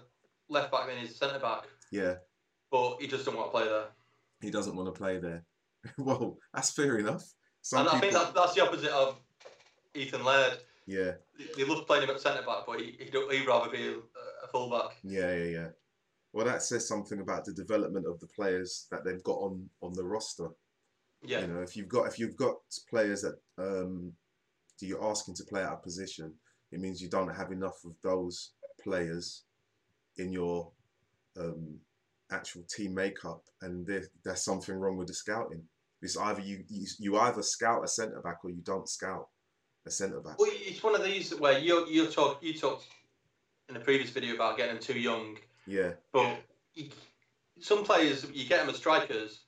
left 0.50 0.72
back 0.72 0.88
than 0.88 0.98
he's 0.98 1.16
centre 1.16 1.40
back. 1.40 1.66
yeah, 1.92 2.16
But 2.72 2.98
he 3.02 3.08
just 3.08 3.26
doesn't 3.26 3.38
want 3.40 3.52
to 3.52 3.58
play 3.58 3.68
there. 3.68 3.86
he 4.42 4.50
doesn't 4.52 4.76
want 4.76 4.88
to 4.94 4.98
play 4.98 5.20
there. 5.20 5.44
well, 5.98 6.38
that's 6.54 6.72
fair 6.72 6.98
enough. 6.98 7.24
Some 7.62 7.80
and 7.82 7.90
I 7.90 8.00
people, 8.00 8.10
think 8.20 8.34
that, 8.34 8.36
that's 8.36 8.54
the 8.54 8.64
opposite 8.64 8.92
of 8.92 9.20
Ethan 9.94 10.24
Laird. 10.24 10.58
Yeah, 10.86 11.12
He 11.56 11.66
loves 11.66 11.82
playing 11.82 12.04
him 12.04 12.10
at 12.12 12.22
centre 12.22 12.44
back, 12.44 12.66
but 12.68 12.80
he, 12.80 12.98
he 13.00 13.06
he'd 13.06 13.48
rather 13.48 13.72
be 13.72 13.88
a, 13.88 13.98
a 14.44 14.48
full 14.52 14.70
back. 14.70 14.98
yeah, 15.04 15.36
yeah, 15.36 15.44
yeah. 15.46 15.68
Well, 16.34 16.46
that 16.46 16.64
says 16.64 16.88
something 16.88 17.22
about 17.22 17.46
the 17.46 17.54
development 17.54 18.06
of 18.06 18.20
the 18.20 18.28
players 18.28 18.88
that 18.92 19.06
they've 19.06 19.24
got 19.24 19.38
on 19.38 19.70
on 19.82 19.94
the 19.94 20.04
roster. 20.04 20.50
Yeah. 21.24 21.42
You 21.42 21.48
know, 21.48 21.62
if 21.62 21.76
you've 21.76 21.88
got 21.88 22.08
if 22.08 22.20
you've 22.20 22.36
got 22.36 22.56
players 22.90 23.22
that 23.22 23.36
um, 23.58 24.12
you're 24.82 25.04
asking 25.04 25.36
to 25.36 25.46
play 25.46 25.64
out 25.64 25.74
of 25.74 25.84
position, 25.84 26.34
it 26.72 26.80
means 26.80 27.02
you 27.02 27.10
don't 27.10 27.34
have 27.34 27.52
enough 27.52 27.84
of 27.86 27.94
those 28.04 28.52
players 28.84 29.44
in 30.18 30.32
your 30.32 30.72
um, 31.40 31.80
actual 32.32 32.64
team 32.70 32.94
makeup, 32.94 33.42
and 33.62 33.86
there, 33.88 34.04
there's 34.24 34.44
something 34.44 34.76
wrong 34.76 34.98
with 34.98 35.08
the 35.08 35.14
scouting 35.14 35.64
It's 36.02 36.18
either 36.18 36.42
you 36.42 36.64
you, 36.70 36.88
you 37.00 37.18
either 37.18 37.42
scout 37.42 37.84
a 37.84 37.88
centre 37.88 38.22
back 38.22 38.40
or 38.44 38.50
you 38.52 38.62
don't 38.62 38.90
scout 38.90 39.28
a 39.86 39.92
centre 39.92 40.20
back. 40.20 40.40
Well, 40.40 40.50
it's 40.54 40.84
one 40.84 40.96
of 40.96 41.04
these 41.04 41.34
where 41.40 41.60
you 41.60 41.88
you 41.88 42.08
talk 42.08 42.42
you 42.42 42.54
talked 42.54 42.86
in 43.70 43.76
a 43.76 43.80
previous 43.80 44.10
video 44.10 44.36
about 44.36 44.58
getting 44.58 44.76
them 44.76 44.84
too 44.84 45.00
young, 45.00 45.38
Yeah, 45.66 45.92
but 46.12 46.38
you, 46.74 46.90
some 47.60 47.84
players 47.84 48.26
you 48.34 48.48
get 48.48 48.60
them 48.62 48.70
as 48.70 48.78
strikers, 48.78 49.42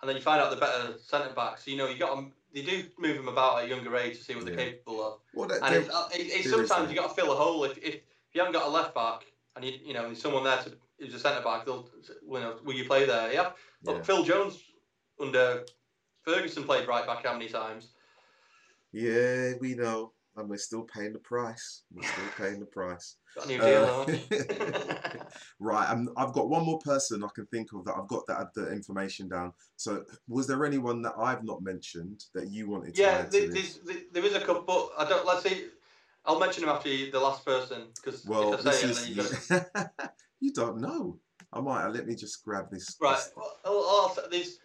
and 0.00 0.08
then 0.08 0.16
you 0.16 0.22
find 0.22 0.40
out 0.40 0.50
they're 0.50 0.60
better 0.60 0.98
centre 0.98 1.34
backs. 1.34 1.66
You 1.66 1.76
know, 1.76 1.88
you 1.88 1.98
got 1.98 2.14
them. 2.16 2.32
They 2.52 2.62
do 2.62 2.84
move 2.98 3.16
them 3.16 3.28
about 3.28 3.58
at 3.60 3.66
a 3.66 3.68
younger 3.68 3.96
age 3.96 4.18
to 4.18 4.24
see 4.24 4.34
what 4.34 4.44
they're 4.44 4.54
Yeah. 4.54 4.64
capable 4.72 5.06
of. 5.06 5.20
well, 5.34 5.48
that, 5.48 5.62
And 5.62 5.74
it's, 5.76 5.88
uh, 5.94 6.08
it, 6.12 6.18
it's 6.18 6.50
sometimes 6.50 6.90
you 6.90 6.96
got 6.96 7.08
to 7.08 7.14
fill 7.14 7.32
a 7.32 7.36
hole 7.36 7.62
if, 7.64 7.78
if 7.78 7.94
if 7.94 8.34
you 8.34 8.40
haven't 8.40 8.54
got 8.54 8.66
a 8.66 8.70
left 8.70 8.94
back 8.94 9.24
and 9.56 9.64
you 9.64 9.72
you 9.84 9.94
know 9.94 10.02
there's 10.02 10.20
someone 10.20 10.44
there 10.44 10.58
to 10.58 10.72
who's 10.98 11.14
a 11.14 11.18
centre 11.18 11.42
back. 11.42 11.64
They'll 11.64 11.88
you 12.22 12.40
know 12.40 12.56
will 12.64 12.74
you 12.74 12.84
play 12.86 13.06
there? 13.06 13.32
Yeah. 13.32 13.50
Look, 13.84 13.98
yeah. 13.98 14.02
Phil 14.02 14.24
Jones 14.24 14.60
under 15.20 15.64
Ferguson 16.22 16.64
played 16.64 16.86
right 16.88 17.06
back 17.06 17.24
how 17.24 17.32
many 17.34 17.48
times? 17.48 17.88
Yeah, 18.92 19.52
we 19.60 19.74
know, 19.74 20.12
and 20.36 20.48
we're 20.48 20.56
still 20.56 20.82
paying 20.82 21.12
the 21.12 21.18
price. 21.20 21.82
We're 21.92 22.02
still 22.08 22.24
paying 22.38 22.60
the 22.60 22.66
price. 22.66 23.16
Got 23.36 23.46
a 23.46 23.48
new 23.48 23.58
deal, 23.60 24.06
Uh. 24.08 25.24
Right, 25.60 26.06
I've 26.16 26.32
got 26.32 26.48
one 26.48 26.64
more 26.64 26.78
person 26.80 27.22
I 27.22 27.28
can 27.34 27.46
think 27.46 27.72
of 27.72 27.84
that 27.84 27.94
I've 27.96 28.08
got 28.08 28.26
that 28.28 28.48
the 28.54 28.72
information 28.72 29.28
down. 29.28 29.52
So, 29.76 30.04
was 30.28 30.46
there 30.46 30.64
anyone 30.64 31.02
that 31.02 31.14
I've 31.18 31.44
not 31.44 31.62
mentioned 31.62 32.24
that 32.34 32.48
you 32.50 32.68
wanted 32.68 32.94
to 32.94 33.00
Yeah, 33.02 33.22
to 33.24 33.30
there's, 33.30 33.80
there- 34.12 34.24
is 34.24 34.34
a 34.34 34.40
couple, 34.40 34.62
but 34.62 34.90
I 34.98 35.08
don't. 35.08 35.26
Let's 35.26 35.42
see. 35.42 35.66
I'll 36.24 36.38
mention 36.38 36.62
them 36.64 36.70
after 36.74 36.88
you, 36.90 37.10
the 37.10 37.18
last 37.20 37.44
person 37.46 37.88
because 37.96 38.24
Well, 38.26 38.52
if 38.54 38.66
I 38.66 38.72
say 38.72 38.86
this 38.88 39.08
it, 39.08 39.16
then 39.50 39.86
you 39.86 39.86
you 40.48 40.52
don't 40.52 40.78
know. 40.80 41.18
I 41.52 41.60
might 41.60 41.86
let 41.88 42.06
me 42.06 42.14
just 42.14 42.44
grab 42.44 42.70
this. 42.70 42.96
right. 43.00 43.16
this- 43.16 43.32
Well, 43.36 43.56
I'll, 43.64 44.14
I'll, 44.22 44.28
these. 44.30 44.58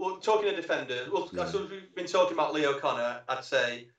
Well, 0.00 0.16
talking 0.16 0.48
to 0.48 0.56
defenders, 0.56 1.10
well, 1.10 1.28
Yeah. 1.30 1.44
so 1.44 1.66
we've 1.66 1.94
been 1.94 2.06
talking 2.06 2.32
about 2.32 2.54
Lee 2.54 2.64
O'Connor. 2.64 3.22
I'd 3.28 3.44
say 3.44 3.90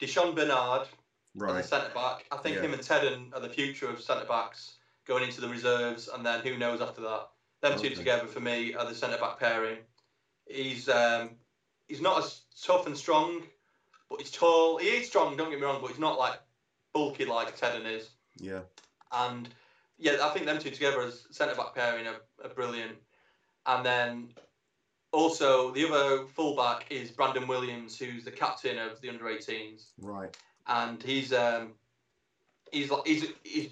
Di'Shon 0.00 0.34
Bernard 0.34 0.82
as 0.82 0.88
right. 1.36 1.60
a 1.60 1.62
centre 1.62 1.94
back. 1.94 2.26
I 2.32 2.38
think 2.38 2.56
Yeah. 2.56 2.62
him 2.62 2.72
and 2.74 2.82
Teden 2.82 3.32
are 3.32 3.38
the 3.38 3.48
future 3.48 3.88
of 3.88 4.02
centre 4.02 4.24
backs 4.24 4.78
going 5.04 5.22
into 5.22 5.40
the 5.40 5.48
reserves, 5.48 6.08
and 6.08 6.26
then 6.26 6.40
who 6.40 6.58
knows 6.58 6.80
after 6.80 7.00
that. 7.02 7.30
Them 7.60 7.78
two 7.78 7.90
together 7.90 8.26
for 8.26 8.40
me 8.40 8.74
are 8.74 8.84
the 8.86 8.94
centre 8.94 9.18
back 9.18 9.38
pairing. 9.38 9.86
He's 10.48 10.88
um, 10.88 11.38
he's 11.86 12.00
not 12.00 12.24
as 12.24 12.40
tough 12.60 12.88
and 12.88 12.98
strong, 12.98 13.46
but 14.10 14.20
he's 14.20 14.32
tall. 14.32 14.78
He 14.78 14.88
is 14.88 15.06
strong. 15.06 15.36
Don't 15.36 15.50
get 15.50 15.60
me 15.60 15.64
wrong, 15.64 15.80
but 15.80 15.92
he's 15.92 16.00
not 16.00 16.18
like 16.18 16.40
bulky 16.92 17.24
like 17.24 17.56
Teden 17.56 17.86
is. 17.86 18.10
Yeah. 18.34 18.62
And 19.12 19.48
yeah, 19.96 20.26
I 20.26 20.30
think 20.30 20.46
them 20.46 20.58
two 20.58 20.70
together 20.70 21.02
as 21.02 21.24
centre 21.30 21.54
back 21.54 21.72
pairing 21.72 22.08
are, 22.08 22.20
are 22.42 22.50
brilliant. 22.52 22.98
And 23.64 23.86
then 23.86 24.34
also 25.16 25.70
the 25.72 25.88
other 25.88 26.26
fullback 26.26 26.86
is 26.90 27.10
Brandon 27.10 27.46
Williams, 27.48 27.98
who's 27.98 28.24
the 28.24 28.30
captain 28.30 28.78
of 28.78 29.00
the 29.00 29.08
under 29.08 29.24
18s 29.24 29.86
Right. 29.98 30.36
and 30.66 31.02
he's 31.02 31.32
um 31.32 31.72
he's 32.70 32.90
like 32.90 33.06
he's, 33.06 33.24
he's 33.42 33.70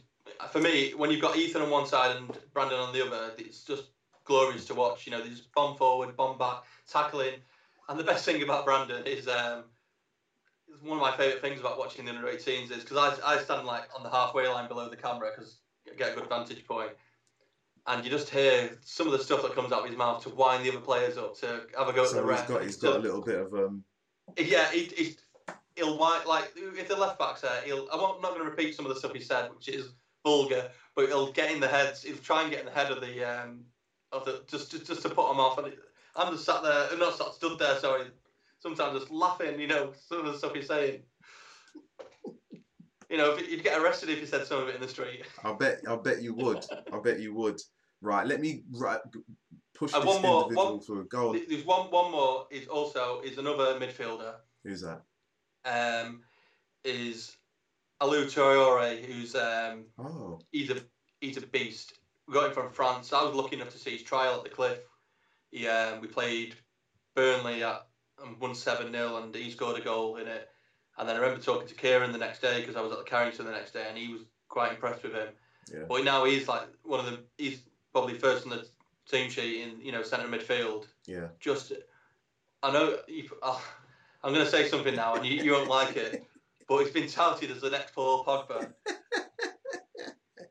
for 0.51 0.61
me 0.61 0.93
when 0.95 1.11
you've 1.11 1.21
got 1.21 1.37
Ethan 1.37 1.63
on 1.63 1.71
one 1.71 1.87
side 1.87 2.17
and 2.17 2.31
Brandon 2.55 2.79
on 2.79 2.93
the 2.95 3.07
other, 3.07 3.33
it's 3.39 3.63
just 3.65 3.85
glorious 4.25 4.65
to 4.67 4.75
watch. 4.75 5.07
You 5.07 5.13
know, 5.13 5.21
they 5.23 5.29
just 5.29 5.53
bomb 5.53 5.77
forward, 5.77 6.17
bomb 6.17 6.39
back, 6.39 6.63
tackling, 6.89 7.35
and 7.89 7.99
the 8.01 8.05
best 8.05 8.25
thing 8.25 8.43
about 8.43 8.65
Brandon 8.65 9.07
is 9.07 9.29
um. 9.29 9.65
it's 10.69 10.83
One 10.83 10.97
of 10.99 11.03
my 11.03 11.15
favourite 11.17 11.43
things 11.43 11.61
about 11.61 11.79
watching 11.79 12.07
the 12.07 12.13
under 12.13 12.27
18s 12.27 12.71
is 12.71 12.83
because 12.85 12.97
I, 13.23 13.35
I 13.35 13.39
stand 13.39 13.67
like 13.67 13.89
on 13.97 14.03
the 14.03 14.11
halfway 14.11 14.49
line 14.49 14.67
below 14.69 14.89
the 14.89 14.97
camera 14.97 15.31
because 15.35 15.59
I 15.93 15.95
get 15.95 16.13
a 16.13 16.15
good 16.15 16.29
vantage 16.29 16.67
point, 16.67 16.93
and 17.87 18.05
you 18.05 18.11
just 18.11 18.31
hear 18.31 18.79
some 18.83 19.07
of 19.07 19.13
the 19.13 19.19
stuff 19.19 19.43
that 19.43 19.55
comes 19.55 19.73
out 19.73 19.81
of 19.83 19.89
his 19.89 19.97
mouth 19.97 20.23
to 20.23 20.31
wind 20.31 20.65
the 20.65 20.71
other 20.71 20.81
players 20.81 21.19
up 21.19 21.37
to 21.39 21.67
have 21.77 21.89
a 21.89 21.93
go 21.93 22.03
at 22.05 22.09
So 22.11 22.17
the 22.17 22.21
he's 22.23 22.29
ref. 22.31 22.49
got 22.49 22.63
he's 22.63 22.77
got 22.77 22.97
a 22.97 22.99
little 23.01 23.21
bit 23.23 23.39
of 23.39 23.53
um. 23.55 23.85
yeah, 24.39 24.71
he, 24.71 24.85
he, 24.97 25.17
he'll 25.77 25.99
wind, 25.99 26.27
like 26.27 26.53
if 26.57 26.89
the 26.89 26.97
left 26.97 27.19
back's 27.19 27.43
there, 27.43 27.61
he'll. 27.63 27.89
I'm 27.93 28.01
not 28.01 28.23
going 28.23 28.39
to 28.45 28.51
repeat 28.51 28.75
some 28.75 28.87
of 28.87 28.93
the 28.93 28.99
stuff 28.99 29.13
he 29.13 29.21
said, 29.21 29.51
which 29.55 29.69
is 29.69 29.91
vulgar, 30.25 30.71
but 30.95 31.07
he'll 31.09 31.33
get 31.33 31.53
in 31.53 31.61
the 31.61 31.69
heads. 31.69 32.03
He'll 32.03 32.17
try 32.17 32.43
and 32.43 32.51
get 32.51 32.61
in 32.61 32.67
the 32.67 32.73
head 32.73 32.91
of 32.91 33.01
the 33.01 33.25
um 33.25 33.65
of 34.13 34.25
the 34.25 34.43
just 34.47 34.71
just, 34.71 34.87
just 34.87 35.03
to 35.03 35.11
put 35.11 35.31
him 35.31 35.41
off. 35.41 35.59
And 35.59 35.75
I'm 36.17 36.33
just 36.33 36.47
sat 36.47 36.63
there, 36.63 36.89
I'm 36.91 36.99
not 36.99 37.17
sat 37.19 37.35
stood 37.35 37.59
there. 37.59 37.79
Sorry, 37.79 38.07
sometimes 38.61 38.99
just 38.99 39.11
laughing. 39.11 39.61
You 39.61 39.67
know, 39.67 39.93
some 40.09 40.21
of 40.21 40.27
the 40.33 40.39
stuff 40.39 40.55
he's 40.55 40.69
saying. 40.69 41.03
You 43.11 43.17
know, 43.19 43.33
if, 43.37 43.51
you'd 43.51 43.63
get 43.65 43.81
arrested 43.81 44.09
if 44.09 44.19
you 44.21 44.27
said 44.27 44.47
some 44.47 44.63
of 44.63 44.69
it 44.69 44.75
in 44.75 44.81
the 44.81 44.89
street. 44.89 45.23
I 45.45 45.53
bet 45.53 45.81
I 45.89 45.97
bet 45.97 46.23
you 46.23 46.35
would. 46.35 46.65
I 46.93 46.99
bet 47.01 47.21
you 47.21 47.35
would. 47.35 47.61
Right. 48.01 48.27
Let 48.27 48.41
me 48.41 48.65
right, 48.73 48.99
push 49.75 49.93
Uh, 49.95 50.01
this 50.01 50.07
one 50.07 50.23
more, 50.23 50.43
individual 50.43 50.77
one- 50.77 50.81
through. 50.81 51.07
Go 51.09 51.31
on. 51.31 51.43
There's 51.49 51.65
one 51.65 51.91
one 51.91 52.11
more 52.11 52.47
is 52.51 52.67
also 52.69 53.21
is 53.21 53.39
another 53.39 53.79
midfielder. 53.79 54.35
Who's 54.65 54.83
that? 54.83 55.03
Um, 55.65 56.23
is 56.85 57.37
Aliou 58.03 58.25
Traore, 58.27 59.03
who's 59.05 59.35
um 59.35 59.87
Oh. 59.99 60.41
he's 60.53 60.71
a 60.71 60.81
he's 61.21 61.37
a 61.37 61.47
beast. 61.47 61.95
We 62.27 62.35
got 62.35 62.47
him 62.49 62.53
from 62.53 62.71
France. 62.73 63.13
I 63.13 63.23
was 63.23 63.35
lucky 63.35 63.57
enough 63.57 63.71
to 63.71 63.79
see 63.79 63.91
his 63.91 64.03
trial 64.03 64.37
at 64.39 64.45
the 64.45 64.51
Cliff. 64.51 64.79
He, 65.51 65.69
um, 65.69 66.01
we 66.01 66.09
played 66.09 66.57
Burnley 67.15 67.63
at 67.63 67.87
and 68.25 68.39
won 68.41 68.55
seven 68.55 68.93
0 68.93 69.17
and 69.23 69.35
he 69.35 69.51
scored 69.51 69.79
a 69.79 69.85
goal 69.85 70.17
in 70.17 70.27
it. 70.27 70.49
And 70.99 71.09
then 71.09 71.17
I 71.17 71.19
remember 71.19 71.43
talking 71.43 71.67
to 71.69 71.75
Kieran 71.75 72.13
the 72.13 72.19
next 72.19 72.41
day 72.41 72.61
because 72.61 72.77
I 72.77 72.81
was 72.81 72.93
at 72.93 72.99
the 72.99 73.05
Carrington 73.05 73.47
the 73.47 73.53
next 73.53 73.73
day, 73.73 73.85
and 73.89 73.99
he 73.99 74.13
was 74.13 74.23
quite 74.49 74.73
impressed 74.73 75.03
with 75.03 75.13
him. 75.13 75.29
Yeah. 75.73 75.85
But 75.89 76.05
now 76.05 76.25
he's 76.25 76.47
like 76.47 76.69
one 76.83 77.01
of 77.01 77.07
the 77.07 77.21
he's 77.39 77.63
probably 77.93 78.15
first 78.15 78.45
on 78.45 78.51
the 78.51 78.67
team 79.11 79.31
sheet 79.31 79.63
in 79.63 79.81
you 79.81 79.93
know 79.93 80.03
centre 80.03 80.29
midfield. 80.29 80.87
Yeah. 81.07 81.29
Just 81.41 81.73
I 82.63 82.73
know 82.73 82.99
you, 83.09 83.29
uh, 83.43 83.59
I'm 84.23 84.33
going 84.33 84.45
to 84.45 84.51
say 84.51 84.69
something 84.69 84.95
now, 84.95 85.17
and 85.17 85.27
you, 85.27 85.43
you 85.43 85.53
won't 85.53 85.69
like 85.69 85.97
it, 85.97 86.25
but 86.67 86.79
he's 86.79 86.93
been 86.93 87.09
touted 87.09 87.51
as 87.51 87.61
the 87.61 87.71
next 87.71 87.95
Paul 87.95 88.25
Pogba. 88.25 88.73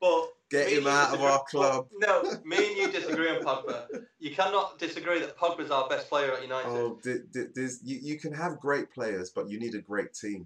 But 0.02 0.33
Get 0.54 0.70
him 0.70 0.86
out 0.86 1.16
of 1.16 1.22
our 1.22 1.44
club. 1.50 1.88
No, 1.98 2.22
me 2.46 2.58
and 2.58 2.78
you 2.78 2.92
disagree 3.00 3.30
on 3.30 3.42
Pogba. 3.42 3.88
You 4.20 4.36
cannot 4.36 4.78
disagree 4.78 5.20
that 5.20 5.36
Pogba's 5.36 5.72
our 5.72 5.90
best 5.90 6.08
player 6.08 6.32
at 6.32 6.44
United. 6.44 6.70
Oh, 6.70 7.00
th- 7.04 7.22
there's 7.56 7.82
you, 7.84 7.98
you 8.04 8.20
can 8.20 8.32
have 8.34 8.60
great 8.60 8.92
players, 8.92 9.32
but 9.32 9.50
you 9.50 9.60
need 9.60 9.74
a 9.74 9.82
great 9.82 10.14
team. 10.14 10.46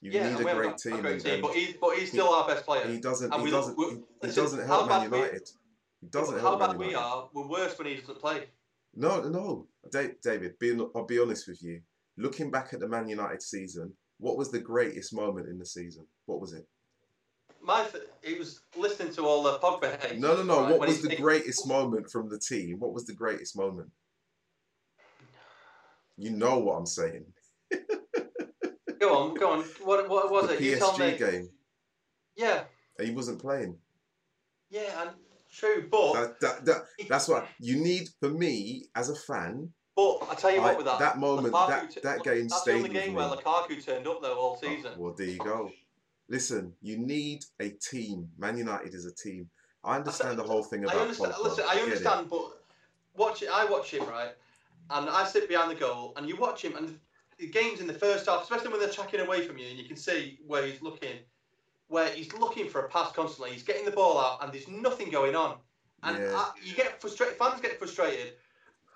You 0.00 0.12
yeah, 0.12 0.30
need 0.30 0.40
a 0.40 0.54
great 0.54 0.78
team, 0.78 0.94
a 0.94 1.00
great 1.02 1.22
team, 1.22 1.42
but 1.42 1.52
he's 1.54 1.74
but 1.78 1.96
he's 1.98 2.08
still 2.10 2.30
our 2.30 2.48
best 2.48 2.64
player. 2.64 2.88
he 2.88 2.98
doesn't. 2.98 3.34
and 3.34 3.44
He 3.44 3.50
doesn't. 3.50 3.78
he- 3.78 4.28
He 4.28 4.34
doesn't 4.34 4.66
help 4.66 4.88
Man 4.88 5.12
United. 5.12 5.50
He 6.00 6.06
doesn't 6.08 6.36
How 6.36 6.40
help 6.40 6.60
Man 6.60 6.70
bad 6.70 6.78
we 6.78 6.94
are, 6.94 7.28
we're 7.34 7.46
worse 7.48 7.78
when 7.78 7.88
he 7.88 7.96
doesn't 7.96 8.18
play. 8.18 8.46
No, 8.94 9.20
no, 9.22 9.66
David. 9.90 10.58
Being, 10.58 10.88
I'll 10.96 11.04
be 11.06 11.20
honest 11.20 11.46
with 11.48 11.62
you. 11.62 11.82
Looking 12.16 12.50
back 12.50 12.72
at 12.72 12.80
the 12.80 12.88
Man 12.88 13.08
United 13.08 13.42
season, 13.42 13.92
what 14.18 14.36
was 14.36 14.50
the 14.50 14.58
greatest 14.58 15.14
moment 15.14 15.48
in 15.48 15.58
the 15.58 15.66
season? 15.66 16.06
What 16.26 16.40
was 16.40 16.54
it? 16.54 16.66
My, 17.64 17.86
he 18.22 18.34
was 18.34 18.60
listening 18.76 19.12
to 19.14 19.22
all 19.24 19.42
the 19.44 19.58
Pogba 19.58 20.00
hate. 20.04 20.18
No, 20.18 20.34
no, 20.36 20.42
no. 20.42 20.60
right, 20.62 20.70
What 20.72 20.80
when 20.80 20.88
was 20.88 21.00
the 21.02 21.08
thinking- 21.08 21.24
greatest 21.24 21.66
moment 21.68 22.10
from 22.10 22.28
the 22.28 22.38
team? 22.38 22.78
What 22.80 22.92
was 22.92 23.06
the 23.06 23.14
greatest 23.14 23.56
moment? 23.56 23.90
You 26.16 26.30
know 26.30 26.58
what 26.58 26.74
I'm 26.74 26.86
saying. 26.86 27.24
Go 29.00 29.16
on, 29.18 29.34
go 29.34 29.50
on. 29.50 29.60
What, 29.82 30.08
what 30.08 30.30
was 30.30 30.46
the 30.46 30.54
it? 30.54 30.60
You 30.60 30.76
tell 30.76 30.96
me. 30.96 31.06
PSG 31.12 31.18
game. 31.18 31.48
Yeah, 32.36 32.64
He 33.00 33.10
wasn't 33.10 33.40
playing. 33.40 33.76
yeah, 34.70 35.02
and 35.02 35.10
true, 35.52 35.88
but 35.90 36.12
That, 36.12 36.40
that, 36.40 36.64
that, 36.66 36.82
that's 37.08 37.26
what 37.26 37.48
you 37.58 37.76
need 37.82 38.08
for 38.20 38.28
me 38.28 38.84
as 38.94 39.10
a 39.10 39.16
fan. 39.16 39.70
but 39.96 40.18
I 40.30 40.34
tell 40.36 40.52
you 40.52 40.60
I- 40.60 40.64
what, 40.66 40.76
with 40.76 40.86
that, 40.86 41.00
that 41.00 41.18
moment, 41.18 41.52
Lukaku 41.52 41.94
that, 41.94 42.02
that 42.04 42.22
game 42.22 42.46
that's 42.46 42.54
the 42.62 42.70
stayed 42.70 42.76
only 42.76 42.90
with 42.90 42.92
game 42.92 43.08
me. 43.10 43.16
where 43.16 43.26
Lukaku 43.28 43.84
turned 43.84 44.06
up 44.06 44.22
though 44.22 44.38
all 44.38 44.58
Oh, 44.62 44.66
season. 44.68 44.92
well, 44.96 45.14
there 45.18 45.26
you 45.26 45.38
go. 45.38 45.68
Listen, 46.32 46.72
you 46.80 46.96
need 46.96 47.44
a 47.60 47.68
team. 47.68 48.26
Man 48.38 48.56
United 48.56 48.94
is 48.94 49.04
a 49.04 49.14
team. 49.14 49.50
I 49.84 49.96
understand 49.96 50.38
the 50.38 50.42
whole 50.42 50.62
thing 50.62 50.82
about 50.84 50.96
I 50.96 51.00
understand. 51.00 51.34
Pogba. 51.34 51.44
Listen, 51.44 51.64
I 51.68 51.76
it. 51.76 51.82
understand, 51.82 52.30
but 52.30 52.62
watch 53.14 53.42
it. 53.42 53.50
I 53.52 53.66
watch 53.66 53.90
him 53.90 54.08
right, 54.08 54.30
and 54.88 55.10
I 55.10 55.26
sit 55.26 55.46
behind 55.46 55.70
the 55.70 55.74
goal, 55.74 56.14
and 56.16 56.26
you 56.26 56.36
watch 56.36 56.62
him, 56.64 56.74
and 56.74 56.98
the 57.38 57.48
games 57.48 57.80
in 57.80 57.86
the 57.86 57.92
first 57.92 58.24
half, 58.26 58.44
especially 58.44 58.70
when 58.70 58.80
they're 58.80 58.88
tracking 58.88 59.20
away 59.20 59.46
from 59.46 59.58
you, 59.58 59.66
and 59.68 59.78
you 59.78 59.84
can 59.84 59.96
see 59.96 60.38
where 60.46 60.64
he's 60.64 60.80
looking, 60.80 61.18
where 61.88 62.08
he's 62.08 62.32
looking 62.32 62.66
for 62.66 62.80
a 62.80 62.88
pass 62.88 63.12
constantly. 63.12 63.52
He's 63.52 63.62
getting 63.62 63.84
the 63.84 63.90
ball 63.90 64.18
out, 64.18 64.42
and 64.42 64.50
there's 64.50 64.68
nothing 64.68 65.10
going 65.10 65.36
on, 65.36 65.56
and 66.02 66.16
Yeah. 66.16 66.32
I, 66.34 66.52
you 66.64 66.74
get 66.74 66.98
frustrated. 66.98 67.36
Fans 67.36 67.60
get 67.60 67.78
frustrated, 67.78 68.34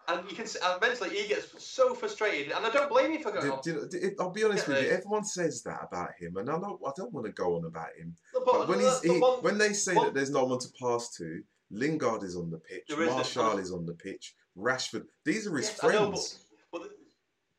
and 0.09 0.30
you 0.30 0.36
can 0.36 0.46
eventually 0.76 1.11
he 1.11 1.28
gets 1.28 1.62
so 1.64 1.94
frustrated, 1.94 2.52
and 2.52 2.64
I 2.64 2.70
don't 2.70 2.88
blame 2.88 3.12
him 3.12 3.22
for 3.22 3.32
going 3.32 3.46
Do- 3.46 3.52
off. 3.54 3.62
do 3.62 3.88
do- 3.88 4.14
I'll 4.20 4.30
be 4.30 4.44
honest 4.44 4.68
with 4.68 4.82
you. 4.82 4.90
Uh, 4.90 4.94
everyone 4.94 5.24
says 5.24 5.62
that 5.62 5.80
about 5.82 6.11
him, 6.18 6.36
and 6.36 6.48
I 6.48 6.59
don't. 6.59 6.80
I 6.86 6.90
don't 6.96 7.12
want 7.12 7.26
to 7.26 7.32
go 7.32 7.57
on 7.57 7.64
about 7.64 7.94
him. 7.98 8.14
But, 8.32 8.44
But 8.44 8.68
when 8.68 8.80
he's 8.80 9.00
the 9.00 9.14
he, 9.14 9.20
one- 9.20 9.42
when 9.42 9.59
they 9.59 9.72
say 9.72 9.94
one- 9.94 10.07
that 10.07 10.14
there's 10.14 10.30
no 10.30 10.44
one 10.44 10.59
to 10.61 10.68
pass 10.80 11.11
to, 11.16 11.42
Lingard 11.70 12.22
is 12.22 12.36
on 12.36 12.50
the 12.50 12.59
pitch, 12.59 12.84
Martial 12.96 13.59
is 13.59 13.72
on 13.72 13.86
the 13.86 13.94
pitch, 13.94 14.34
Rashford. 14.57 15.07
These 15.24 15.46
are 15.46 15.57
his 15.57 15.66
Yes, 15.68 15.84
I 15.84 15.88
know, 15.92 15.98
friends. 16.11 16.38
But 16.70 16.78
th- 16.82 16.92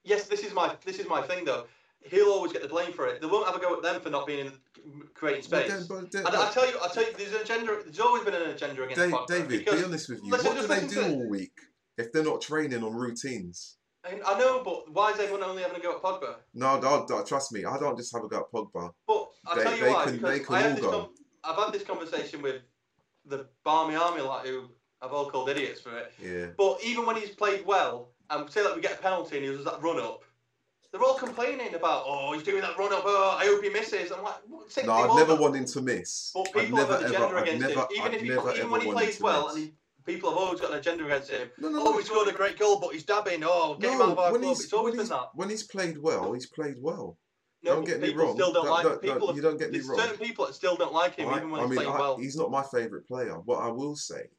yes, 0.04 0.28
this 0.28 0.43
is 0.43 0.54
my 0.54 0.76
this 0.86 1.00
is 1.00 1.08
my 1.08 1.22
thing 1.22 1.43
though. 1.45 1.66
He'll 2.04 2.28
always 2.30 2.54
get 2.54 2.62
the 2.62 2.70
blame 2.70 2.93
for 2.93 3.08
it. 3.08 3.20
They 3.20 3.28
won't 3.28 3.48
have 3.48 3.56
a 3.56 3.60
go 3.60 3.76
at 3.76 3.82
them 3.82 4.00
for 4.00 4.10
not 4.10 4.26
being 4.28 4.45
in 4.45 4.54
creating 5.14 5.43
But 5.50 5.66
space. 5.66 5.72
then- 5.72 5.88
but 5.89 6.12
then- 6.12 6.26
and 6.28 6.36
I 6.36 6.50
tell 6.52 6.66
you, 6.70 6.78
I 6.82 6.88
tell 6.88 7.04
you, 7.04 7.12
there's 7.18 7.34
an 7.34 7.41
agenda. 7.41 7.82
There's 7.84 8.00
always 8.00 8.24
been 8.24 8.36
an 8.36 8.43
agenda 8.52 8.84
against 8.84 9.28
Dave, 9.28 9.48
David, 9.50 9.66
be 9.66 9.84
honest 9.84 10.08
with 10.08 10.24
you. 10.24 10.32
listen, 10.32 10.48
what 10.56 10.62
do 10.62 10.68
they 10.68 10.88
do 10.88 11.02
all 11.02 11.28
week 11.28 11.52
if 11.98 12.12
they're 12.12 12.24
not 12.24 12.41
training 12.41 12.84
on 12.84 12.93
routines? 12.93 13.78
I, 14.06 14.20
I 14.26 14.39
know, 14.39 14.64
but 14.64 14.91
why 14.93 15.12
is 15.12 15.20
everyone 15.20 15.43
only 15.43 15.64
having 15.64 15.78
a 15.80 15.84
go 15.84 15.95
at 15.95 16.02
Pogba? 16.02 16.36
No, 16.54 16.80
don't- 16.80 17.28
trust 17.28 17.52
me. 17.52 17.66
I 17.66 17.78
don't 17.78 17.98
just 17.98 18.14
have 18.14 18.24
a 18.24 18.28
go 18.28 18.38
at 18.39 18.52
Pogba. 18.52 18.91
But 19.08 19.28
I'll 19.45 19.56
They- 19.56 19.64
tell 19.64 19.76
you 19.78 19.84
they 19.84 19.91
why. 19.91 20.04
can- 20.06 20.18
because 20.18 20.50
I 20.56 20.60
had 20.62 20.70
all 20.72 20.76
this 20.76 20.82
go. 20.86 20.91
com- 20.91 21.14
I've 21.43 21.56
had 21.56 21.74
this 21.74 21.84
conversation 21.84 22.41
with 22.41 22.62
the 23.26 23.48
Barmy 23.64 23.95
Army 23.95 24.22
lot 24.22 24.45
who 24.45 24.70
I've 25.02 25.12
all 25.12 25.30
called 25.30 25.50
idiots 25.50 25.82
for 25.82 25.98
it. 25.98 26.14
Yeah. 26.24 26.48
But 26.58 26.80
even 26.84 27.06
when 27.06 27.16
he's 27.18 27.30
played 27.32 27.66
well, 27.66 28.10
and 28.30 28.50
say 28.50 28.64
that 28.64 28.76
we 28.76 28.82
get 28.82 28.93
a 29.00 29.02
penalty 29.02 29.38
and 29.38 29.45
he 29.45 29.52
does 29.52 29.64
that 29.66 29.82
run 29.82 30.00
up, 30.00 30.24
they're 30.91 31.04
all 31.04 31.16
complaining 31.16 31.74
about, 31.76 32.04
oh, 32.06 32.32
he's 32.34 32.43
doing 32.43 32.62
that 32.62 32.78
run 32.78 32.93
up. 32.93 33.04
Oh, 33.06 33.38
I 33.39 33.45
hope 33.45 33.62
he 33.64 33.70
misses. 33.70 34.12
I'm 34.12 34.24
like, 34.24 34.36
No, 34.86 34.93
I'd 34.93 35.16
never 35.16 35.34
got- 35.34 35.39
want 35.41 35.56
him 35.56 35.66
to 35.66 35.82
miss. 35.82 36.32
But 36.34 36.45
people 36.54 36.78
never 36.78 36.93
have 36.93 37.02
agenda 37.04 37.26
ever, 37.28 37.38
against 37.39 37.62
never, 37.68 37.82
him. 37.82 37.88
Even 37.95 38.14
if 38.14 38.22
he, 38.22 38.28
even 38.28 38.72
when 38.72 38.82
he 38.82 38.91
plays 38.91 39.20
well, 39.20 39.48
miss. 39.48 39.56
and 39.56 39.64
he, 39.66 39.74
people 40.08 40.30
have 40.32 40.39
always 40.39 40.60
got 40.60 40.72
an 40.72 40.78
agenda 40.80 41.05
against 41.05 41.30
him. 41.30 41.49
No, 41.60 41.70
no, 41.70 41.82
Oh, 41.82 41.91
no. 41.91 41.97
he 41.99 42.03
scored 42.03 42.28
a 42.30 42.32
great 42.32 42.58
goal, 42.58 42.80
but 42.80 42.93
he's 42.93 43.03
dabbing. 43.03 43.43
Oh, 43.45 43.76
get 43.80 43.93
him 43.93 44.01
out 44.01 44.10
of 44.14 44.18
our 44.20 44.32
when 44.32 44.41
club. 44.41 44.55
he's, 44.55 44.64
It's 44.64 44.74
always 44.74 44.93
when, 44.93 44.97
been 44.97 45.05
he's, 45.05 45.10
that. 45.10 45.30
when 45.36 45.49
he's 45.49 45.64
played 45.64 45.97
well, 45.99 46.34
he's 46.34 46.47
played 46.49 46.76
well. 46.80 47.18
No, 47.64 47.76
don't 47.76 47.84
get 47.86 47.99
me 47.99 48.08
people 48.08 48.24
wrong. 48.26 48.36
Still 48.36 48.53
don't 48.53 48.66
Don't- 48.66 48.74
like 48.74 48.84
don't- 48.84 49.01
people. 49.01 49.28
don't- 49.28 49.36
you 49.36 49.41
don't 49.41 49.58
get 49.58 49.72
me 49.72 49.78
there's 49.78 49.89
wrong. 49.89 49.99
certain 49.99 50.18
people 50.26 50.45
that 50.47 50.53
still 50.55 50.76
don't 50.76 50.93
like 50.93 51.16
him, 51.16 51.28
I, 51.30 51.38
even 51.38 51.51
when 51.51 51.60
I 51.60 51.64
he's 51.66 51.70
mean, 51.72 51.78
playing 51.80 51.91
I- 51.93 51.99
well. 51.99 52.18
he's 52.18 52.36
not 52.36 52.49
my 52.49 52.64
favourite 52.64 53.05
player. 53.08 53.36
What 53.45 53.60
I 53.62 53.68
will 53.70 53.95
say 53.95 54.30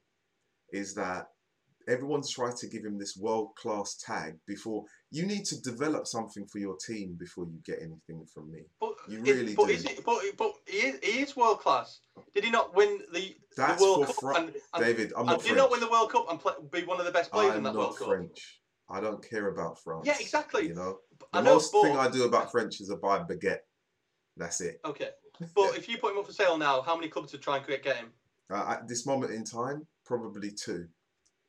is 0.73 0.95
that 0.95 1.27
everyone's 1.89 2.31
tried 2.31 2.57
to 2.57 2.69
give 2.69 2.85
him 2.85 2.99
this 2.99 3.17
world 3.17 3.51
class 3.57 3.97
tag 3.97 4.39
before. 4.47 4.85
You 5.11 5.25
need 5.25 5.47
to 5.47 5.61
develop 5.63 6.07
something 6.07 6.47
for 6.47 6.59
your 6.59 6.77
team 6.77 7.17
before 7.19 7.47
you 7.47 7.59
get 7.65 7.79
anything 7.81 8.27
from 8.33 8.51
me. 8.51 8.65
But, 8.79 8.95
You 9.09 9.19
it- 9.19 9.23
really 9.23 9.55
but 9.55 9.69
do. 9.69 9.73
Is 9.73 9.85
it, 9.85 10.05
but 10.05 10.21
but 10.37 10.53
he 10.67 10.79
is, 10.79 10.99
he 11.03 11.21
is 11.23 11.37
world 11.37 11.61
class. 11.61 12.01
Did 12.35 12.45
he 12.45 12.51
not 12.51 12.75
win 12.75 13.01
the, 13.13 13.35
the 13.57 13.79
World 13.81 14.07
Cup? 14.07 14.15
Fran- 14.17 14.37
and, 14.37 14.55
and, 14.75 14.85
David, 14.85 15.13
I'm 15.15 15.21
and 15.21 15.29
not 15.29 15.43
did 15.43 15.49
he 15.51 15.55
not 15.55 15.71
win 15.71 15.81
the 15.81 15.89
World 15.91 16.13
Cup 16.13 16.27
and 16.31 16.39
play, 16.39 16.53
be 16.71 16.85
one 16.85 17.01
of 17.01 17.07
the 17.07 17.13
best 17.13 17.31
players 17.33 17.53
in 17.53 17.59
I'm 17.59 17.63
that 17.63 17.75
not 17.75 17.79
World 17.79 17.99
Cup? 17.99 18.09
French. 18.09 18.61
I 18.91 19.01
don't 19.01 19.27
care 19.29 19.49
about 19.49 19.79
France. 19.83 20.05
Yeah, 20.07 20.17
exactly. 20.21 20.67
You 20.69 20.75
know, 20.75 20.99
the 21.19 21.27
I 21.39 21.41
know, 21.43 21.55
most 21.55 21.73
but, 21.73 21.83
thing 21.83 21.97
I 21.97 22.09
do 22.11 22.25
about 22.25 22.51
French 22.51 22.81
is 22.81 22.91
I 22.91 22.97
buy 22.97 23.19
baguette. 23.21 23.61
That's 24.37 24.61
it. 24.61 24.81
Okay, 24.85 25.11
but 25.55 25.77
if 25.77 25.89
you 25.89 25.99
put 25.99 26.13
him 26.13 26.19
up 26.19 26.27
for 26.27 26.33
sale 26.33 26.59
now, 26.59 26.83
how 26.83 26.95
many 26.97 27.09
clubs 27.09 27.33
would 27.33 27.43
try 27.43 27.57
and 27.57 27.67
get 27.67 27.85
him? 27.85 28.13
Uh, 28.51 28.65
at 28.69 28.89
this 28.89 29.07
moment 29.07 29.33
in 29.33 29.45
time, 29.45 29.87
probably 30.05 30.51
two. 30.51 30.87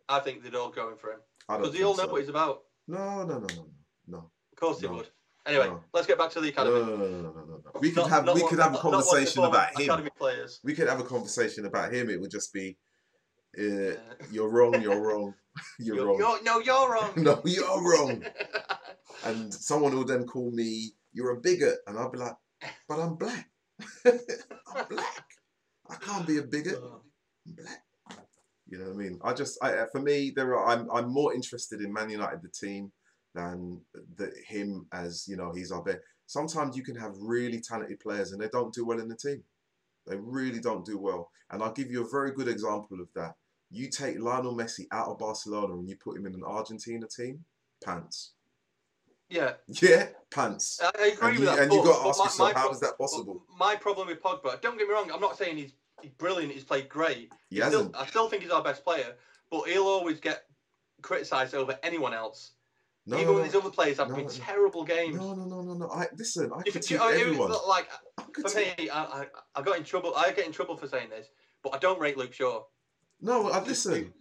I 0.08 0.20
think 0.20 0.44
they'd 0.44 0.56
all 0.56 0.70
go 0.70 0.90
in 0.90 0.98
for 0.98 1.12
him 1.12 1.20
I 1.48 1.58
because 1.58 1.74
they 1.74 1.84
all 1.84 1.96
know 1.96 2.06
so. 2.06 2.12
what 2.12 2.22
he's 2.22 2.30
about. 2.30 2.62
No, 2.90 3.24
no, 3.24 3.38
no, 3.40 3.48
no, 3.56 3.66
no, 4.08 4.18
Of 4.52 4.60
course 4.60 4.82
No. 4.82 4.88
they 4.90 4.94
would. 4.96 5.10
Anyway, 5.46 5.68
No. 5.68 5.84
let's 5.94 6.08
get 6.08 6.18
back 6.18 6.32
to 6.32 6.42
the 6.42 6.48
no, 6.48 6.52
academy. 6.52 6.80
no, 6.80 6.86
no, 6.86 6.96
no, 6.96 7.22
no, 7.22 7.32
no, 7.32 7.62
no. 7.64 7.80
We 7.80 7.90
could 7.92 7.98
Not- 7.98 8.10
have 8.10 8.26
not 8.26 8.36
we 8.36 8.42
what- 8.42 8.50
could 8.50 8.60
have 8.60 8.72
a 8.72 8.74
not- 8.74 8.84
not 8.84 8.92
what 8.94 9.04
conversation 9.06 9.44
about 9.44 9.80
him. 9.80 9.86
Academy 9.90 10.10
players. 10.18 10.60
We 10.64 10.74
could 10.74 10.88
have 10.90 11.00
a 11.00 11.04
conversation 11.04 11.66
about 11.66 11.94
him. 11.94 12.10
It 12.10 12.20
would 12.20 12.32
just 12.32 12.52
be, 12.52 12.78
uh, 13.58 13.62
Yeah. 13.62 13.94
you're 14.32 14.50
wrong, 14.50 14.82
you're 14.82 15.00
wrong, 15.00 15.34
you're, 15.80 15.96
You're, 15.98 16.06
wrong. 16.08 16.18
you're- 16.20 16.42
no, 16.44 16.60
you're 16.60 16.92
wrong. 16.94 17.14
no, 17.28 17.42
you're 17.46 17.82
wrong. 17.92 18.26
And 19.26 19.54
someone 19.54 19.94
will 19.96 20.06
then 20.06 20.26
call 20.26 20.50
me, 20.52 20.94
you're 21.12 21.32
a 21.32 21.42
bigot, 21.42 21.80
and 21.88 21.98
I'll 21.98 22.10
be 22.10 22.20
like, 22.20 22.36
but 22.88 23.00
I'm 23.00 23.16
black. 23.16 23.50
I'm 24.06 24.88
black. 24.90 25.26
I 25.90 25.96
can't 25.96 26.26
be 26.28 26.38
a 26.38 26.44
bigot. 26.44 26.80
Oh. 26.82 27.02
I'm 27.48 27.54
black. 27.56 27.84
You 28.70 28.78
know 28.78 28.86
what 28.86 28.94
I 28.94 28.98
mean? 28.98 29.20
I 29.24 29.34
just, 29.34 29.58
I, 29.64 29.72
uh, 29.74 29.86
for 29.92 30.00
me, 30.00 30.32
there 30.36 30.56
are. 30.56 30.68
I'm, 30.68 30.90
I'm 30.92 31.10
more 31.12 31.34
interested 31.34 31.82
in 31.82 31.92
Man 31.92 32.10
United, 32.10 32.42
the 32.44 32.50
team, 32.50 32.92
than 33.34 33.82
the, 34.16 34.32
him 34.48 34.86
as 34.94 35.28
you 35.28 35.38
know. 35.38 35.52
He's 35.54 35.72
our 35.72 35.82
best. 35.84 36.00
Sometimes 36.28 36.78
you 36.78 36.84
can 36.84 36.96
have 36.96 37.14
really 37.20 37.60
talented 37.60 38.00
players 38.00 38.32
and 38.32 38.40
they 38.42 38.50
don't 38.50 38.74
do 38.74 38.86
well 38.86 39.00
in 39.00 39.08
the 39.10 39.16
team. 39.16 39.44
They 40.06 40.16
really 40.18 40.60
don't 40.60 40.86
do 40.86 41.00
well. 41.00 41.32
And 41.50 41.64
I'll 41.64 41.72
give 41.74 41.90
you 41.90 42.06
a 42.06 42.10
very 42.10 42.32
good 42.32 42.48
example 42.48 43.02
of 43.02 43.08
that. 43.16 43.34
You 43.72 43.90
take 43.90 44.20
Lionel 44.20 44.56
Messi 44.56 44.86
out 44.92 45.08
of 45.08 45.18
Barcelona 45.18 45.74
and 45.74 45.90
you 45.90 45.96
put 45.96 46.18
him 46.18 46.28
in 46.28 46.36
an 46.36 46.44
Argentina 46.46 47.08
team, 47.08 47.44
pants. 47.84 48.34
Yeah, 49.30 49.54
Yeah, 49.68 50.08
pants. 50.32 50.80
I 50.84 50.90
agree 50.90 51.10
And 51.22 51.30
with 51.32 51.40
you, 51.40 51.46
that. 51.46 51.60
and 51.60 51.74
you 51.74 51.84
got 51.84 52.02
to 52.04 52.10
ask 52.10 52.18
my- 52.20 52.26
yourself, 52.26 52.54
my 52.54 52.60
how 52.60 52.66
pro- 52.66 52.74
is 52.74 52.80
that 52.82 52.98
possible? 52.98 53.44
My 53.58 53.76
problem 53.76 54.08
with 54.08 54.22
Pogba, 54.22 54.60
don't 54.62 54.78
get 54.78 54.88
me 54.88 54.94
wrong, 54.94 55.12
I'm 55.12 55.22
not 55.22 55.38
saying 55.38 55.58
he's 55.58 55.74
brilliant, 56.18 56.54
he's 56.54 56.64
played 56.64 56.90
great. 56.90 57.32
He 57.50 57.62
Still. 57.62 57.92
I 57.98 58.06
still 58.06 58.30
think 58.30 58.44
he's 58.44 58.52
our 58.52 58.64
best 58.64 58.84
player, 58.84 59.16
but 59.52 59.68
he'll 59.68 59.84
always 59.88 60.20
get 60.20 60.44
criticised 61.02 61.54
over 61.56 61.78
anyone 61.84 62.14
else. 62.14 62.54
No, 63.06 63.16
Even 63.18 63.28
no, 63.30 63.34
with 63.36 63.46
these 63.46 63.56
other 63.56 63.70
players 63.72 63.98
having 63.98 64.16
No, 64.16 64.24
been 64.24 64.30
terrible 64.30 64.84
games. 64.84 65.16
No, 65.16 65.34
no, 65.34 65.46
no, 65.46 65.62
no, 65.62 65.74
no. 65.74 65.90
I 65.90 66.08
listen. 66.16 66.52
I 66.56 66.62
critique 66.62 66.92
you- 66.92 67.02
everyone. 67.02 67.52
like 67.68 67.90
I 68.20 68.24
for 68.48 68.56
me, 68.56 68.90
I, 68.90 69.04
I, 69.04 69.26
I 69.56 69.62
got 69.62 69.78
in 69.78 69.84
trouble. 69.84 70.14
I 70.16 70.32
get 70.32 70.46
in 70.46 70.52
trouble 70.52 70.78
for 70.78 70.88
saying 70.88 71.10
this, 71.10 71.28
but 71.64 71.74
I 71.74 71.80
don't 71.80 72.00
rate 72.00 72.18
Luke 72.18 72.34
Shaw. 72.34 72.64
No, 73.22 73.50
I 73.50 73.64
listen. 73.64 74.14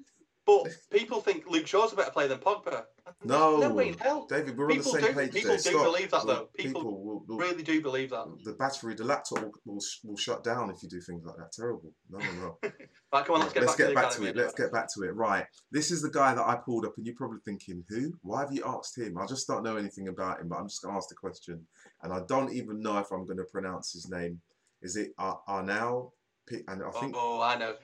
But 0.49 0.69
people 0.91 1.21
think 1.21 1.47
Luke 1.47 1.67
Shaw's 1.67 1.93
a 1.93 1.97
better 1.97 2.11
player 2.11 2.27
than 2.29 2.39
Pogba. 2.39 2.85
No, 3.23 3.59
no 3.59 3.69
way 3.75 3.89
in 3.89 3.99
hell. 3.99 4.27
David, 4.27 4.57
we're 4.57 4.69
People 4.69 4.93
on 4.93 5.01
the 5.01 5.07
same 5.07 5.15
do- 5.15 5.21
page 5.21 5.33
people 5.33 5.49
there. 5.51 5.57
do 5.59 5.63
Stop. 5.63 5.85
believe 5.85 6.11
that, 6.11 6.23
though. 6.27 6.33
Look, 6.33 6.55
People 6.57 6.85
will, 6.85 7.25
will, 7.29 7.37
Really 7.37 7.63
do 7.63 7.83
believe 7.83 8.09
that. 8.11 8.27
the 8.45 8.53
battery, 8.55 8.95
the 8.95 9.05
laptop 9.05 9.43
will, 9.43 9.53
will, 9.67 9.81
will 10.05 10.17
shut 10.17 10.43
down 10.43 10.71
if 10.71 10.83
you 10.83 10.89
do 10.89 11.01
things 11.03 11.23
like 11.27 11.37
that. 11.37 11.53
Terrible. 11.53 11.93
No, 12.09 12.19
no, 12.19 12.33
no. 12.41 12.59
Right, 13.13 13.25
come 13.27 13.37
on, 13.37 13.41
let's 13.43 13.53
get 13.53 13.67
back, 13.67 13.77
to, 13.77 13.95
back 13.95 14.11
to 14.13 14.25
it. 14.25 14.37
Let's 14.37 14.55
get 14.55 14.73
back 14.73 14.87
to 14.95 15.03
it. 15.03 15.15
Right. 15.15 15.45
This 15.71 15.91
is 15.91 16.01
the 16.03 16.11
guy 16.11 16.35
that 16.35 16.47
I 16.47 16.57
pulled 16.57 16.87
up, 16.87 16.93
and 16.97 17.05
you're 17.07 17.15
probably 17.15 17.41
thinking, 17.45 17.85
who? 17.91 18.15
Why 18.23 18.41
have 18.41 18.53
you 18.53 18.63
asked 18.67 18.97
him? 18.99 19.19
I 19.19 19.27
just 19.27 19.47
don't 19.47 19.63
know 19.63 19.77
anything 19.77 20.09
about 20.09 20.41
him, 20.41 20.49
but 20.49 20.57
I'm 20.59 20.69
just 20.69 20.83
going 20.83 20.95
to 20.95 20.97
ask 20.97 21.09
the 21.11 21.15
question. 21.15 21.67
And 22.03 22.11
I 22.13 22.21
don't 22.27 22.53
even 22.53 22.81
know 22.81 22.99
if 22.99 23.11
I'm 23.11 23.25
going 23.27 23.39
to 23.39 23.45
pronounce 23.45 23.93
his 23.93 24.09
name. 24.11 24.41
Is 24.83 24.97
it 24.97 25.13
Ar- 25.19 25.41
Arnau? 25.49 26.13
Pi- 26.49 26.63
And 26.69 26.83
I 26.83 26.91
think. 27.01 27.15
Oh, 27.19 27.41
I 27.43 27.57
know. 27.59 27.75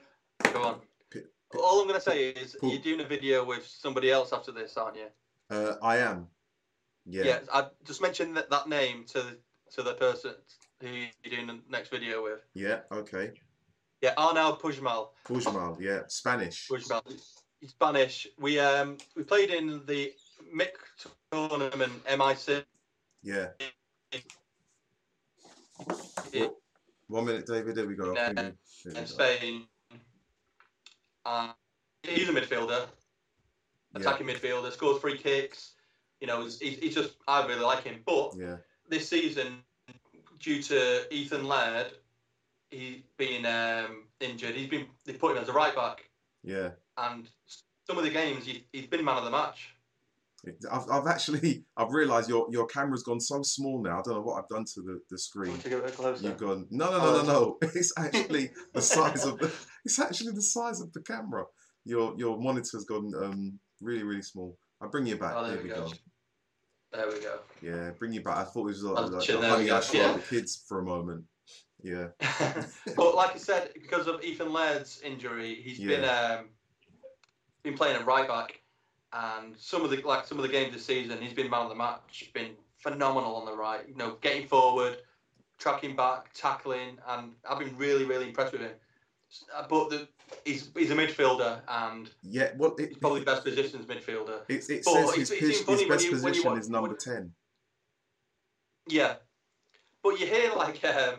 Come 0.43 0.61
on. 0.63 0.75
All 1.57 1.81
I'm 1.81 1.87
going 1.87 1.99
to 1.99 2.03
say 2.03 2.29
is 2.29 2.55
you're 2.61 2.79
doing 2.79 3.01
a 3.01 3.05
video 3.07 3.43
with 3.45 3.65
somebody 3.65 4.11
else 4.11 4.33
after 4.33 4.51
this, 4.51 4.77
aren't 4.77 4.97
you? 4.97 5.07
Uh, 5.49 5.75
I 5.81 5.97
am. 5.97 6.27
Yeah. 7.05 7.23
Yeah. 7.25 7.39
I 7.53 7.67
just 7.83 8.01
mentioned 8.01 8.35
that, 8.37 8.49
that 8.49 8.67
name 8.67 9.05
to 9.09 9.37
to 9.73 9.83
the 9.83 9.93
person 9.93 10.33
who 10.81 10.87
you're 10.87 11.35
doing 11.35 11.47
the 11.47 11.59
next 11.69 11.89
video 11.89 12.23
with. 12.23 12.39
Yeah. 12.53 12.79
Okay. 12.91 13.31
Yeah, 14.01 14.13
Arnau 14.15 14.59
Puigmal. 14.59 15.09
Puigmal. 15.25 15.79
Yeah. 15.79 16.01
Spanish. 16.07 16.67
Puigmal. 16.69 17.01
Spanish. 17.67 18.27
We 18.39 18.59
um 18.59 18.97
we 19.15 19.23
played 19.23 19.49
in 19.51 19.81
the 19.85 20.13
MIC 20.53 20.77
tournament 21.31 21.93
MIC 22.17 22.65
Yeah. 23.23 23.47
in, 26.33 26.49
One 27.07 27.25
minute, 27.25 27.45
David. 27.45 27.75
There 27.75 27.87
we 27.87 27.95
go. 27.95 28.13
Yeah. 28.13 28.31
I 28.31 28.33
think 28.33 28.55
we- 28.85 28.99
in. 28.99 29.07
Spain. 29.07 29.67
Uh, 31.25 31.51
he's 32.03 32.29
a 32.29 32.33
midfielder, 32.33 32.85
attacking 33.95 34.27
midfielder, 34.27 34.71
scores 34.71 34.99
free 35.01 35.17
kicks. 35.17 35.73
You 36.21 36.27
know, 36.27 36.43
he's, 36.43 36.59
he's 36.59 36.77
he's 36.79 36.95
just 36.95 37.15
I 37.27 37.45
really 37.45 37.61
like 37.61 37.83
him. 37.83 38.01
But 38.05 38.33
Yeah. 38.37 38.57
this 38.89 39.09
season, 39.09 39.63
due 40.39 40.61
to 40.63 41.13
Ethan 41.13 41.45
Laird, 41.45 41.91
he 42.71 43.03
being 43.17 43.45
um, 43.45 44.03
injured, 44.19 44.55
he's 44.55 44.69
been 44.69 44.85
they 45.05 45.13
put 45.13 45.35
him 45.35 45.41
as 45.41 45.49
a 45.49 45.53
right 45.53 45.75
back, 45.75 46.09
Yeah. 46.43 46.71
and 46.97 47.27
some 47.87 47.97
of 47.97 48.03
the 48.03 48.09
games 48.09 48.45
he, 48.45 48.65
he's 48.71 48.87
been 48.87 49.03
man 49.03 49.17
of 49.17 49.25
the 49.25 49.31
match. 49.31 49.71
I've, 50.71 50.89
I've 50.91 51.07
actually 51.07 51.63
I've 51.77 51.91
realised 51.91 52.29
your 52.29 52.47
your 52.51 52.67
camera's 52.67 53.03
gone 53.03 53.19
so 53.19 53.41
small 53.41 53.81
now. 53.81 53.99
I 53.99 54.01
don't 54.03 54.15
know 54.15 54.21
what 54.21 54.41
I've 54.43 54.49
done 54.49 54.65
to 54.75 54.81
the, 54.81 55.01
the 55.09 55.17
screen. 55.17 55.57
To 55.57 55.69
get 55.69 55.79
a 55.79 55.83
bit 55.83 55.95
closer. 55.95 56.23
You've 56.23 56.37
gone 56.37 56.67
no 56.69 56.91
no 56.91 56.97
no 56.99 57.21
no 57.21 57.23
no. 57.23 57.57
It's 57.73 57.93
actually 57.97 58.51
the 58.73 58.81
size 58.81 59.25
of 59.25 59.39
the 59.39 59.51
it's 59.85 59.99
actually 59.99 60.31
the 60.31 60.41
size 60.41 60.81
of 60.81 60.91
the 60.93 61.01
camera. 61.01 61.45
Your 61.85 62.15
your 62.17 62.37
monitor's 62.39 62.85
gone 62.85 63.13
um 63.21 63.59
really 63.81 64.03
really 64.03 64.21
small. 64.21 64.57
I'll 64.81 64.89
bring 64.89 65.05
you 65.05 65.15
back. 65.17 65.33
Oh, 65.35 65.43
there 65.43 65.55
there 65.55 65.63
we 65.63 65.69
go. 65.69 65.75
go. 65.87 65.91
There 66.93 67.07
we 67.07 67.19
go. 67.21 67.39
Yeah, 67.61 67.91
bring 67.97 68.13
you 68.13 68.21
back. 68.21 68.37
I 68.37 68.43
thought 68.43 68.61
it 68.61 68.63
was 68.65 68.83
like, 68.83 68.97
Oh, 68.97 69.07
like 69.07 69.23
shit, 69.25 69.39
the 69.39 69.47
honey 69.49 69.63
we 69.63 69.69
go. 69.69 69.77
I 69.77 69.83
Yeah. 69.93 70.13
the 70.13 70.19
kids 70.19 70.63
for 70.67 70.79
a 70.79 70.83
moment. 70.83 71.23
Yeah. 71.81 72.07
but 72.95 73.15
like 73.15 73.35
I 73.35 73.37
said, 73.37 73.71
because 73.73 74.07
of 74.07 74.23
Ethan 74.23 74.51
Laird's 74.51 75.01
injury, 75.03 75.61
he's 75.61 75.79
been 75.79 76.03
um, 76.03 76.49
been 77.63 77.75
playing 77.75 77.97
at 77.97 78.05
right 78.05 78.27
back, 78.27 78.59
and 79.13 79.55
some 79.57 79.83
of 79.83 79.91
the 79.91 80.01
like 80.01 80.25
some 80.25 80.39
of 80.39 80.43
the 80.43 80.49
games 80.49 80.73
this 80.73 80.85
season, 80.85 81.21
he's 81.21 81.33
been 81.33 81.49
man 81.49 81.63
of 81.63 81.69
the 81.69 81.75
match. 81.75 82.31
Been 82.33 82.53
phenomenal 82.77 83.35
on 83.35 83.45
the 83.45 83.55
right. 83.55 83.87
You 83.87 83.95
know, 83.95 84.17
getting 84.21 84.47
forward, 84.47 84.97
tracking 85.59 85.95
back, 85.95 86.33
tackling, 86.33 86.97
and 87.07 87.33
I've 87.47 87.59
been 87.59 87.75
really 87.77 88.05
really 88.05 88.29
impressed 88.29 88.53
with 88.53 88.61
him. 88.61 88.71
Uh, 89.55 89.65
But 89.69 89.89
the, 89.89 90.07
he's 90.45 90.69
he's 90.75 90.91
a 90.91 90.95
midfielder, 90.95 91.61
and 91.67 92.09
Yeah. 92.23 92.51
Well, 92.57 92.75
it, 92.77 92.89
he's 92.89 92.97
probably 92.97 93.19
the 93.21 93.25
best 93.25 93.43
position 93.43 93.79
as 93.79 93.85
midfielder. 93.85 94.41
it, 94.47 94.69
it 94.69 94.83
says 94.85 95.09
it's- 95.17 95.29
his, 95.29 95.31
it 95.31 95.39
pos- 95.39 95.49
seems 95.49 95.61
funny 95.65 95.77
his 95.77 95.87
when 95.89 95.89
best 95.89 96.05
you- 96.05 96.11
when 96.11 96.19
you 96.19 96.23
position 96.29 96.51
watch- 96.51 96.59
is 96.61 96.69
number 96.69 96.89
when- 96.89 96.97
ten, 96.97 97.33
Yeah, 98.87 99.15
but 100.03 100.19
you 100.19 100.27
hear 100.27 100.53
like 100.53 100.83
um, 100.85 101.15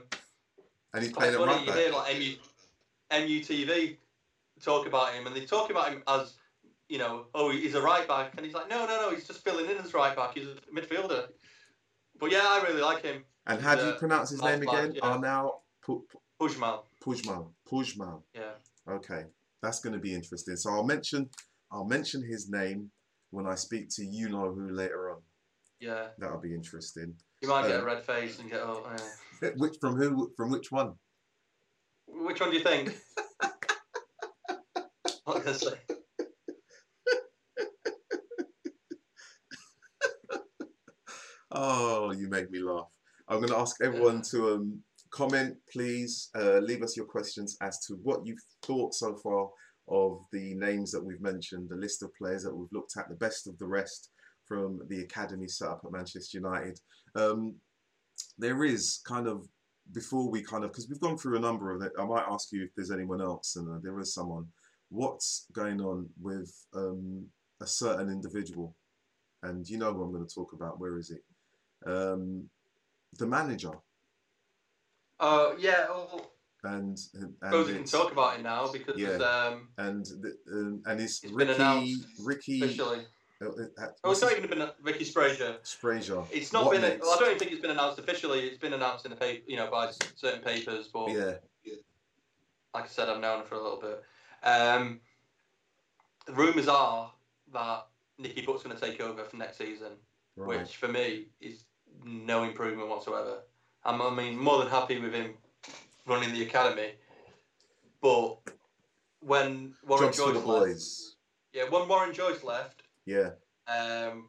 and 0.94 1.02
he's 1.02 1.12
playing 1.12 1.34
at 1.34 1.40
funny, 1.40 1.66
you 1.66 1.72
hear 1.72 1.90
like 1.92 2.16
MU, 2.16 2.34
MUTV 3.10 3.96
talk 4.62 4.86
about 4.86 5.12
him, 5.14 5.26
and 5.26 5.34
they 5.36 5.44
talk 5.44 5.70
about 5.70 5.88
him 5.92 6.02
as, 6.08 6.34
you 6.88 6.98
know, 6.98 7.26
oh, 7.34 7.50
he's 7.50 7.74
a 7.74 7.82
right 7.82 8.06
back, 8.08 8.32
and 8.36 8.46
he's 8.46 8.54
like, 8.54 8.68
no, 8.70 8.86
no, 8.86 9.00
no, 9.02 9.10
he's 9.14 9.26
just 9.26 9.42
filling 9.44 9.68
in 9.70 9.76
as 9.78 9.92
right 9.92 10.16
back. 10.16 10.34
He's 10.34 10.46
a 10.46 10.54
midfielder. 10.74 11.28
But 12.18 12.30
yeah, 12.32 12.40
I 12.42 12.62
really 12.66 12.80
like 12.80 13.02
him. 13.02 13.24
And 13.46 13.60
how 13.60 13.74
do 13.74 13.82
you 13.84 13.90
uh, 13.90 13.98
pronounce 13.98 14.30
his 14.30 14.42
name 14.42 14.62
again? 14.62 14.92
yeah. 14.94 15.02
Arnau 15.02 15.60
Pu- 15.82 16.06
Pu- 16.10 16.20
Puigmal. 16.48 16.84
Puigmal. 17.04 17.48
Puigmal. 17.70 18.22
Yeah. 18.34 18.52
Okay, 18.88 19.24
that's 19.62 19.80
going 19.80 19.92
to 19.92 19.98
be 19.98 20.14
interesting. 20.14 20.56
So 20.56 20.70
I'll 20.70 20.84
mention, 20.84 21.28
I'll 21.72 21.84
mention 21.86 22.22
his 22.22 22.48
name 22.50 22.90
when 23.30 23.46
I 23.46 23.54
speak 23.54 23.88
to 23.96 24.04
you 24.04 24.28
know 24.28 24.52
who 24.52 24.70
later 24.70 25.10
on. 25.10 25.20
Yeah, 25.80 26.08
That'll 26.18 26.40
be 26.40 26.54
interesting. 26.54 27.14
you 27.42 27.48
might 27.48 27.66
get 27.66 27.76
a 27.76 27.80
Um, 27.80 27.84
red 27.84 28.02
face 28.04 28.38
and 28.38 28.48
get 28.50 28.60
oh. 28.60 28.86
Yeah. 29.42 29.50
which 29.56 29.76
from 29.80 29.96
who? 29.96 30.32
From 30.36 30.50
which 30.50 30.70
one? 30.72 30.94
Which 32.08 32.40
one 32.40 32.50
do 32.50 32.56
you 32.56 32.62
think? 32.62 32.96
what 35.24 35.42
can 35.42 35.48
I 35.48 35.52
say? 35.52 35.74
Oh, 41.50 42.12
you 42.12 42.28
make 42.28 42.50
me 42.50 42.60
laugh. 42.60 42.88
I'm 43.28 43.38
going 43.38 43.50
to 43.50 43.58
ask 43.58 43.76
everyone 43.82 44.22
to 44.30 44.54
um, 44.54 44.82
comment, 45.16 45.56
please. 45.72 46.30
Uh, 46.34 46.58
leave 46.58 46.82
us 46.82 46.96
your 46.96 47.06
questions 47.06 47.56
as 47.62 47.78
to 47.86 47.94
what 48.02 48.24
you've 48.26 48.44
thought 48.64 48.94
so 48.94 49.16
far 49.16 49.48
of 49.88 50.20
the 50.32 50.54
names 50.56 50.90
that 50.92 51.04
we've 51.04 51.20
mentioned, 51.20 51.68
the 51.68 51.76
list 51.76 52.02
of 52.02 52.14
players 52.14 52.42
that 52.42 52.54
we've 52.54 52.72
looked 52.72 52.96
at, 52.98 53.08
the 53.08 53.14
best 53.26 53.46
of 53.46 53.56
the 53.58 53.66
rest 53.66 54.10
from 54.46 54.80
the 54.88 55.00
academy 55.00 55.48
set 55.48 55.68
up 55.68 55.80
at 55.84 55.92
Manchester 55.92 56.38
United. 56.38 56.78
Um, 57.14 57.54
there 58.38 58.64
is 58.64 59.00
kind 59.06 59.26
of, 59.26 59.46
before 59.92 60.30
we 60.30 60.42
kind 60.42 60.64
of, 60.64 60.70
because 60.70 60.88
we've 60.88 61.00
gone 61.00 61.16
through 61.16 61.36
a 61.36 61.46
number 61.48 61.74
of 61.74 61.82
it, 61.82 61.92
I 61.98 62.04
might 62.04 62.26
ask 62.30 62.52
you 62.52 62.64
if 62.64 62.70
there's 62.76 62.90
anyone 62.90 63.22
else, 63.22 63.56
and 63.56 63.68
uh, 63.68 63.78
there 63.82 63.98
is 64.00 64.12
someone. 64.12 64.46
What's 64.90 65.46
going 65.52 65.80
on 65.80 66.08
with 66.20 66.52
um, 66.74 67.26
a 67.60 67.66
certain 67.66 68.08
individual? 68.08 68.74
And 69.42 69.68
you 69.68 69.78
know 69.78 69.92
who 69.92 70.02
I'm 70.02 70.12
going 70.12 70.26
to 70.26 70.34
talk 70.34 70.52
about. 70.52 70.80
Where 70.80 70.98
is 70.98 71.10
it? 71.10 71.22
um, 71.86 72.48
the 73.18 73.26
manager, 73.26 73.72
Oh 75.20 75.56
yeah. 75.58 75.86
Well, 75.88 76.30
and 76.64 76.98
and 77.42 77.66
we 77.66 77.72
can 77.72 77.84
talk 77.84 78.12
about 78.12 78.38
it 78.38 78.42
now 78.42 78.70
because 78.72 78.98
Yeah. 78.98 79.16
um, 79.16 79.68
and 79.78 80.04
the, 80.04 80.36
um, 80.52 80.82
and 80.86 81.00
it's, 81.00 81.22
It's 81.22 81.32
been 81.32 81.48
Ricky 81.48 81.54
announced 81.62 82.06
Ricky 82.24 82.62
officially. 82.62 83.06
uh, 83.42 83.46
uh, 83.46 83.86
oh, 84.04 84.10
it's 84.10 84.22
not 84.22 84.32
even 84.32 84.50
been 84.50 84.68
Ricky 84.82 85.04
Sbragia. 85.04 85.60
Sbragia. 85.62 86.26
It's 86.32 86.52
not 86.52 86.64
What 86.64 86.72
been. 86.72 86.82
next? 86.82 87.02
Well, 87.02 87.14
I 87.14 87.18
don't 87.18 87.28
even 87.28 87.38
think 87.38 87.52
it's 87.52 87.60
been 87.60 87.70
announced 87.70 87.98
officially. 87.98 88.40
It's 88.40 88.58
been 88.58 88.72
announced 88.72 89.04
in 89.04 89.10
the 89.10 89.16
paper, 89.16 89.44
you 89.46 89.56
know, 89.56 89.70
by 89.70 89.90
certain 90.16 90.42
papers. 90.42 90.88
But 90.88 91.10
Yeah, 91.10 91.32
like 92.74 92.84
I 92.84 92.88
said, 92.88 93.08
I've 93.08 93.20
known 93.20 93.44
for 93.44 93.54
a 93.54 93.62
little 93.62 93.80
bit. 93.80 94.02
Um, 94.42 95.00
the 96.26 96.32
rumours 96.32 96.68
are 96.68 97.12
that 97.52 97.86
Nicky 98.18 98.42
Butt's 98.42 98.62
going 98.64 98.76
to 98.76 98.80
take 98.82 99.00
over 99.00 99.24
for 99.24 99.36
next 99.36 99.58
season, 99.58 99.92
right. 100.36 100.60
which 100.60 100.76
for 100.76 100.88
me 100.88 101.26
is 101.40 101.64
no 102.04 102.42
improvement 102.42 102.88
whatsoever. 102.88 103.42
I'm, 103.86 104.02
I 104.02 104.10
mean, 104.10 104.36
more 104.36 104.58
than 104.58 104.68
happy 104.68 104.98
with 104.98 105.14
him 105.14 105.34
running 106.06 106.32
the 106.32 106.42
academy, 106.42 106.92
but 108.02 108.36
when 109.20 109.74
Warren 109.86 110.06
Jobs 110.08 110.16
Joyce 110.18 110.34
left, 110.34 110.44
boys. 110.44 111.14
yeah, 111.52 111.68
when 111.68 111.86
Warren 111.88 112.12
Joyce 112.12 112.42
left, 112.42 112.82
Yeah, 113.06 113.30
um, 113.68 114.28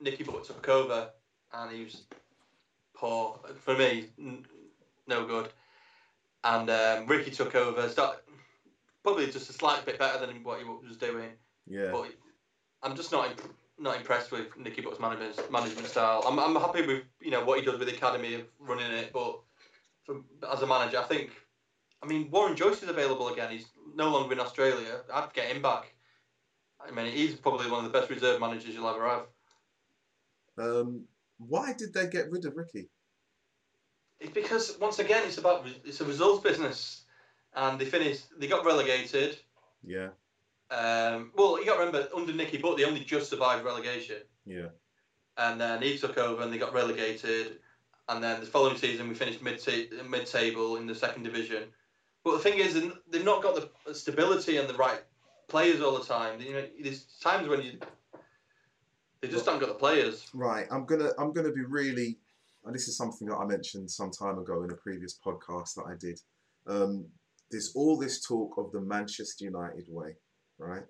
Nicky 0.00 0.24
Butt 0.24 0.44
took 0.44 0.68
over, 0.68 1.10
and 1.52 1.70
he 1.70 1.84
was 1.84 2.02
poor 2.94 3.38
for 3.60 3.76
me, 3.76 4.06
n- 4.18 4.44
no 5.06 5.24
good. 5.24 5.48
And 6.44 6.68
um, 6.68 7.06
Ricky 7.06 7.30
took 7.30 7.54
over, 7.54 7.88
start, 7.88 8.24
probably 9.04 9.26
just 9.30 9.50
a 9.50 9.52
slight 9.52 9.86
bit 9.86 10.00
better 10.00 10.26
than 10.26 10.42
what 10.42 10.58
he 10.58 10.64
was 10.64 10.96
doing. 10.96 11.30
yeah. 11.68 11.92
But 11.92 12.10
I'm 12.82 12.96
just 12.96 13.12
not 13.12 13.30
imp- 13.30 13.54
not 13.78 13.96
impressed 13.96 14.30
with 14.30 14.56
Nicky 14.56 14.80
Butt's 14.80 15.00
management 15.00 15.50
management 15.50 15.86
style. 15.86 16.22
I'm, 16.26 16.38
I'm 16.38 16.60
happy 16.60 16.86
with 16.86 17.02
you 17.20 17.30
know 17.30 17.44
what 17.44 17.58
he 17.58 17.64
does 17.64 17.78
with 17.78 17.88
the 17.88 17.94
academy 17.94 18.34
of 18.34 18.42
running 18.58 18.90
it, 18.92 19.12
but 19.12 19.40
from, 20.04 20.24
as 20.50 20.62
a 20.62 20.66
manager, 20.66 20.98
I 20.98 21.04
think. 21.04 21.30
I 22.02 22.06
mean, 22.06 22.30
Warren 22.30 22.56
Joyce 22.56 22.82
is 22.82 22.88
available 22.88 23.28
again. 23.28 23.50
He's 23.50 23.66
no 23.94 24.10
longer 24.10 24.32
in 24.32 24.40
Australia. 24.40 25.02
I'd 25.12 25.32
get 25.34 25.54
him 25.54 25.62
back. 25.62 25.94
I 26.80 26.90
mean, 26.90 27.12
he's 27.12 27.36
probably 27.36 27.70
one 27.70 27.84
of 27.84 27.92
the 27.92 27.96
best 27.96 28.10
reserve 28.10 28.40
managers 28.40 28.74
you'll 28.74 28.88
ever 28.88 29.08
have. 29.08 29.26
Um, 30.58 31.04
why 31.38 31.72
did 31.72 31.94
they 31.94 32.08
get 32.08 32.30
rid 32.30 32.44
of 32.44 32.56
Ricky? 32.56 32.90
It's 34.20 34.32
because 34.32 34.76
once 34.80 34.98
again, 34.98 35.22
it's 35.26 35.38
about 35.38 35.66
it's 35.84 36.00
a 36.00 36.04
results 36.04 36.42
business, 36.42 37.04
and 37.54 37.78
they 37.80 37.84
finished. 37.84 38.26
They 38.38 38.46
got 38.46 38.64
relegated. 38.64 39.38
Yeah, 39.84 40.08
Um, 40.72 41.32
well, 41.36 41.58
you 41.60 41.66
got 41.66 41.74
to 41.74 41.84
remember 41.84 42.08
under 42.16 42.32
Nicky 42.32 42.56
Butt, 42.58 42.76
they 42.78 42.84
only 42.84 43.00
just 43.04 43.28
survived 43.30 43.64
relegation. 43.64 44.16
yeah, 44.46 44.68
and 45.36 45.60
then 45.60 45.82
he 45.82 45.98
took 45.98 46.16
over 46.18 46.42
and 46.42 46.52
they 46.52 46.58
got 46.58 46.72
relegated. 46.72 47.58
And 48.08 48.22
then 48.22 48.40
the 48.40 48.46
following 48.46 48.76
season, 48.76 49.08
we 49.08 49.14
finished 49.14 49.42
mid 49.42 49.60
mid 50.08 50.26
table 50.26 50.76
in 50.76 50.86
the 50.86 50.94
second 50.94 51.22
division. 51.22 51.64
But 52.24 52.32
the 52.32 52.38
thing 52.40 52.58
is, 52.58 52.74
they've- 52.74 53.24
not 53.24 53.42
got 53.42 53.54
the 53.86 53.94
stability 53.94 54.56
and 54.56 54.68
the 54.68 54.74
right 54.74 55.02
players 55.48 55.80
all 55.80 55.98
the 55.98 56.04
time. 56.04 56.40
You 56.40 56.52
know, 56.54 56.66
there's 56.82 57.04
times 57.20 57.48
when 57.48 57.62
you 57.62 57.78
they 59.20 59.28
just 59.28 59.44
haven't 59.44 59.60
got 59.60 59.68
the 59.68 59.74
players. 59.74 60.26
right. 60.34 60.66
I'm 60.70 60.84
gonna 60.84 61.10
I'm 61.18 61.32
gonna 61.32 61.52
be 61.52 61.64
really. 61.64 62.18
And 62.64 62.74
this 62.74 62.86
is 62.88 62.96
something 62.96 63.26
that 63.28 63.36
I 63.36 63.44
mentioned 63.44 63.90
some 63.90 64.10
time 64.10 64.38
ago 64.38 64.62
in 64.62 64.70
a 64.70 64.74
previous 64.76 65.18
podcast 65.24 65.74
that 65.74 65.84
I 65.86 65.94
did. 65.98 66.20
Um, 66.66 67.06
there's 67.50 67.72
all 67.74 67.98
this 67.98 68.24
talk 68.24 68.56
of 68.56 68.70
the 68.72 68.80
Manchester 68.80 69.44
United 69.44 69.86
way, 69.88 70.14
right? 70.62 70.84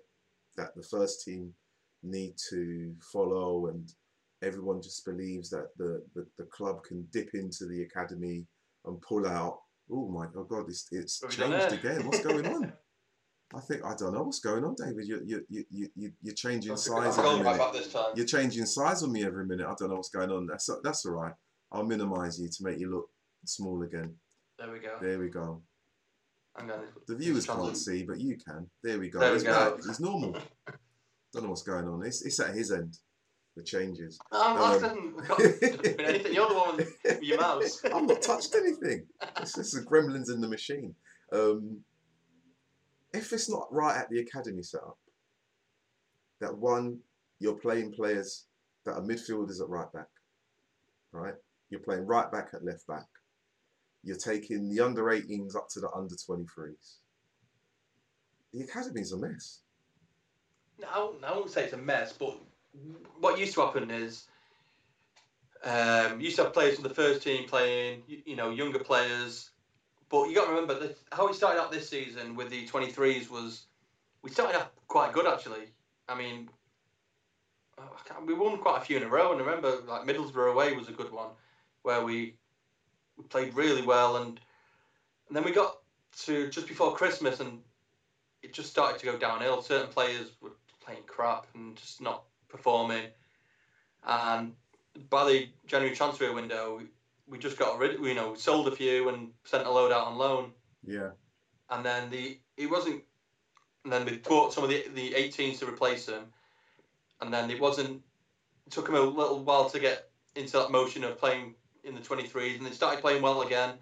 That 0.57 0.75
the 0.75 0.83
first 0.83 1.23
team 1.23 1.53
need 2.03 2.35
to 2.49 2.93
follow, 3.11 3.67
and 3.67 3.91
everyone 4.43 4.81
just 4.81 5.05
believes 5.05 5.49
that 5.49 5.69
the, 5.77 6.03
the, 6.15 6.25
the 6.37 6.45
club 6.45 6.83
can 6.83 7.07
dip 7.11 7.29
into 7.33 7.65
the 7.65 7.83
academy 7.83 8.45
and 8.85 9.01
pull 9.01 9.27
out. 9.27 9.59
Oh 9.91 10.07
my 10.07 10.27
oh 10.35 10.43
God, 10.43 10.65
it's, 10.69 10.87
it's 10.91 11.21
What 11.21 11.33
have 11.33 11.49
we 11.49 11.55
done 11.57 11.69
changed 11.69 11.85
again. 11.85 12.05
What's 12.05 12.23
going 12.23 12.45
on? 12.47 12.73
I 13.55 13.59
think 13.59 13.85
I 13.85 13.93
don't 13.95 14.13
know 14.13 14.23
what's 14.23 14.39
going 14.39 14.63
on, 14.63 14.75
David. 14.75 15.07
You 15.07 15.21
you 15.25 15.45
you 15.49 15.63
you 15.69 15.89
you 15.95 16.11
you're 16.23 16.33
changing 16.33 16.71
I've 16.71 16.79
size 16.79 17.17
gone 17.17 17.39
every 17.39 17.45
right 17.45 17.73
minute. 17.73 17.93
back. 17.93 18.05
You're 18.15 18.25
changing 18.25 18.65
size 18.65 19.03
on 19.03 19.11
me 19.11 19.23
every 19.23 19.45
minute. 19.45 19.67
I 19.67 19.75
don't 19.77 19.89
know 19.89 19.95
what's 19.95 20.09
going 20.09 20.31
on. 20.31 20.47
That's 20.47 20.69
that's 20.83 21.05
all 21.05 21.13
right. 21.13 21.33
I'll 21.71 21.83
minimise 21.83 22.39
you 22.39 22.47
to 22.47 22.63
make 22.63 22.79
you 22.79 22.91
look 22.91 23.09
small 23.45 23.83
again. 23.83 24.15
There 24.57 24.71
we 24.71 24.79
go. 24.79 24.97
There 25.01 25.19
we 25.19 25.29
go. 25.29 25.61
Hang 26.57 26.71
on. 26.71 26.79
The 27.07 27.15
viewers 27.15 27.45
can't 27.45 27.75
see, 27.77 28.03
but 28.03 28.19
you 28.19 28.37
can. 28.37 28.67
There 28.83 28.99
we 28.99 29.09
go. 29.09 29.19
There 29.19 29.31
we 29.31 29.35
it's 29.35 29.43
go. 29.43 29.71
back. 29.71 29.79
It's 29.79 29.99
normal. 29.99 30.37
Don't 31.33 31.43
know 31.43 31.49
what's 31.49 31.63
going 31.63 31.87
on. 31.87 32.05
It's, 32.05 32.23
it's 32.23 32.39
at 32.39 32.55
his 32.55 32.71
end. 32.71 32.97
The 33.55 33.63
changes. 33.63 34.19
I'm, 34.31 34.83
Um, 34.83 35.15
got 35.27 35.39
anything. 35.41 36.33
You're 36.33 36.49
the 36.49 36.55
one 36.55 36.77
with 36.77 37.21
your 37.21 37.39
mouse. 37.39 37.81
I've 37.85 38.03
not 38.07 38.21
touched 38.21 38.55
anything. 38.55 39.05
It's 39.39 39.53
just 39.53 39.73
the 39.73 39.81
gremlins 39.81 40.31
in 40.31 40.41
the 40.41 40.47
machine. 40.47 40.95
Um, 41.31 41.79
if 43.13 43.31
it's 43.31 43.49
not 43.49 43.67
right 43.71 43.95
at 43.97 44.09
the 44.09 44.19
academy 44.19 44.63
setup, 44.63 44.97
that 46.41 46.55
one, 46.55 46.99
you're 47.39 47.53
playing 47.57 47.91
players 47.93 48.45
that 48.85 48.93
are 48.93 49.01
midfielders 49.01 49.61
at 49.61 49.69
right 49.69 49.91
back, 49.93 50.07
right? 51.11 51.35
You're 51.69 51.79
playing 51.79 52.05
right 52.05 52.31
back 52.31 52.49
at 52.53 52.65
left 52.65 52.87
back. 52.87 53.05
You're 54.03 54.17
taking 54.17 54.69
the 54.69 54.81
under 54.83 55.03
18s 55.03 55.55
up 55.55 55.69
to 55.69 55.79
the 55.79 55.89
under 55.91 56.15
23s. 56.15 56.95
The 58.53 58.63
academy's 58.63 59.11
a 59.13 59.17
mess. 59.17 59.59
No, 60.79 61.15
I 61.23 61.31
won't- 61.31 61.49
say 61.49 61.63
it's 61.63 61.73
a 61.73 61.77
mess, 61.77 62.13
but 62.13 62.37
what 63.19 63.39
used 63.39 63.53
to 63.53 63.61
happen 63.61 63.89
is 63.89 64.27
um, 65.63 66.19
you 66.19 66.25
used 66.25 66.35
to 66.37 66.43
have 66.43 66.53
players 66.53 66.75
from 66.75 66.83
the 66.83 66.93
first 66.93 67.23
team 67.23 67.47
playing, 67.47 68.03
you, 68.07 68.21
you 68.25 68.35
know, 68.35 68.49
younger 68.49 68.79
players. 68.79 69.51
But 70.09 70.27
you 70.27 70.35
got 70.35 70.45
to 70.45 70.51
remember 70.51 70.93
how 71.11 71.27
we 71.27 71.33
started 71.33 71.61
out 71.61 71.71
this 71.71 71.89
season 71.89 72.35
with 72.35 72.49
the 72.49 72.67
23s 72.67 73.29
was 73.29 73.67
we 74.21 74.29
started 74.29 74.57
out 74.57 74.73
quite 74.87 75.13
good 75.13 75.25
actually. 75.25 75.71
I 76.09 76.15
mean, 76.15 76.49
I 77.77 78.21
we 78.25 78.33
won 78.33 78.57
quite 78.59 78.81
a 78.81 78.85
few 78.85 78.97
in 78.97 79.03
a 79.03 79.07
row, 79.07 79.31
and 79.31 79.41
I 79.41 79.45
remember 79.45 79.81
like 79.87 80.03
Middlesbrough 80.05 80.51
away 80.51 80.75
was 80.75 80.89
a 80.89 80.91
good 80.91 81.11
one 81.11 81.29
where 81.83 82.03
we, 82.03 82.35
we 83.17 83.23
played 83.25 83.53
really 83.53 83.81
well, 83.81 84.17
and 84.17 84.39
and 85.27 85.35
then 85.35 85.43
we 85.43 85.51
got 85.51 85.77
to 86.25 86.49
just 86.49 86.67
before 86.67 86.95
Christmas 86.95 87.39
and 87.39 87.59
it 88.43 88.53
just 88.53 88.69
started 88.69 88.99
to 88.99 89.05
go 89.05 89.17
downhill. 89.17 89.61
Certain 89.61 89.87
players 89.87 90.27
were 90.41 90.51
playing 90.85 91.03
crap 91.07 91.47
and 91.55 91.75
just 91.75 92.01
not 92.01 92.23
performing. 92.49 93.05
And 94.05 94.53
by 95.09 95.25
the 95.25 95.49
January 95.65 95.95
transfer 95.95 96.31
window, 96.33 96.77
we, 96.77 96.85
we 97.27 97.39
just 97.39 97.57
got 97.57 97.79
rid. 97.79 97.99
You 97.99 98.13
know, 98.13 98.35
sold 98.35 98.67
a 98.67 98.75
few 98.75 99.09
and 99.09 99.29
sent 99.45 99.65
a 99.65 99.71
load 99.71 99.91
out 99.91 100.07
on 100.07 100.17
loan. 100.17 100.51
Yeah. 100.85 101.11
And 101.69 101.85
then 101.85 102.09
the 102.09 102.37
it 102.57 102.69
wasn't. 102.69 103.03
And 103.83 103.91
then 103.91 104.05
we 104.05 104.17
bought 104.17 104.53
some 104.53 104.63
of 104.63 104.69
the 104.69 104.85
the 104.93 105.13
18s 105.13 105.59
to 105.59 105.67
replace 105.67 106.05
them. 106.05 106.25
And 107.21 107.33
then 107.33 107.49
it 107.49 107.59
wasn't. 107.59 108.01
It 108.67 108.71
took 108.71 108.87
him 108.87 108.95
a 108.95 109.01
little 109.01 109.43
while 109.43 109.69
to 109.69 109.79
get 109.79 110.09
into 110.35 110.53
that 110.57 110.71
motion 110.71 111.03
of 111.03 111.17
playing 111.17 111.55
in 111.83 111.95
the 111.95 112.01
23s, 112.01 112.57
and 112.57 112.65
they 112.65 112.71
started 112.71 113.01
playing 113.01 113.21
well 113.21 113.41
again. 113.41 113.75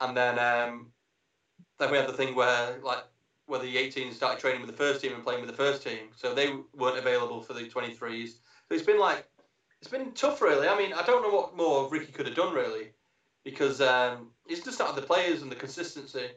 And 0.00 0.16
then 0.16 0.38
um, 0.38 0.92
then 1.78 1.90
we 1.90 1.96
had 1.96 2.08
the 2.08 2.12
thing 2.12 2.34
where 2.34 2.78
like 2.82 3.04
where 3.46 3.60
the 3.60 3.76
18s 3.76 4.14
started 4.14 4.40
training 4.40 4.60
with 4.60 4.70
the 4.70 4.76
first 4.76 5.00
team 5.00 5.14
and 5.14 5.22
playing 5.22 5.40
with 5.40 5.50
the 5.50 5.56
first 5.56 5.82
team, 5.82 6.08
so 6.16 6.34
they 6.34 6.52
weren't 6.74 6.98
available 6.98 7.40
for 7.40 7.54
the 7.54 7.60
23s. 7.60 8.28
So 8.28 8.74
it's 8.74 8.84
been 8.84 8.98
like 8.98 9.26
it's 9.80 9.90
been 9.90 10.12
tough, 10.12 10.42
really. 10.42 10.68
I 10.68 10.76
mean, 10.76 10.92
I 10.92 11.02
don't 11.02 11.22
know 11.22 11.34
what 11.36 11.56
more 11.56 11.88
Ricky 11.88 12.12
could 12.12 12.26
have 12.26 12.34
done, 12.34 12.54
really, 12.54 12.92
because 13.44 13.80
um, 13.80 14.32
he's 14.46 14.64
just 14.64 14.78
not 14.78 14.88
had 14.88 14.96
the 14.96 15.06
players 15.06 15.42
and 15.42 15.50
the 15.50 15.56
consistency. 15.56 16.28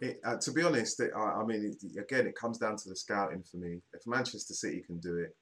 It, 0.00 0.20
uh, 0.24 0.36
to 0.36 0.52
be 0.52 0.62
honest, 0.62 1.00
it, 1.00 1.10
I, 1.16 1.40
I 1.40 1.44
mean, 1.44 1.74
it, 1.82 1.98
again, 2.00 2.26
it 2.26 2.36
comes 2.36 2.58
down 2.58 2.76
to 2.76 2.88
the 2.88 2.96
scouting 2.96 3.42
for 3.42 3.56
me. 3.56 3.80
If 3.92 4.06
Manchester 4.06 4.54
City 4.54 4.82
can 4.86 4.98
do 4.98 5.16
it, 5.16 5.34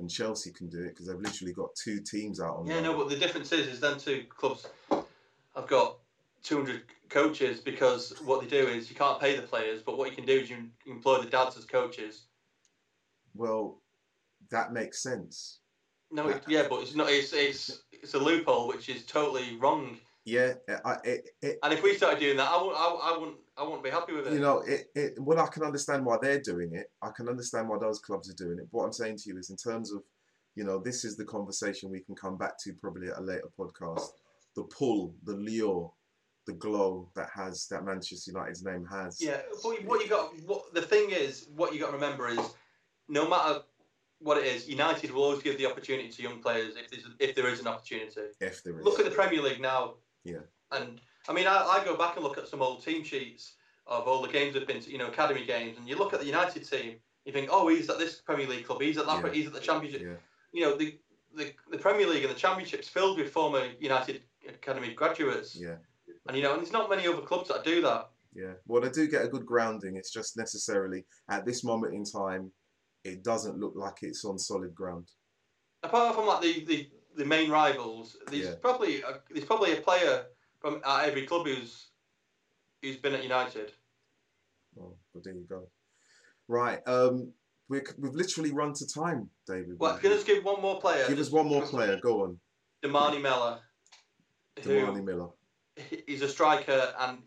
and 0.00 0.10
Chelsea 0.10 0.50
can 0.50 0.68
do 0.68 0.82
it, 0.82 0.88
because 0.88 1.06
they've 1.06 1.16
literally 1.16 1.52
got 1.52 1.68
two 1.76 2.00
teams 2.00 2.40
out 2.40 2.56
on. 2.56 2.66
Yeah, 2.66 2.80
no, 2.80 2.96
but 2.96 3.08
the 3.08 3.16
difference 3.16 3.52
is, 3.52 3.68
is 3.68 3.80
then 3.80 3.98
two 3.98 4.24
clubs 4.28 4.66
have 4.90 5.66
got 5.68 5.98
200 6.42 6.82
coaches 7.08 7.60
because 7.60 8.14
what 8.24 8.40
they 8.40 8.46
do 8.46 8.66
is 8.66 8.88
you 8.88 8.96
can't 8.96 9.20
pay 9.20 9.36
the 9.36 9.42
players, 9.42 9.82
but 9.82 9.98
what 9.98 10.10
you 10.10 10.16
can 10.16 10.24
do 10.24 10.38
is 10.38 10.50
you 10.50 10.68
employ 10.86 11.20
the 11.20 11.28
dads 11.28 11.56
as 11.56 11.64
coaches. 11.64 12.24
Well, 13.34 13.80
that 14.50 14.72
makes 14.72 15.02
sense. 15.02 15.58
No, 16.10 16.28
it, 16.28 16.42
yeah, 16.48 16.66
but 16.68 16.82
it's 16.82 16.96
not. 16.96 17.08
It's 17.08 17.32
it's 17.32 17.82
it's 17.92 18.14
a 18.14 18.18
loophole 18.18 18.66
which 18.66 18.88
is 18.88 19.04
totally 19.04 19.56
wrong. 19.58 19.96
Yeah, 20.24 20.54
I, 20.84 20.96
it, 21.04 21.28
it, 21.40 21.58
And 21.62 21.72
if 21.72 21.82
we 21.82 21.94
started 21.94 22.18
doing 22.18 22.36
that, 22.38 22.50
I 22.50 22.56
wouldn't. 22.60 22.76
I, 22.76 23.10
I 23.14 23.18
wouldn't. 23.18 23.36
I 23.60 23.62
wouldn't 23.64 23.84
be 23.84 23.90
happy 23.90 24.14
with 24.14 24.26
it. 24.26 24.32
you 24.32 24.40
know, 24.40 24.60
it, 24.60 24.86
it. 24.94 25.14
Well, 25.18 25.38
I 25.38 25.46
can 25.48 25.62
understand 25.62 26.06
why 26.06 26.16
they're 26.20 26.40
doing 26.40 26.74
it. 26.74 26.90
I 27.02 27.10
can 27.14 27.28
understand 27.28 27.68
why 27.68 27.76
those 27.78 27.98
clubs 27.98 28.30
are 28.30 28.34
doing 28.34 28.58
it. 28.58 28.68
But 28.72 28.78
what 28.78 28.84
I'm 28.86 28.92
saying 28.92 29.18
to 29.18 29.22
you 29.28 29.38
is, 29.38 29.50
in 29.50 29.56
terms 29.56 29.92
of, 29.92 30.02
you 30.54 30.64
know, 30.64 30.78
this 30.78 31.04
is 31.04 31.16
the 31.16 31.26
conversation 31.26 31.90
we 31.90 32.00
can 32.00 32.14
come 32.14 32.38
back 32.38 32.58
to 32.64 32.72
probably 32.72 33.08
at 33.08 33.18
a 33.18 33.20
later 33.20 33.50
podcast. 33.58 34.06
The 34.56 34.62
pull, 34.64 35.14
the 35.24 35.34
lure, 35.34 35.92
the 36.46 36.54
glow 36.54 37.10
that 37.14 37.28
has 37.34 37.66
that 37.68 37.84
Manchester 37.84 38.32
United's 38.32 38.64
name 38.64 38.86
has. 38.90 39.20
Yeah, 39.20 39.42
but 39.62 39.84
what 39.84 40.02
you 40.02 40.08
got, 40.08 40.32
what 40.46 40.72
the 40.72 40.82
thing 40.82 41.10
is, 41.10 41.46
what 41.54 41.74
you 41.74 41.80
got 41.80 41.88
to 41.88 41.92
remember 41.92 42.28
is, 42.28 42.40
no 43.08 43.28
matter 43.28 43.60
what 44.20 44.38
it 44.38 44.44
is, 44.44 44.68
United 44.68 45.10
will 45.10 45.24
always 45.24 45.42
give 45.42 45.58
the 45.58 45.66
opportunity 45.66 46.08
to 46.08 46.22
young 46.22 46.40
players 46.40 46.76
if 46.76 46.90
there's 46.90 47.04
if 47.18 47.34
there 47.34 47.48
is 47.48 47.60
an 47.60 47.66
opportunity. 47.66 48.22
If 48.40 48.64
there 48.64 48.78
is. 48.78 48.84
Look 48.84 48.98
at 48.98 49.04
the 49.04 49.10
Premier 49.10 49.42
League 49.42 49.60
now. 49.60 49.94
Yeah. 50.24 50.44
And 50.72 51.00
I 51.28 51.32
mean, 51.32 51.46
I, 51.46 51.56
I 51.80 51.84
go 51.84 51.96
back 51.96 52.16
and 52.16 52.24
look 52.24 52.38
at 52.38 52.48
some 52.48 52.62
old 52.62 52.82
team 52.84 53.04
sheets 53.04 53.54
of 53.86 54.06
all 54.06 54.22
the 54.22 54.28
games 54.28 54.54
have 54.54 54.66
been, 54.66 54.80
to, 54.80 54.90
you 54.90 54.98
know, 54.98 55.08
academy 55.08 55.44
games, 55.44 55.76
and 55.78 55.88
you 55.88 55.96
look 55.96 56.12
at 56.14 56.20
the 56.20 56.26
United 56.26 56.68
team, 56.68 56.96
you 57.24 57.32
think, 57.32 57.48
oh, 57.52 57.68
he's 57.68 57.90
at 57.90 57.98
this 57.98 58.20
Premier 58.20 58.46
League 58.46 58.64
club, 58.66 58.80
he's 58.80 58.98
at 58.98 59.06
that, 59.06 59.24
Yeah. 59.24 59.32
he's 59.32 59.46
at 59.46 59.52
the 59.52 59.60
Championship. 59.60 60.02
Yeah. 60.02 60.14
You 60.52 60.62
know, 60.62 60.76
the, 60.76 60.98
the 61.36 61.52
the 61.70 61.78
Premier 61.78 62.06
League 62.06 62.24
and 62.24 62.34
the 62.34 62.38
Championship's 62.38 62.88
filled 62.88 63.18
with 63.18 63.30
former 63.30 63.66
United 63.78 64.22
academy 64.48 64.94
graduates. 64.94 65.54
Yeah. 65.56 65.76
And 66.26 66.36
you 66.36 66.42
know, 66.42 66.52
and 66.54 66.60
there's 66.62 66.72
not 66.72 66.90
many 66.90 67.06
other 67.06 67.22
clubs 67.22 67.48
that 67.48 67.64
do 67.64 67.80
that. 67.82 68.08
Yeah. 68.34 68.52
Well, 68.66 68.80
they 68.82 68.90
do 68.90 69.06
get 69.08 69.24
a 69.24 69.28
good 69.28 69.44
grounding. 69.46 69.96
It's 69.96 70.10
just 70.12 70.36
necessarily 70.36 71.04
at 71.28 71.44
this 71.44 71.62
moment 71.64 71.94
in 71.94 72.04
time, 72.04 72.50
it 73.04 73.22
doesn't 73.22 73.58
look 73.58 73.74
like 73.76 73.98
it's 74.02 74.24
on 74.24 74.38
solid 74.38 74.74
ground. 74.74 75.10
apart 75.82 76.14
from 76.14 76.26
like 76.26 76.42
the, 76.42 76.64
the, 76.64 76.88
the 77.16 77.24
main 77.24 77.50
rivals, 77.50 78.16
there's 78.28 78.46
Yeah. 78.46 78.54
probably 78.60 79.02
a, 79.02 79.20
there's 79.30 79.46
probably 79.46 79.72
a 79.76 79.80
player 79.80 80.26
from 80.60 80.80
at 80.84 81.08
every 81.08 81.26
club 81.26 81.46
who's 81.46 81.88
who's 82.82 82.96
been 82.96 83.14
at 83.14 83.22
United. 83.22 83.72
Well, 84.74 84.96
there 85.22 85.34
you 85.34 85.46
go. 85.48 85.68
Right. 86.48 86.78
Um, 86.86 87.32
we're, 87.68 87.84
we've 87.98 88.14
literally 88.14 88.52
run 88.52 88.72
to 88.74 88.86
time, 88.86 89.28
David. 89.46 89.76
Well, 89.78 89.96
can 89.98 90.10
I 90.12 90.14
just 90.14 90.26
give 90.26 90.44
one 90.44 90.60
more 90.60 90.80
player? 90.80 91.06
Give 91.08 91.18
us 91.18 91.30
one 91.30 91.46
more 91.46 91.62
player. 91.62 91.98
Go 92.02 92.24
on. 92.24 92.38
D'Mani 92.82 93.20
Mellor, 93.20 93.58
who 94.62 94.80
D'Mani 94.86 95.04
Mellor. 95.04 95.28
he's 96.06 96.22
a 96.22 96.28
striker 96.28 96.92
and 97.00 97.18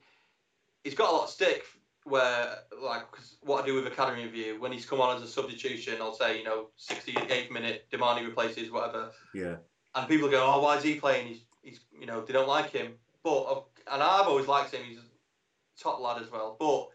he's 0.84 0.96
got 0.96 1.10
a 1.10 1.14
lot 1.14 1.24
of 1.26 1.30
stick. 1.30 1.64
Where 2.06 2.58
like 2.82 3.10
'cause 3.12 3.38
what 3.44 3.64
I 3.64 3.66
do 3.66 3.76
with 3.76 3.88
academy 3.88 4.26
review 4.26 4.60
when 4.60 4.74
he's 4.74 4.86
come 4.86 5.00
on 5.00 5.16
as 5.16 5.24
a 5.24 5.28
substitution, 5.28 6.02
I'll 6.02 6.14
say 6.14 6.38
you 6.38 6.44
know 6.44 6.68
68th 6.78 7.50
minute 7.50 7.86
D'Mani 7.92 8.26
replaces 8.26 8.70
whatever, 8.72 9.12
Yeah. 9.34 9.56
and 9.96 10.08
people 10.10 10.30
go, 10.30 10.46
oh, 10.46 10.62
why 10.62 10.76
is 10.76 10.84
he 10.84 10.96
playing? 10.96 11.28
He's, 11.28 11.46
he's 11.62 11.80
you 11.98 12.06
know, 12.06 12.20
they 12.20 12.34
don't 12.34 12.50
like 12.50 12.72
him. 12.72 12.96
But 13.24 13.66
and 13.92 14.02
I've 14.04 14.28
always 14.28 14.48
liked 14.48 14.74
him. 14.74 14.84
He's 14.88 14.98
a 14.98 15.04
top 15.82 16.00
lad 16.00 16.22
as 16.22 16.32
well. 16.32 16.58
But 16.60 16.90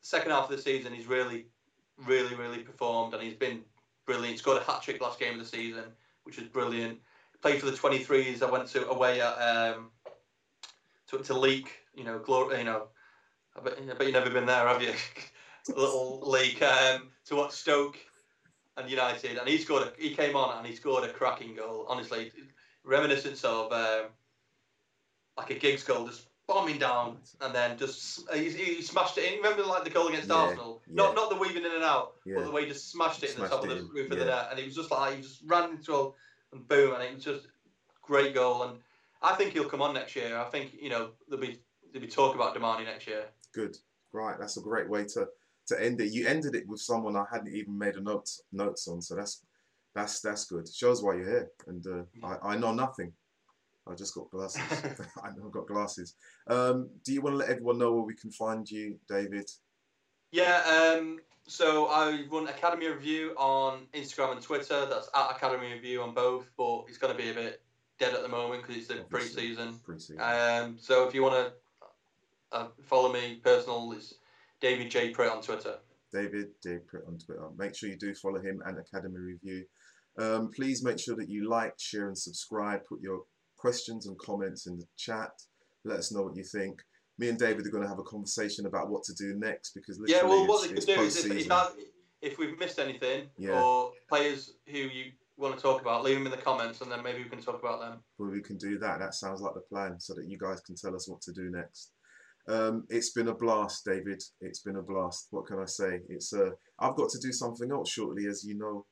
second 0.00 0.30
half 0.30 0.50
of 0.50 0.56
the 0.56 0.62
season, 0.62 0.92
he's 0.92 1.06
really, 1.06 1.46
really, 2.06 2.34
really 2.34 2.58
performed, 2.58 3.14
and 3.14 3.22
he's 3.22 3.34
been 3.34 3.62
brilliant. 4.06 4.32
He 4.32 4.38
scored 4.38 4.62
a 4.62 4.64
hat 4.64 4.82
trick 4.82 5.00
last 5.00 5.18
game 5.18 5.34
of 5.34 5.40
the 5.40 5.46
season, 5.46 5.84
which 6.24 6.38
was 6.38 6.48
brilliant. 6.48 6.98
Played 7.42 7.60
for 7.60 7.66
the 7.66 7.76
23s. 7.76 8.42
I 8.42 8.50
went 8.50 8.68
to 8.68 8.88
away 8.88 9.20
at 9.20 9.34
um, 9.34 9.90
to, 11.08 11.18
to 11.18 11.34
Leek. 11.34 11.70
You 11.94 12.04
know, 12.04 12.18
glory. 12.18 12.58
You 12.58 12.64
know, 12.64 12.88
I 13.56 13.60
bet, 13.62 13.78
I 13.78 13.94
bet 13.94 14.06
you've 14.06 14.14
never 14.14 14.30
been 14.30 14.46
there, 14.46 14.66
have 14.66 14.82
you? 14.82 14.92
a 15.74 15.78
little 15.78 16.20
league 16.30 16.62
um, 16.62 17.08
to 17.26 17.36
watch 17.36 17.52
Stoke 17.52 17.98
and 18.76 18.90
United, 18.90 19.38
and 19.38 19.48
he 19.48 19.58
scored. 19.58 19.88
A, 19.88 19.92
he 19.98 20.14
came 20.14 20.36
on 20.36 20.58
and 20.58 20.66
he 20.66 20.74
scored 20.74 21.04
a 21.04 21.12
cracking 21.12 21.54
goal. 21.54 21.86
Honestly, 21.88 22.32
reminiscence 22.84 23.44
of 23.44 23.72
um, 23.72 24.06
like 25.36 25.50
a 25.50 25.54
Giggs 25.54 25.82
goal, 25.82 26.06
just 26.06 26.26
bombing 26.46 26.78
down 26.78 27.18
and 27.40 27.52
then 27.54 27.76
just 27.76 28.22
he, 28.32 28.48
he 28.50 28.82
smashed 28.82 29.18
it 29.18 29.24
in. 29.32 29.38
Remember 29.38 29.64
like 29.64 29.84
the 29.84 29.90
goal 29.90 30.08
against 30.08 30.28
Yeah, 30.28 30.36
Arsenal? 30.36 30.82
yeah. 30.86 30.94
Not 30.94 31.14
not 31.14 31.30
the 31.30 31.36
weaving 31.36 31.64
in 31.64 31.72
and 31.72 31.82
out, 31.84 32.14
Yeah. 32.24 32.36
but 32.36 32.44
the 32.44 32.50
way 32.50 32.62
he 32.64 32.68
just 32.68 32.90
smashed 32.90 33.22
it 33.22 33.34
in 33.34 33.42
the 33.42 33.48
top 33.48 33.62
of 33.64 33.68
the 33.70 33.78
in, 33.78 33.88
roof 33.88 34.10
of 34.10 34.18
the 34.18 34.24
net, 34.24 34.48
and 34.50 34.58
it 34.58 34.64
was 34.64 34.74
just 34.74 34.90
like 34.90 35.16
he 35.16 35.22
just 35.22 35.42
ran 35.46 35.70
into 35.70 35.94
it 35.94 36.12
and 36.52 36.68
boom, 36.68 36.94
and 36.94 37.02
it 37.02 37.14
was 37.14 37.24
just 37.24 37.48
great 38.02 38.34
goal. 38.34 38.62
And 38.62 38.78
I 39.22 39.34
think 39.34 39.52
he'll 39.52 39.68
come 39.68 39.82
on 39.82 39.94
next 39.94 40.14
year. 40.14 40.38
I 40.38 40.44
think 40.44 40.74
you 40.80 40.88
know 40.88 41.10
there'll 41.28 41.44
be 41.44 41.58
there'll 41.92 42.06
be 42.06 42.12
talk 42.12 42.34
about 42.34 42.54
D'Mani 42.54 42.84
next 42.84 43.06
year. 43.06 43.24
Good. 43.52 43.76
Right. 44.12 44.38
That's 44.38 44.56
a 44.56 44.60
great 44.62 44.88
way 44.88 45.04
to, 45.04 45.26
to 45.66 45.84
end 45.84 46.00
it. 46.00 46.12
You 46.12 46.26
ended 46.26 46.54
it 46.54 46.66
with 46.66 46.80
someone 46.80 47.16
I 47.16 47.24
hadn't 47.30 47.52
even 47.52 47.76
made 47.76 47.96
a 47.96 48.00
notes 48.00 48.40
notes 48.52 48.88
on, 48.88 49.02
so 49.02 49.14
that's 49.16 49.42
that's 49.94 50.20
that's 50.20 50.44
good. 50.44 50.68
Shows 50.68 51.02
why 51.02 51.16
you're 51.16 51.24
here, 51.28 51.50
and 51.66 51.84
uh, 51.86 52.26
I 52.26 52.52
I 52.54 52.56
know 52.56 52.72
nothing. 52.72 53.12
I 53.88 53.94
just 53.94 54.14
got 54.14 54.30
glasses. 54.30 54.62
I've 55.24 55.50
got 55.52 55.66
glasses. 55.66 56.14
Um, 56.48 56.88
do 57.04 57.12
you 57.12 57.20
want 57.20 57.34
to 57.34 57.38
let 57.38 57.48
everyone 57.50 57.78
know 57.78 57.92
where 57.92 58.02
we 58.02 58.14
can 58.14 58.30
find 58.30 58.68
you, 58.68 58.98
David? 59.08 59.48
Yeah, 60.32 60.96
um, 60.98 61.18
so 61.46 61.86
I 61.86 62.24
run 62.30 62.48
Academy 62.48 62.88
Review 62.88 63.34
on 63.36 63.86
Instagram 63.94 64.32
and 64.32 64.42
Twitter. 64.42 64.86
That's 64.86 65.08
at 65.14 65.36
Academy 65.36 65.72
Review 65.72 66.02
on 66.02 66.14
both, 66.14 66.50
but 66.56 66.84
it's 66.88 66.98
going 66.98 67.16
to 67.16 67.22
be 67.22 67.30
a 67.30 67.34
bit 67.34 67.62
dead 67.98 68.14
at 68.14 68.22
the 68.22 68.28
moment 68.28 68.62
because 68.62 68.76
it's 68.76 68.88
the 68.88 69.00
Obviously. 69.00 69.54
pre-season. 69.54 69.80
Pre-season. 69.84 70.20
Um, 70.20 70.76
so 70.78 71.06
if 71.06 71.14
you 71.14 71.22
want 71.22 71.34
to 71.34 71.52
uh, 72.52 72.66
follow 72.82 73.12
me 73.12 73.40
personal, 73.42 73.92
it's 73.92 74.14
David 74.60 74.90
J 74.90 75.12
Pritt 75.12 75.30
on 75.30 75.42
Twitter. 75.42 75.76
David 76.12 76.48
Dave 76.62 76.80
Pritt 76.92 77.06
on 77.06 77.18
Twitter. 77.18 77.46
Make 77.56 77.74
sure 77.74 77.88
you 77.88 77.96
do 77.96 78.14
follow 78.14 78.40
him 78.40 78.62
and 78.66 78.78
Academy 78.78 79.18
Review. 79.18 79.64
Um, 80.18 80.50
please 80.54 80.82
make 80.82 80.98
sure 80.98 81.14
that 81.16 81.28
you 81.28 81.48
like, 81.48 81.74
share, 81.78 82.08
and 82.08 82.16
subscribe. 82.16 82.84
Put 82.86 83.00
your 83.00 83.22
questions 83.56 84.06
and 84.06 84.18
comments 84.18 84.66
in 84.66 84.78
the 84.78 84.86
chat. 84.96 85.30
Let 85.84 85.98
us 85.98 86.12
know 86.12 86.22
what 86.22 86.36
you 86.36 86.44
think. 86.44 86.82
Me 87.18 87.28
and 87.28 87.38
David 87.38 87.66
are 87.66 87.70
going 87.70 87.82
to 87.82 87.88
have 87.88 87.98
a 87.98 88.04
conversation 88.04 88.66
about 88.66 88.90
what 88.90 89.02
to 89.04 89.14
do 89.14 89.34
next 89.38 89.72
because 89.74 89.98
literally 89.98 90.20
Yeah, 90.20 90.28
well, 90.28 90.46
what 90.46 90.70
it's, 90.70 90.84
they 90.84 90.94
could 90.94 91.00
do 91.00 91.06
is 91.06 91.24
if, 91.24 91.50
if 92.20 92.38
we've 92.38 92.58
missed 92.58 92.78
anything 92.78 93.28
Yeah. 93.38 93.62
or 93.62 93.92
players 94.08 94.54
who 94.66 94.78
you 94.78 95.12
want 95.38 95.56
to 95.56 95.62
talk 95.62 95.80
about, 95.80 96.04
leave 96.04 96.16
them 96.16 96.26
in 96.26 96.32
the 96.32 96.38
comments 96.38 96.80
and 96.80 96.90
then 96.90 97.02
maybe 97.02 97.22
we 97.22 97.28
can 97.28 97.40
talk 97.40 97.60
about 97.60 97.80
them. 97.80 98.00
Well, 98.18 98.30
we 98.30 98.42
can 98.42 98.58
do 98.58 98.78
that. 98.78 98.98
That 98.98 99.14
sounds 99.14 99.40
like 99.40 99.54
the 99.54 99.60
plan, 99.60 99.98
so 99.98 100.14
that 100.14 100.28
you 100.28 100.38
guys 100.38 100.60
can 100.60 100.76
tell 100.76 100.94
us 100.94 101.08
what 101.08 101.20
to 101.22 101.32
do 101.32 101.50
next. 101.50 101.92
Um, 102.48 102.84
it's 102.90 103.10
been 103.10 103.28
a 103.28 103.34
blast, 103.34 103.84
David. 103.84 104.22
It's 104.40 104.60
been 104.60 104.76
a 104.76 104.82
blast. 104.82 105.28
What 105.30 105.46
can 105.46 105.58
I 105.58 105.64
say? 105.64 106.00
It's 106.08 106.32
uh, 106.32 106.50
I've 106.78 106.96
got 106.96 107.10
to 107.10 107.18
do 107.18 107.32
something 107.32 107.70
else 107.72 107.90
shortly, 107.90 108.26
as 108.26 108.44
you 108.44 108.56
know. 108.56 108.86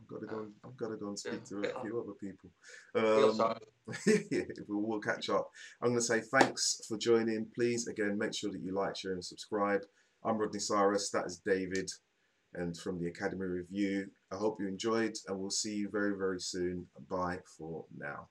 I've 0.00 0.08
got 0.08 0.20
to 0.20 0.26
go. 0.26 0.38
And, 0.40 0.52
I've 0.64 0.76
got 0.76 0.88
to 0.88 0.96
go 0.96 1.08
and 1.08 1.18
speak 1.18 1.44
to 1.46 1.58
a 1.58 1.80
few 1.82 2.00
other 2.00 2.12
people. 2.20 2.50
Um, 2.94 3.58
we'll, 4.68 4.82
we'll 4.82 5.00
catch 5.00 5.28
up. 5.30 5.48
I'm 5.82 5.90
going 5.90 6.00
to 6.00 6.04
say 6.04 6.20
thanks 6.20 6.80
for 6.88 6.98
joining. 6.98 7.46
Please, 7.54 7.86
again, 7.86 8.18
make 8.18 8.34
sure 8.34 8.50
that 8.50 8.62
you 8.62 8.72
like, 8.72 8.96
share, 8.96 9.12
and 9.12 9.24
subscribe. 9.24 9.82
I'm 10.24 10.38
Rodney 10.38 10.60
Cyrus. 10.60 11.10
That 11.10 11.26
is 11.26 11.40
David, 11.46 11.90
and 12.54 12.76
from 12.76 12.98
the 12.98 13.08
Academy 13.08 13.46
Review. 13.46 14.06
I 14.32 14.36
hope 14.36 14.58
you 14.60 14.68
enjoyed, 14.68 15.16
and 15.28 15.38
we'll 15.38 15.50
see 15.50 15.74
you 15.74 15.88
very, 15.90 16.16
very 16.16 16.40
soon. 16.40 16.86
Bye 17.08 17.38
for 17.56 17.84
now. 17.96 18.28